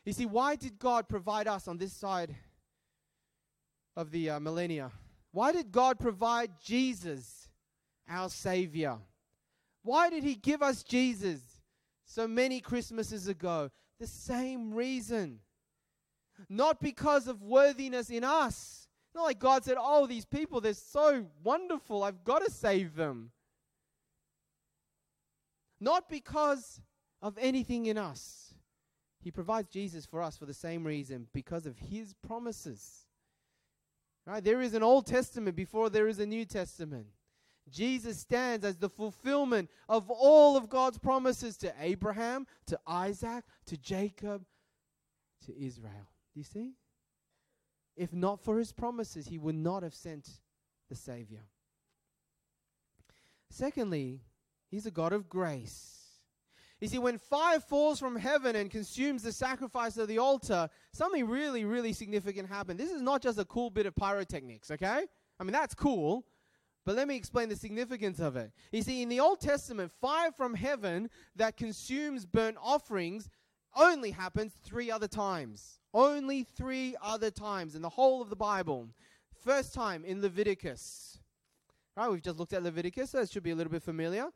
You 0.06 0.14
see, 0.14 0.26
why 0.26 0.56
did 0.56 0.80
God 0.80 1.08
provide 1.08 1.48
us 1.48 1.68
on 1.68 1.78
this 1.78 1.94
side 1.94 2.36
of 3.96 4.12
the 4.12 4.32
uh, 4.32 4.40
millennia? 4.40 4.92
Why 5.32 5.52
did 5.52 5.72
God 5.72 6.00
provide 6.00 6.52
Jesus 6.62 7.43
our 8.08 8.30
Savior. 8.30 8.98
Why 9.84 10.10
did 10.10 10.24
He 10.24 10.36
give 10.36 10.62
us 10.62 10.84
Jesus? 10.84 11.54
so 12.14 12.28
many 12.28 12.60
Christmases 12.60 13.28
ago. 13.28 13.72
The 14.00 14.08
same 14.08 14.74
reason. 14.74 15.40
Not 16.50 16.80
because 16.82 17.28
of 17.28 17.42
worthiness 17.42 18.10
in 18.10 18.24
us. 18.24 18.88
Not 19.16 19.24
like 19.24 19.40
God 19.40 19.64
said, 19.64 19.78
Oh, 19.80 20.08
these 20.08 20.26
people, 20.26 20.62
they're 20.62 20.74
so 20.74 21.26
wonderful. 21.44 22.04
I've 22.04 22.24
got 22.24 22.44
to 22.44 22.52
save 22.52 22.96
them. 22.96 23.32
Not 25.80 26.10
because 26.10 26.82
of 27.22 27.38
anything 27.40 27.88
in 27.88 27.98
us. 27.98 28.54
He 29.22 29.32
provides 29.32 29.70
Jesus 29.70 30.06
for 30.06 30.22
us 30.22 30.38
for 30.38 30.46
the 30.46 30.54
same 30.54 30.86
reason, 30.86 31.28
because 31.34 31.66
of 31.66 31.78
his 31.78 32.14
promises. 32.14 33.06
Right? 34.26 34.44
There 34.44 34.62
is 34.62 34.74
an 34.74 34.84
Old 34.84 35.06
Testament 35.06 35.56
before 35.56 35.90
there 35.90 36.08
is 36.08 36.20
a 36.20 36.26
New 36.26 36.46
Testament. 36.46 37.08
Jesus 37.70 38.20
stands 38.20 38.66
as 38.66 38.78
the 38.78 38.90
fulfillment 38.90 39.70
of 39.90 40.10
all 40.10 40.58
of 40.58 40.70
God's 40.70 40.98
promises 40.98 41.58
to 41.58 41.74
Abraham, 41.80 42.46
to 42.68 42.80
Isaac, 42.86 43.46
to 43.68 43.78
Jacob, 43.78 44.44
to 45.46 45.58
Israel. 45.58 46.10
Do 46.34 46.40
you 46.40 46.44
see? 46.44 46.74
If 47.96 48.14
not 48.14 48.44
for 48.44 48.58
his 48.58 48.72
promises, 48.72 49.28
he 49.28 49.38
would 49.38 49.56
not 49.56 49.84
have 49.84 49.94
sent 49.94 50.30
the 50.90 50.96
Savior. 50.96 51.44
Secondly, 53.50 54.22
he's 54.70 54.86
a 54.86 54.92
God 54.92 55.14
of 55.14 55.30
grace. 55.30 56.00
You 56.82 56.90
see, 56.90 56.98
when 56.98 57.18
fire 57.18 57.62
falls 57.62 58.00
from 58.00 58.18
heaven 58.18 58.58
and 58.58 58.70
consumes 58.70 59.24
the 59.24 59.32
sacrifice 59.32 59.96
of 59.96 60.10
the 60.10 60.18
altar, 60.18 60.70
something 60.92 61.30
really, 61.30 61.64
really 61.64 61.94
significant 61.94 62.50
happened. 62.50 62.80
This 62.80 62.92
is 62.92 63.02
not 63.02 63.22
just 63.22 63.40
a 63.40 63.46
cool 63.46 63.70
bit 63.70 63.86
of 63.86 63.96
pyrotechnics, 63.96 64.70
okay? 64.72 65.06
I 65.40 65.44
mean, 65.44 65.54
that's 65.54 65.76
cool, 65.76 66.26
but 66.86 66.96
let 66.96 67.08
me 67.08 67.16
explain 67.16 67.50
the 67.50 67.56
significance 67.56 68.20
of 68.20 68.36
it. 68.36 68.52
You 68.72 68.82
see, 68.82 69.02
in 69.02 69.10
the 69.10 69.20
Old 69.20 69.40
Testament, 69.40 69.92
fire 70.02 70.32
from 70.32 70.54
heaven 70.54 71.10
that 71.36 71.58
consumes 71.58 72.26
burnt 72.26 72.58
offerings 72.62 73.30
only 73.76 74.12
happens 74.12 74.54
three 74.64 74.92
other 74.92 75.08
times. 75.08 75.80
Only 75.94 76.44
three 76.44 76.96
other 77.02 77.32
times 77.32 77.76
in 77.76 77.82
the 77.82 77.90
whole 77.90 78.22
of 78.22 78.30
the 78.30 78.36
Bible. 78.36 78.90
First 79.44 79.74
time 79.74 80.04
in 80.04 80.22
Leviticus. 80.22 81.20
Right, 81.96 82.10
we've 82.10 82.22
just 82.22 82.40
looked 82.40 82.54
at 82.54 82.64
Leviticus, 82.64 83.12
so 83.12 83.20
it 83.20 83.30
should 83.30 83.44
be 83.44 83.52
a 83.52 83.56
little 83.56 83.72
bit 83.72 83.84
familiar 83.84 84.30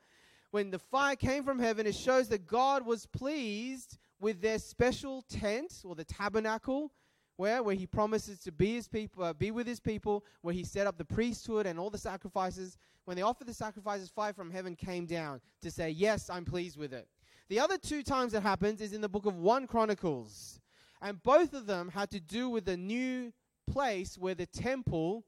when 0.51 0.71
the 0.71 0.79
fire 0.79 1.15
came 1.15 1.43
from 1.43 1.59
heaven, 1.59 1.85
it 1.85 1.95
shows 1.95 2.29
that 2.29 2.47
God 2.47 2.85
was 2.85 3.05
pleased 3.05 3.97
with 4.19 4.41
their 4.41 4.59
special 4.59 5.23
tent 5.29 5.81
or 5.83 5.95
the 5.95 6.03
tabernacle, 6.03 6.91
where 7.37 7.63
where 7.63 7.75
He 7.75 7.87
promises 7.87 8.39
to 8.39 8.51
be 8.51 8.75
His 8.75 8.87
people, 8.87 9.23
uh, 9.23 9.33
be 9.33 9.51
with 9.51 9.65
His 9.65 9.79
people, 9.79 10.25
where 10.41 10.53
He 10.53 10.63
set 10.63 10.85
up 10.85 10.97
the 10.97 11.05
priesthood 11.05 11.65
and 11.65 11.79
all 11.79 11.89
the 11.89 11.97
sacrifices. 11.97 12.77
When 13.05 13.15
they 13.15 13.23
offered 13.23 13.47
the 13.47 13.53
sacrifices, 13.53 14.09
fire 14.09 14.33
from 14.33 14.51
heaven 14.51 14.75
came 14.75 15.05
down 15.05 15.39
to 15.61 15.71
say, 15.71 15.89
"Yes, 15.89 16.29
I'm 16.29 16.43
pleased 16.43 16.77
with 16.77 16.93
it." 16.93 17.07
The 17.47 17.59
other 17.59 17.77
two 17.77 18.03
times 18.03 18.33
it 18.33 18.43
happens 18.43 18.81
is 18.81 18.91
in 18.91 19.01
the 19.01 19.07
book 19.07 19.25
of 19.25 19.37
One 19.37 19.65
Chronicles, 19.67 20.59
and 21.01 21.23
both 21.23 21.53
of 21.53 21.65
them 21.65 21.89
had 21.89 22.11
to 22.11 22.19
do 22.19 22.49
with 22.49 22.65
the 22.65 22.75
new 22.75 23.31
place 23.65 24.17
where 24.17 24.35
the 24.35 24.45
temple 24.45 25.25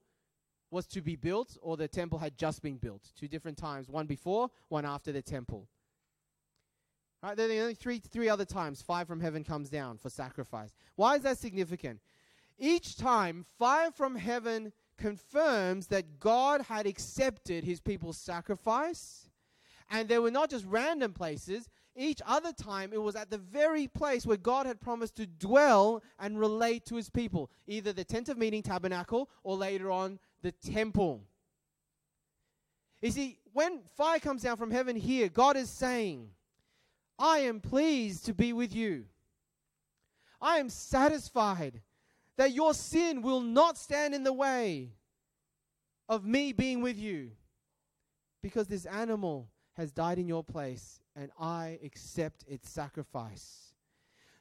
was 0.71 0.85
to 0.87 1.01
be 1.01 1.15
built 1.15 1.57
or 1.61 1.77
the 1.77 1.87
temple 1.87 2.19
had 2.19 2.37
just 2.37 2.61
been 2.61 2.77
built. 2.77 3.11
Two 3.15 3.27
different 3.27 3.57
times, 3.57 3.89
one 3.89 4.05
before, 4.05 4.49
one 4.67 4.85
after 4.85 5.11
the 5.11 5.21
temple. 5.21 5.67
Right, 7.21 7.35
there 7.35 7.49
are 7.49 7.61
only 7.61 7.73
three, 7.73 7.99
three 7.99 8.29
other 8.29 8.45
times 8.45 8.81
fire 8.81 9.05
from 9.05 9.19
heaven 9.19 9.43
comes 9.43 9.69
down 9.69 9.97
for 9.97 10.09
sacrifice. 10.09 10.73
Why 10.95 11.15
is 11.15 11.23
that 11.23 11.37
significant? 11.37 11.99
Each 12.57 12.95
time, 12.95 13.45
fire 13.57 13.91
from 13.91 14.15
heaven 14.15 14.71
confirms 14.97 15.87
that 15.87 16.19
God 16.19 16.61
had 16.61 16.85
accepted 16.85 17.63
his 17.63 17.81
people's 17.81 18.17
sacrifice, 18.17 19.29
and 19.89 20.07
they 20.07 20.19
were 20.19 20.31
not 20.31 20.49
just 20.49 20.65
random 20.65 21.13
places. 21.13 21.67
Each 21.95 22.21
other 22.25 22.53
time, 22.53 22.91
it 22.93 23.01
was 23.01 23.15
at 23.17 23.29
the 23.29 23.37
very 23.37 23.87
place 23.87 24.25
where 24.25 24.37
God 24.37 24.65
had 24.65 24.79
promised 24.79 25.15
to 25.17 25.25
dwell 25.25 26.01
and 26.19 26.39
relate 26.39 26.85
to 26.85 26.95
his 26.95 27.09
people, 27.09 27.49
either 27.67 27.91
the 27.91 28.05
tent 28.05 28.29
of 28.29 28.37
meeting 28.37 28.61
tabernacle 28.61 29.29
or 29.43 29.57
later 29.57 29.91
on 29.91 30.19
the 30.41 30.51
temple. 30.51 31.21
You 33.01 33.11
see, 33.11 33.39
when 33.51 33.81
fire 33.97 34.19
comes 34.19 34.43
down 34.43 34.55
from 34.57 34.71
heaven 34.71 34.95
here, 34.95 35.27
God 35.27 35.57
is 35.57 35.69
saying, 35.69 36.29
I 37.19 37.39
am 37.39 37.59
pleased 37.59 38.25
to 38.25 38.33
be 38.33 38.53
with 38.53 38.73
you. 38.73 39.05
I 40.41 40.57
am 40.57 40.69
satisfied 40.69 41.81
that 42.37 42.53
your 42.53 42.73
sin 42.73 43.21
will 43.21 43.41
not 43.41 43.77
stand 43.77 44.15
in 44.15 44.23
the 44.23 44.33
way 44.33 44.93
of 46.07 46.25
me 46.25 46.53
being 46.53 46.81
with 46.81 46.97
you 46.97 47.31
because 48.41 48.67
this 48.67 48.85
animal 48.85 49.49
has 49.73 49.91
died 49.91 50.17
in 50.17 50.27
your 50.27 50.43
place 50.43 51.01
and 51.15 51.29
I 51.37 51.79
accept 51.83 52.45
its 52.47 52.69
sacrifice. 52.69 53.73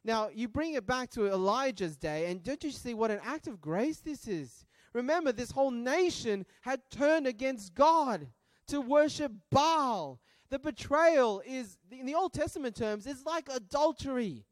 Now, 0.04 0.30
you 0.32 0.46
bring 0.46 0.74
it 0.74 0.86
back 0.86 1.10
to 1.10 1.26
Elijah's 1.26 1.96
day, 1.96 2.30
and 2.30 2.42
don't 2.42 2.62
you 2.62 2.70
see 2.70 2.94
what 2.94 3.10
an 3.10 3.20
act 3.24 3.48
of 3.48 3.60
grace 3.60 3.98
this 3.98 4.28
is? 4.28 4.64
Remember, 4.92 5.32
this 5.32 5.50
whole 5.50 5.72
nation 5.72 6.46
had 6.62 6.80
turned 6.90 7.26
against 7.26 7.74
God 7.74 8.28
to 8.68 8.80
worship 8.80 9.32
Baal. 9.50 10.20
The 10.50 10.58
betrayal 10.58 11.42
is, 11.46 11.78
in 11.90 12.06
the 12.06 12.14
Old 12.14 12.32
Testament 12.32 12.74
terms, 12.74 13.06
is 13.06 13.24
like 13.26 13.48
adultery. 13.50 14.44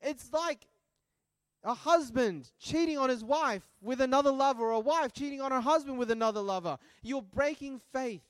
It's 0.00 0.32
like 0.32 0.66
a 1.62 1.74
husband 1.74 2.50
cheating 2.58 2.98
on 2.98 3.08
his 3.08 3.24
wife 3.24 3.62
with 3.80 4.00
another 4.00 4.30
lover, 4.30 4.64
or 4.64 4.72
a 4.72 4.80
wife 4.80 5.12
cheating 5.12 5.40
on 5.40 5.52
her 5.52 5.60
husband 5.60 5.98
with 5.98 6.10
another 6.10 6.40
lover. 6.40 6.78
You're 7.02 7.22
breaking 7.22 7.80
faith 7.92 8.22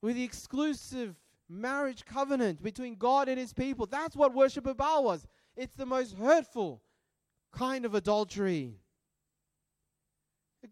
with 0.00 0.16
the 0.16 0.24
exclusive 0.24 1.14
marriage 1.48 2.04
covenant 2.04 2.62
between 2.62 2.96
God 2.96 3.28
and 3.28 3.38
his 3.38 3.52
people. 3.52 3.86
That's 3.86 4.16
what 4.16 4.34
worship 4.34 4.66
of 4.66 4.76
Baal 4.76 5.04
was. 5.04 5.26
It's 5.56 5.74
the 5.74 5.86
most 5.86 6.16
hurtful 6.16 6.82
kind 7.52 7.84
of 7.84 7.94
adultery. 7.94 8.78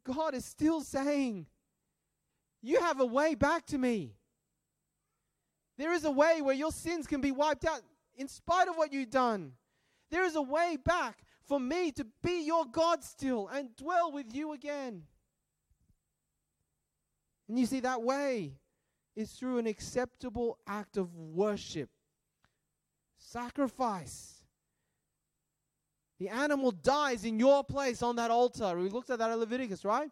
God 0.05 0.35
is 0.35 0.45
still 0.45 0.81
saying, 0.81 1.47
You 2.63 2.81
have 2.81 3.01
a 3.01 3.07
way 3.07 3.35
back 3.35 3.67
to 3.67 3.79
me. 3.79 4.15
There 5.81 5.95
is 5.95 6.05
a 6.05 6.11
way 6.11 6.43
where 6.43 6.55
your 6.55 6.73
sins 6.73 7.07
can 7.07 7.23
be 7.23 7.33
wiped 7.33 7.64
out 7.64 7.81
in 8.14 8.29
spite 8.29 8.69
of 8.69 8.77
what 8.77 8.93
you've 8.93 9.09
done. 9.09 9.53
There 10.11 10.27
is 10.27 10.37
a 10.37 10.43
way 10.43 10.77
back 10.77 11.25
for 11.43 11.59
me 11.59 11.90
to 11.93 12.07
be 12.23 12.45
your 12.45 12.66
God 12.66 13.03
still 13.03 13.49
and 13.49 13.75
dwell 13.77 14.12
with 14.12 14.27
you 14.35 14.53
again. 14.53 15.05
And 17.49 17.59
you 17.59 17.64
see, 17.64 17.81
that 17.81 18.03
way 18.03 18.59
is 19.16 19.33
through 19.33 19.57
an 19.57 19.66
acceptable 19.66 20.59
act 20.66 20.99
of 20.99 21.16
worship, 21.16 21.88
sacrifice. 23.16 24.45
The 26.19 26.29
animal 26.29 26.73
dies 26.73 27.25
in 27.25 27.40
your 27.40 27.64
place 27.64 28.03
on 28.03 28.16
that 28.16 28.31
altar. 28.31 28.77
We 28.77 28.90
looked 28.90 29.09
at 29.09 29.19
that 29.19 29.31
in 29.31 29.38
Leviticus, 29.38 29.87
right? 29.87 30.11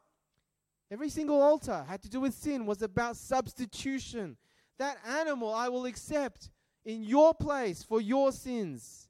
Every 0.91 1.11
single 1.11 1.43
altar 1.43 1.85
had 1.87 2.01
to 2.05 2.09
do 2.09 2.21
with 2.21 2.33
sin, 2.33 2.65
was 2.65 2.81
about 2.81 3.19
substitution. 3.19 4.39
That 4.79 4.99
animal 5.07 5.53
I 5.53 5.69
will 5.69 5.87
accept 5.87 6.51
in 6.85 7.03
your 7.03 7.35
place 7.35 7.83
for 7.83 8.01
your 8.01 8.33
sins. 8.33 9.09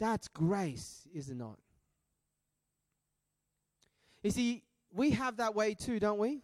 That's 0.00 0.28
grace, 0.28 1.06
is 1.12 1.28
it 1.28 1.36
not? 1.36 1.58
You 4.22 4.30
see, 4.30 4.62
we 4.92 5.10
have 5.10 5.36
that 5.36 5.54
way 5.54 5.74
too, 5.74 6.00
don't 6.00 6.18
we? 6.18 6.42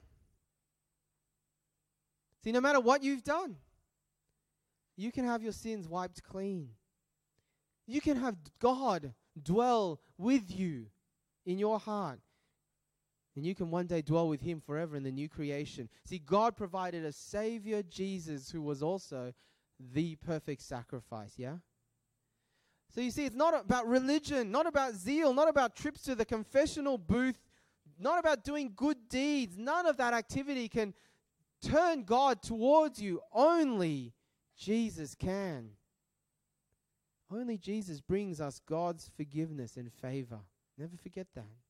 See, 2.43 2.53
no 2.53 2.61
matter 2.61 2.81
what 2.81 3.03
you've 3.03 3.25
done, 3.25 3.57
you 4.97 5.11
can 5.11 5.25
have 5.25 5.43
your 5.43 5.53
sins 5.53 5.89
wiped 5.89 6.23
clean. 6.23 6.69
You 7.87 8.01
can 8.01 8.17
have 8.17 8.37
God 8.61 9.13
dwell 9.43 10.01
with 10.19 10.51
you 10.51 10.87
in 11.47 11.59
your 11.59 11.79
heart. 11.79 12.21
And 13.37 13.45
you 13.45 13.55
can 13.55 13.71
one 13.71 13.87
day 13.87 14.01
dwell 14.01 14.29
with 14.29 14.41
him 14.41 14.61
forever 14.61 14.97
in 14.97 15.03
the 15.03 15.11
new 15.11 15.29
creation. 15.29 15.89
See, 16.05 16.19
God 16.19 16.57
provided 16.57 17.05
a 17.05 17.13
Savior, 17.13 17.83
Jesus, 17.83 18.51
who 18.51 18.63
was 18.63 18.83
also 18.83 19.33
the 19.93 20.15
perfect 20.17 20.63
sacrifice, 20.63 21.35
yeah? 21.37 21.57
So 22.95 23.01
you 23.01 23.11
see, 23.11 23.25
it's 23.25 23.35
not 23.35 23.61
about 23.61 23.89
religion, 23.89 24.53
not 24.53 24.69
about 24.69 24.95
zeal, 24.95 25.35
not 25.35 25.49
about 25.49 25.75
trips 25.75 26.03
to 26.03 26.15
the 26.15 26.25
confessional 26.25 26.97
booth, 26.97 27.41
not 27.99 28.21
about 28.21 28.45
doing 28.45 28.73
good 28.77 29.09
deeds. 29.09 29.59
None 29.59 29.87
of 29.87 29.97
that 29.97 30.15
activity 30.15 30.69
can 30.69 30.95
turn 31.61 32.05
God 32.05 32.41
towards 32.41 33.03
you. 33.03 33.21
Only 33.33 34.13
Jesus 34.57 35.17
can. 35.17 35.71
Only 37.33 37.59
Jesus 37.59 38.01
brings 38.01 38.41
us 38.41 38.61
God's 38.65 39.11
forgiveness 39.17 39.77
and 39.77 39.93
favor. 39.93 40.39
Never 40.79 40.97
forget 40.97 41.27
that. 41.35 41.64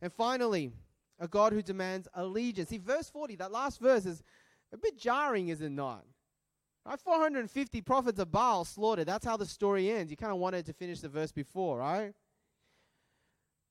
And 0.00 0.12
finally, 0.12 0.70
a 1.18 1.26
God 1.26 1.52
who 1.52 1.62
demands 1.62 2.08
allegiance. 2.14 2.70
See, 2.70 2.78
verse 2.78 3.10
40, 3.10 3.36
that 3.36 3.52
last 3.52 3.80
verse 3.80 4.06
is 4.06 4.22
a 4.72 4.76
bit 4.76 4.96
jarring, 4.98 5.48
is 5.48 5.60
it 5.60 5.70
not? 5.70 6.04
Right, 6.86 6.98
450 6.98 7.80
prophets 7.82 8.18
of 8.18 8.30
Baal 8.30 8.64
slaughtered. 8.64 9.08
That's 9.08 9.26
how 9.26 9.36
the 9.36 9.46
story 9.46 9.90
ends. 9.90 10.10
You 10.10 10.16
kind 10.16 10.32
of 10.32 10.38
wanted 10.38 10.64
to 10.66 10.72
finish 10.72 11.00
the 11.00 11.08
verse 11.08 11.32
before, 11.32 11.78
right? 11.78 12.14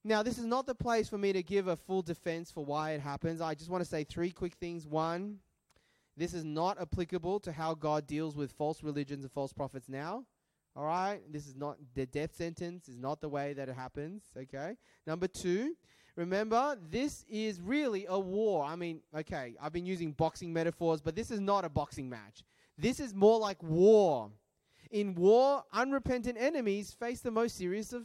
Now, 0.04 0.24
this 0.24 0.38
is 0.38 0.46
not 0.46 0.66
the 0.66 0.76
place 0.76 1.10
for 1.10 1.18
me 1.18 1.34
to 1.34 1.42
give 1.44 1.68
a 1.68 1.76
full 1.76 2.02
defense 2.02 2.52
for 2.52 2.64
why 2.64 2.92
it 2.92 3.02
happens. 3.02 3.42
I 3.42 3.56
just 3.56 3.70
want 3.70 3.84
to 3.84 3.90
say 3.90 4.04
three 4.04 4.32
quick 4.32 4.56
things. 4.56 4.86
One, 4.86 5.40
This 6.18 6.34
is 6.34 6.44
not 6.44 6.82
applicable 6.82 7.40
to 7.42 7.52
how 7.52 7.76
God 7.76 8.08
deals 8.08 8.36
with 8.36 8.52
false 8.52 8.82
religions 8.82 9.24
and 9.24 9.32
false 9.32 9.54
prophets 9.54 9.88
now. 9.88 10.26
All 10.76 10.86
right? 10.86 11.22
This 11.32 11.46
is 11.46 11.56
not 11.56 11.78
the 11.94 12.08
death 12.08 12.36
sentence 12.36 12.90
is 12.90 12.98
not 12.98 13.22
the 13.22 13.30
way 13.30 13.54
that 13.54 13.70
it 13.70 13.76
happens, 13.76 14.24
okay? 14.36 14.78
Number 15.06 15.28
2, 15.28 15.76
remember 16.18 16.78
this 16.89 17.24
is 17.30 17.61
really 17.61 18.05
a 18.09 18.20
war. 18.20 18.65
I 18.65 18.76
mean, 18.76 18.99
okay, 19.15 19.55
I've 19.61 19.72
been 19.72 19.86
using 19.86 20.11
boxing 20.11 20.51
metaphors, 20.51 20.99
but 20.99 21.15
this 21.15 21.32
is 21.32 21.39
not 21.39 21.63
a 21.63 21.70
boxing 21.70 22.09
match. 22.09 22.43
This 22.78 22.99
is 22.99 23.13
more 23.13 23.39
like 23.39 23.61
war. 23.63 24.30
In 24.91 25.15
war, 25.15 25.63
unrepentant 25.72 26.38
enemies 26.39 26.93
face 26.99 27.22
the 27.22 27.32
most 27.32 27.55
serious 27.55 27.93
of 27.93 28.03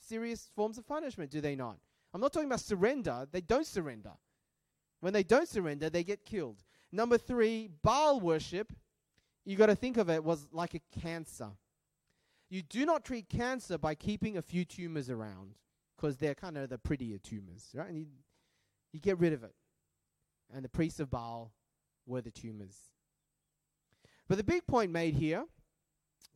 serious 0.00 0.50
forms 0.56 0.78
of 0.78 0.86
punishment, 0.86 1.30
do 1.30 1.40
they 1.40 1.54
not? 1.54 1.76
I'm 2.12 2.20
not 2.20 2.32
talking 2.32 2.48
about 2.48 2.60
surrender. 2.60 3.28
They 3.30 3.40
don't 3.40 3.66
surrender. 3.66 4.12
When 5.00 5.12
they 5.12 5.22
don't 5.22 5.48
surrender, 5.48 5.90
they 5.90 6.02
get 6.02 6.24
killed. 6.24 6.64
Number 6.90 7.18
three, 7.18 7.70
Baal 7.82 8.20
worship, 8.20 8.72
you 9.44 9.56
got 9.56 9.66
to 9.66 9.74
think 9.76 9.96
of 9.96 10.10
it 10.10 10.22
was 10.24 10.48
like 10.52 10.74
a 10.74 11.00
cancer. 11.00 11.50
You 12.48 12.62
do 12.62 12.84
not 12.84 13.04
treat 13.04 13.28
cancer 13.28 13.78
by 13.78 13.94
keeping 13.94 14.36
a 14.36 14.42
few 14.42 14.64
tumors 14.64 15.08
around 15.08 15.54
because 16.00 16.16
they're 16.16 16.34
kind 16.34 16.56
of 16.56 16.70
the 16.70 16.78
prettier 16.78 17.18
tumors, 17.18 17.68
right? 17.74 17.88
And 17.88 17.98
you, 17.98 18.06
you 18.92 19.00
get 19.00 19.18
rid 19.18 19.32
of 19.32 19.44
it. 19.44 19.54
And 20.54 20.64
the 20.64 20.68
priests 20.68 20.98
of 21.00 21.10
Baal 21.10 21.52
were 22.06 22.20
the 22.20 22.30
tumors. 22.30 22.76
But 24.28 24.38
the 24.38 24.44
big 24.44 24.66
point 24.66 24.90
made 24.90 25.14
here, 25.14 25.44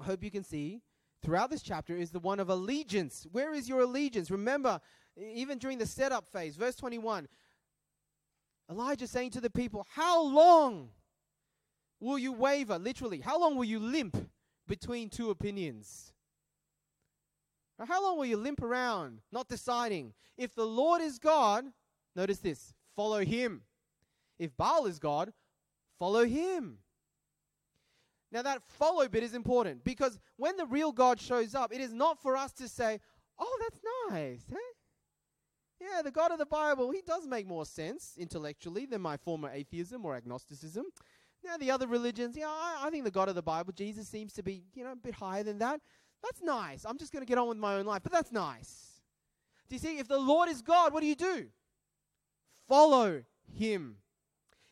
I 0.00 0.04
hope 0.04 0.22
you 0.22 0.30
can 0.30 0.44
see, 0.44 0.82
throughout 1.22 1.50
this 1.50 1.62
chapter 1.62 1.96
is 1.96 2.10
the 2.10 2.18
one 2.18 2.40
of 2.40 2.50
allegiance. 2.50 3.26
Where 3.32 3.54
is 3.54 3.68
your 3.68 3.80
allegiance? 3.80 4.30
Remember, 4.30 4.80
even 5.16 5.58
during 5.58 5.78
the 5.78 5.86
setup 5.86 6.28
phase, 6.28 6.56
verse 6.56 6.76
21, 6.76 7.26
Elijah 8.70 9.06
saying 9.06 9.30
to 9.30 9.40
the 9.40 9.50
people, 9.50 9.86
How 9.94 10.22
long 10.22 10.90
will 12.00 12.18
you 12.18 12.32
waver? 12.32 12.78
Literally, 12.78 13.20
how 13.20 13.40
long 13.40 13.56
will 13.56 13.64
you 13.64 13.78
limp 13.78 14.28
between 14.66 15.08
two 15.08 15.30
opinions? 15.30 16.13
How 17.78 18.02
long 18.02 18.16
will 18.16 18.26
you 18.26 18.36
limp 18.36 18.62
around, 18.62 19.20
not 19.32 19.48
deciding? 19.48 20.14
If 20.36 20.54
the 20.54 20.66
Lord 20.66 21.00
is 21.02 21.18
God, 21.18 21.64
notice 22.14 22.38
this 22.38 22.74
follow 22.94 23.24
him. 23.24 23.62
If 24.38 24.56
Baal 24.56 24.86
is 24.86 24.98
God, 24.98 25.32
follow 25.98 26.24
him. 26.24 26.78
Now, 28.30 28.42
that 28.42 28.62
follow 28.66 29.06
bit 29.08 29.22
is 29.22 29.34
important 29.34 29.84
because 29.84 30.18
when 30.36 30.56
the 30.56 30.66
real 30.66 30.90
God 30.90 31.20
shows 31.20 31.54
up, 31.54 31.72
it 31.72 31.80
is 31.80 31.92
not 31.92 32.20
for 32.20 32.36
us 32.36 32.52
to 32.54 32.68
say, 32.68 32.98
Oh, 33.38 33.58
that's 33.60 33.80
nice. 34.10 34.44
Eh? 34.52 34.56
Yeah, 35.80 36.02
the 36.02 36.10
God 36.10 36.30
of 36.30 36.38
the 36.38 36.46
Bible, 36.46 36.90
he 36.90 37.02
does 37.02 37.26
make 37.26 37.46
more 37.46 37.66
sense 37.66 38.14
intellectually 38.16 38.86
than 38.86 39.00
my 39.00 39.16
former 39.16 39.50
atheism 39.50 40.04
or 40.04 40.16
agnosticism. 40.16 40.86
Now, 41.44 41.56
the 41.58 41.70
other 41.70 41.86
religions, 41.86 42.36
yeah, 42.36 42.48
I, 42.48 42.84
I 42.84 42.90
think 42.90 43.04
the 43.04 43.10
God 43.10 43.28
of 43.28 43.34
the 43.34 43.42
Bible, 43.42 43.72
Jesus, 43.72 44.08
seems 44.08 44.32
to 44.34 44.42
be, 44.42 44.64
you 44.74 44.82
know, 44.82 44.92
a 44.92 44.96
bit 44.96 45.14
higher 45.14 45.42
than 45.42 45.58
that. 45.58 45.80
That's 46.24 46.42
nice. 46.42 46.84
I'm 46.84 46.98
just 46.98 47.12
going 47.12 47.24
to 47.24 47.28
get 47.28 47.38
on 47.38 47.48
with 47.48 47.58
my 47.58 47.74
own 47.74 47.84
life, 47.84 48.02
but 48.02 48.10
that's 48.10 48.32
nice. 48.32 49.00
Do 49.68 49.74
you 49.74 49.78
see? 49.78 49.98
If 49.98 50.08
the 50.08 50.18
Lord 50.18 50.48
is 50.48 50.62
God, 50.62 50.92
what 50.92 51.00
do 51.00 51.06
you 51.06 51.14
do? 51.14 51.46
Follow 52.66 53.22
him. 53.58 53.96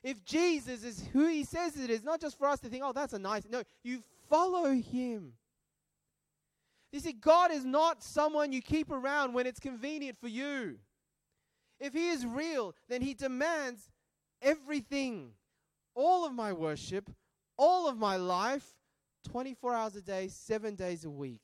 If 0.03 0.25
Jesus 0.25 0.83
is 0.83 1.05
who 1.13 1.29
he 1.29 1.45
says 1.45 1.77
it 1.77 1.91
is, 1.91 2.03
not 2.03 2.21
just 2.21 2.39
for 2.39 2.49
us 2.49 2.59
to 2.61 2.69
think, 2.69 2.83
oh, 2.85 2.93
that's 2.93 3.13
a 3.13 3.19
nice. 3.19 3.43
No, 3.49 3.63
you 3.85 4.03
follow 4.29 4.73
him. 4.73 5.35
You 6.91 7.01
see, 7.01 7.13
God 7.13 7.51
is 7.51 7.65
not 7.65 8.03
someone 8.03 8.53
you 8.53 8.61
keep 8.61 8.91
around 8.91 9.33
when 9.33 9.47
it's 9.47 9.61
convenient 9.61 10.19
for 10.19 10.29
you. 10.29 10.79
If 11.81 11.95
He 11.95 12.11
is 12.11 12.27
real, 12.27 12.75
then 12.89 13.01
He 13.01 13.15
demands 13.15 13.91
everything, 14.41 15.33
all 15.95 16.27
of 16.27 16.35
my 16.35 16.53
worship, 16.53 17.11
all 17.57 17.89
of 17.89 17.97
my 17.97 18.17
life, 18.17 18.67
24 19.25 19.75
hours 19.75 19.97
a 19.97 20.03
day, 20.03 20.29
seven 20.29 20.75
days 20.75 21.05
a 21.05 21.11
week. 21.11 21.43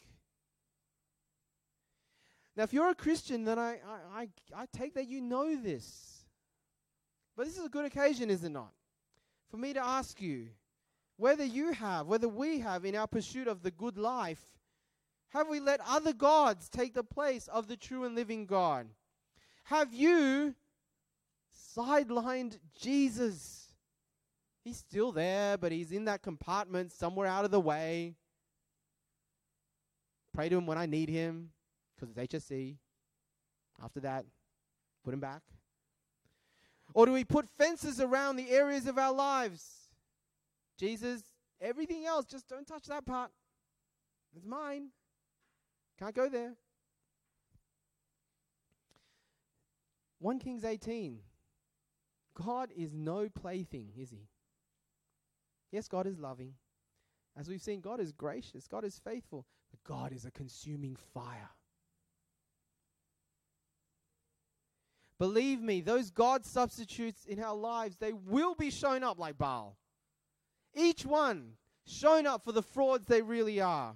Now, 2.57 2.65
if 2.65 2.73
you're 2.73 2.91
a 2.91 2.95
Christian, 2.95 3.45
then 3.45 3.59
I, 3.59 3.79
I, 3.87 4.23
I, 4.23 4.29
I 4.57 4.67
take 4.77 4.95
that 4.95 5.07
you 5.07 5.21
know 5.21 5.57
this. 5.57 6.25
But 7.37 7.47
this 7.47 7.57
is 7.57 7.65
a 7.65 7.69
good 7.69 7.85
occasion, 7.85 8.31
is 8.31 8.43
it 8.43 8.51
not? 8.51 8.73
For 9.49 9.59
me 9.59 9.73
to 9.73 9.85
ask 9.85 10.21
you 10.21 10.49
whether 11.17 11.45
you 11.45 11.73
have, 11.73 12.07
whether 12.07 12.29
we 12.29 12.59
have 12.59 12.85
in 12.85 12.97
our 12.97 13.07
pursuit 13.07 13.47
of 13.47 13.63
the 13.63 13.71
good 13.71 13.97
life, 13.97 14.43
have 15.29 15.49
we 15.49 15.61
let 15.61 15.81
other 15.87 16.13
gods 16.13 16.69
take 16.69 16.95
the 16.95 17.05
place 17.05 17.49
of 17.49 17.69
the 17.69 17.77
true 17.77 18.05
and 18.05 18.15
living 18.15 18.47
God? 18.47 18.89
Have 19.65 19.95
you 19.95 20.55
sidelined 21.77 22.59
Jesus? 22.81 23.68
He's 24.69 24.77
still 24.77 25.13
there, 25.13 25.57
but 25.57 25.73
he's 25.73 25.93
in 25.93 26.05
that 26.05 26.21
compartment 26.21 26.93
somewhere 26.93 27.27
out 27.27 27.47
of 27.47 27.51
the 27.51 27.59
way. 27.59 28.17
Pray 30.35 30.51
to 30.51 30.59
him 30.59 30.67
when 30.67 30.77
I 30.77 30.85
need 30.85 31.09
him 31.09 31.53
because 31.95 32.15
it's 32.15 32.35
HSC. 32.35 32.77
After 33.83 34.01
that, 34.01 34.27
put 35.03 35.15
him 35.15 35.21
back. 35.21 35.41
Or 36.93 37.07
do 37.07 37.15
we 37.15 37.25
put 37.25 37.49
fences 37.49 37.99
around 37.99 38.37
the 38.37 38.51
areas 38.51 38.87
of 38.87 38.99
our 38.99 39.11
lives? 39.11 39.89
Jesus, 40.79 41.23
everything 41.63 42.05
else, 42.05 42.27
just 42.27 42.47
don't 42.47 42.67
touch 42.67 42.85
that 42.89 43.07
part. 43.07 43.31
It's 44.37 44.45
mine. 44.45 44.89
Can't 45.99 46.15
go 46.15 46.29
there. 46.29 46.53
1 50.19 50.39
Kings 50.41 50.63
18. 50.63 51.21
God 52.35 52.69
is 52.77 52.93
no 52.93 53.31
plaything, 53.31 53.93
is 53.97 54.11
he? 54.11 54.29
Yes, 55.71 55.89
God 55.89 56.07
is 56.07 56.19
loving. 56.19 56.55
As 57.37 57.49
we've 57.49 57.63
seen, 57.63 57.81
God 57.81 58.01
is 58.01 58.13
gracious, 58.13 58.67
God 58.67 58.85
is 58.85 58.99
faithful, 58.99 59.47
but 59.71 59.85
God 59.85 60.13
is 60.13 60.25
a 60.25 60.31
consuming 60.31 60.97
fire. 61.15 61.51
Believe 65.19 65.61
me, 65.61 65.81
those 65.81 66.11
God 66.11 66.45
substitutes 66.45 67.25
in 67.25 67.43
our 67.43 67.55
lives, 67.55 67.97
they 67.97 68.13
will 68.13 68.55
be 68.55 68.71
shown 68.71 69.03
up 69.03 69.19
like 69.19 69.37
Baal. 69.37 69.77
Each 70.75 71.05
one 71.05 71.55
shown 71.85 72.27
up 72.27 72.45
for 72.45 72.53
the 72.53 72.63
frauds 72.63 73.07
they 73.07 73.23
really 73.23 73.61
are. 73.61 73.95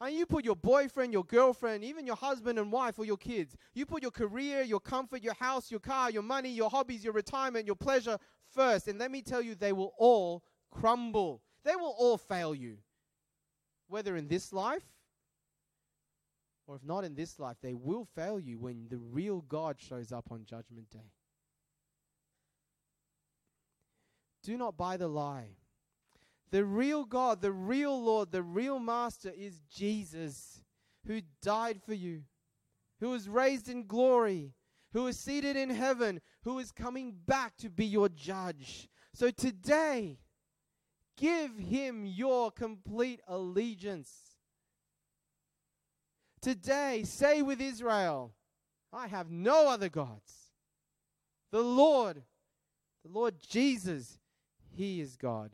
And 0.00 0.14
you 0.14 0.26
put 0.26 0.44
your 0.44 0.56
boyfriend, 0.56 1.12
your 1.12 1.24
girlfriend, 1.24 1.84
even 1.84 2.06
your 2.06 2.16
husband 2.16 2.58
and 2.58 2.72
wife 2.72 2.98
or 2.98 3.04
your 3.04 3.16
kids, 3.16 3.56
you 3.72 3.86
put 3.86 4.02
your 4.02 4.10
career, 4.10 4.62
your 4.62 4.80
comfort, 4.80 5.22
your 5.22 5.34
house, 5.34 5.70
your 5.70 5.80
car, 5.80 6.10
your 6.10 6.22
money, 6.22 6.50
your 6.50 6.68
hobbies, 6.68 7.04
your 7.04 7.12
retirement, 7.12 7.66
your 7.66 7.76
pleasure 7.76 8.18
first. 8.52 8.88
And 8.88 8.98
let 8.98 9.10
me 9.10 9.22
tell 9.22 9.40
you, 9.40 9.54
they 9.54 9.72
will 9.72 9.94
all 9.96 10.42
crumble. 10.72 11.42
They 11.64 11.76
will 11.76 11.94
all 11.96 12.18
fail 12.18 12.54
you. 12.54 12.78
Whether 13.88 14.16
in 14.16 14.26
this 14.26 14.52
life 14.52 14.82
or 16.66 16.76
if 16.76 16.84
not 16.84 17.04
in 17.04 17.14
this 17.14 17.38
life, 17.38 17.56
they 17.62 17.74
will 17.74 18.06
fail 18.14 18.40
you 18.40 18.58
when 18.58 18.86
the 18.88 18.98
real 18.98 19.42
God 19.42 19.76
shows 19.78 20.12
up 20.12 20.28
on 20.30 20.44
Judgment 20.44 20.90
Day. 20.90 21.12
Do 24.42 24.56
not 24.56 24.76
buy 24.76 24.96
the 24.96 25.08
lie 25.08 25.56
the 26.52 26.64
real 26.66 27.04
God, 27.04 27.40
the 27.40 27.50
real 27.50 28.00
Lord, 28.00 28.30
the 28.30 28.42
real 28.42 28.78
Master 28.78 29.32
is 29.34 29.58
Jesus, 29.74 30.62
who 31.06 31.22
died 31.40 31.80
for 31.84 31.94
you, 31.94 32.22
who 33.00 33.08
was 33.08 33.26
raised 33.26 33.68
in 33.70 33.86
glory, 33.86 34.52
who 34.92 35.06
is 35.06 35.18
seated 35.18 35.56
in 35.56 35.70
heaven, 35.70 36.20
who 36.44 36.58
is 36.58 36.70
coming 36.70 37.14
back 37.26 37.56
to 37.56 37.70
be 37.70 37.86
your 37.86 38.10
judge. 38.10 38.90
So 39.14 39.30
today, 39.30 40.18
give 41.16 41.56
him 41.58 42.06
your 42.06 42.50
complete 42.50 43.20
allegiance. 43.26 44.12
Today, 46.40 47.02
say 47.04 47.42
with 47.42 47.60
Israel, 47.60 48.34
I 48.92 49.06
have 49.06 49.30
no 49.30 49.68
other 49.68 49.88
gods. 49.88 50.52
The 51.50 51.62
Lord, 51.62 52.22
the 53.04 53.10
Lord 53.10 53.36
Jesus, 53.40 54.18
He 54.74 55.00
is 55.00 55.16
God 55.16 55.52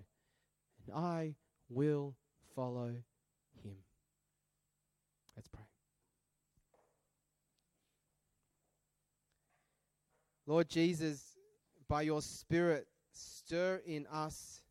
and 0.89 0.97
I 0.97 1.35
will 1.69 2.15
follow 2.55 2.95
him. 3.63 3.77
Let's 5.37 5.49
pray. 5.49 5.63
Lord 10.47 10.69
Jesus, 10.69 11.37
by 11.89 12.03
your 12.03 12.23
Spirit, 12.23 12.87
stir 13.13 13.83
in 13.87 14.07
us 14.07 14.63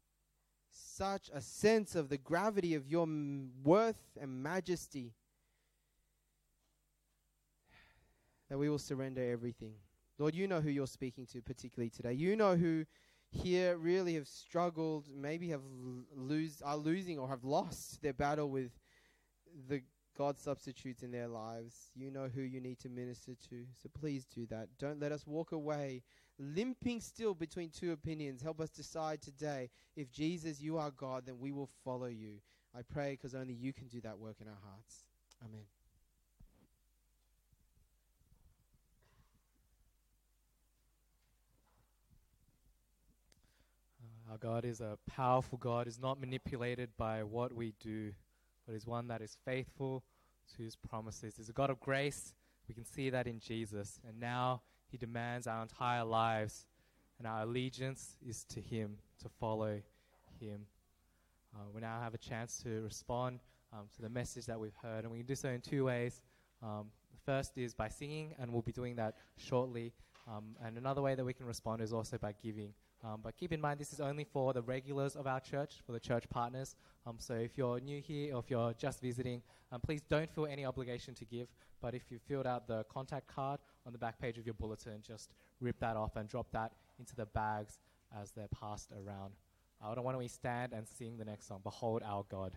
such 0.98 1.30
a 1.34 1.42
sense 1.42 1.96
of 1.96 2.10
the 2.10 2.18
gravity 2.18 2.74
of 2.74 2.88
your 2.88 3.08
worth 3.64 4.18
and 4.20 4.42
majesty 4.42 5.14
that 8.50 8.58
we 8.58 8.70
will 8.70 8.80
surrender 8.80 9.22
everything. 9.32 9.74
Lord, 10.18 10.34
you 10.34 10.48
know 10.48 10.62
who 10.62 10.70
you're 10.70 10.88
speaking 10.88 11.28
to, 11.28 11.42
particularly 11.42 11.90
today. 11.90 12.14
You 12.14 12.36
know 12.36 12.56
who 12.56 12.86
here 13.30 13.78
really 13.78 14.16
have 14.16 14.28
struggled, 14.28 15.06
maybe 15.14 15.50
have 15.50 15.62
lose 16.16 16.62
are 16.64 16.78
losing 16.78 17.20
or 17.20 17.28
have 17.28 17.44
lost 17.44 18.02
their 18.02 18.14
battle 18.14 18.50
with 18.50 18.72
the 19.70 19.84
God 20.18 20.40
substitutes 20.40 21.04
in 21.04 21.12
their 21.12 21.28
lives. 21.28 21.92
You 21.96 22.10
know 22.10 22.30
who 22.34 22.42
you 22.42 22.60
need 22.60 22.80
to 22.80 22.90
minister 22.90 23.34
to. 23.50 23.66
So 23.82 23.90
please 24.00 24.26
do 24.26 24.48
that. 24.48 24.70
Don't 24.80 25.00
let 25.00 25.12
us 25.12 25.28
walk 25.28 25.52
away 25.52 26.02
limping 26.40 27.02
still 27.02 27.34
between 27.34 27.70
two 27.70 27.92
opinions. 27.92 28.42
Help 28.42 28.62
us 28.62 28.70
decide 28.70 29.22
today 29.22 29.70
if 29.96 30.12
Jesus, 30.12 30.62
you 30.62 30.78
are 30.78 30.92
God, 30.92 31.24
then 31.26 31.40
we 31.40 31.52
will 31.52 31.70
follow 31.84 32.08
you. 32.08 32.36
I 32.78 32.82
pray 32.82 33.12
because 33.12 33.34
only 33.34 33.54
you 33.54 33.74
can 33.74 33.88
do 33.88 34.02
that 34.02 34.20
work 34.20 34.36
in 34.42 34.48
our 34.48 34.60
hearts. 34.64 35.06
Amen. 35.44 35.66
Uh, 44.04 44.32
our 44.32 44.38
God 44.38 44.66
is 44.66 44.82
a 44.82 44.98
powerful 45.10 45.58
God, 45.58 45.88
is 45.88 46.00
not 46.00 46.20
manipulated 46.20 46.90
by 46.98 47.24
what 47.24 47.54
we 47.54 47.74
do, 47.80 48.12
but 48.68 48.76
is 48.76 48.86
one 48.86 49.08
that 49.08 49.22
is 49.22 49.38
faithful 49.46 50.04
to 50.56 50.64
his 50.64 50.76
promises. 50.76 51.36
He's 51.38 51.50
a 51.50 51.54
God 51.54 51.70
of 51.70 51.80
grace. 51.80 52.34
We 52.68 52.76
can 52.76 52.86
see 52.86 53.10
that 53.10 53.26
in 53.28 53.40
Jesus. 53.40 54.00
And 54.08 54.20
now 54.20 54.62
he 54.90 54.98
demands 54.98 55.48
our 55.48 55.62
entire 55.62 56.04
lives, 56.04 56.66
and 57.18 57.28
our 57.28 57.44
allegiance 57.44 58.16
is 58.26 58.44
to 58.46 58.62
him, 58.62 58.98
to 59.22 59.30
follow 59.40 59.82
him. 60.40 60.66
Uh, 61.56 61.64
we 61.74 61.82
now 61.82 62.00
have 62.02 62.14
a 62.14 62.18
chance 62.18 62.62
to 62.64 62.82
respond 62.82 63.40
um, 63.74 63.86
to 63.96 64.02
the 64.02 64.10
message 64.10 64.46
that 64.46 64.60
we've 64.60 64.76
heard, 64.82 65.04
and 65.04 65.12
we 65.12 65.18
can 65.20 65.28
do 65.28 65.36
so 65.36 65.50
in 65.50 65.62
two 65.62 65.86
ways. 65.86 66.22
Um, 66.62 66.88
the 67.12 67.20
first 67.26 67.58
is 67.58 67.74
by 67.74 67.90
singing, 67.90 68.34
and 68.40 68.52
we'll 68.52 68.62
be 68.62 68.72
doing 68.72 68.96
that 68.96 69.16
shortly. 69.38 69.94
Um, 70.28 70.56
and 70.64 70.78
another 70.78 71.02
way 71.02 71.16
that 71.16 71.24
we 71.24 71.34
can 71.34 71.46
respond 71.46 71.82
is 71.82 71.94
also 71.94 72.18
by 72.18 72.34
giving. 72.44 72.74
Um, 73.04 73.20
but 73.24 73.38
keep 73.38 73.54
in 73.54 73.62
mind, 73.62 73.80
this 73.80 73.94
is 73.94 74.00
only 74.00 74.24
for 74.24 74.54
the 74.54 74.62
regulars 74.62 75.16
of 75.16 75.28
our 75.28 75.40
church, 75.40 75.76
for 75.86 75.92
the 75.92 76.00
church 76.00 76.28
partners. 76.30 76.76
Um, 77.06 77.16
so 77.20 77.36
if 77.36 77.58
you're 77.58 77.80
new 77.80 78.02
here 78.02 78.36
or 78.36 78.40
if 78.40 78.50
you're 78.50 78.74
just 78.74 79.02
visiting, 79.02 79.42
um, 79.72 79.80
please 79.82 80.02
don't 80.10 80.30
feel 80.30 80.48
any 80.48 80.66
obligation 80.66 81.14
to 81.16 81.26
give. 81.26 81.48
But 81.80 81.94
if 81.94 82.12
you 82.12 82.18
filled 82.18 82.48
out 82.48 82.68
the 82.68 82.86
contact 82.86 83.28
card 83.28 83.60
on 83.88 83.94
the 83.94 83.98
back 83.98 84.20
page 84.20 84.38
of 84.38 84.46
your 84.46 84.54
bulletin, 84.54 85.02
just 85.02 85.32
rip 85.62 85.80
that 85.80 85.96
off 85.96 86.18
and 86.18 86.28
drop 86.28 86.52
that 86.52 86.74
into 87.00 87.16
the 87.16 87.26
bags 87.26 87.80
as 88.22 88.32
they're 88.32 88.50
passed 88.50 88.92
around. 88.92 89.34
Uh, 89.82 89.96
why 90.02 90.12
don't 90.12 90.20
we 90.20 90.28
stand 90.28 90.74
and 90.74 90.86
sing 90.88 91.18
the 91.18 91.26
next 91.26 91.48
song, 91.48 91.62
Behold 91.64 92.04
Our 92.06 92.26
God. 92.30 92.52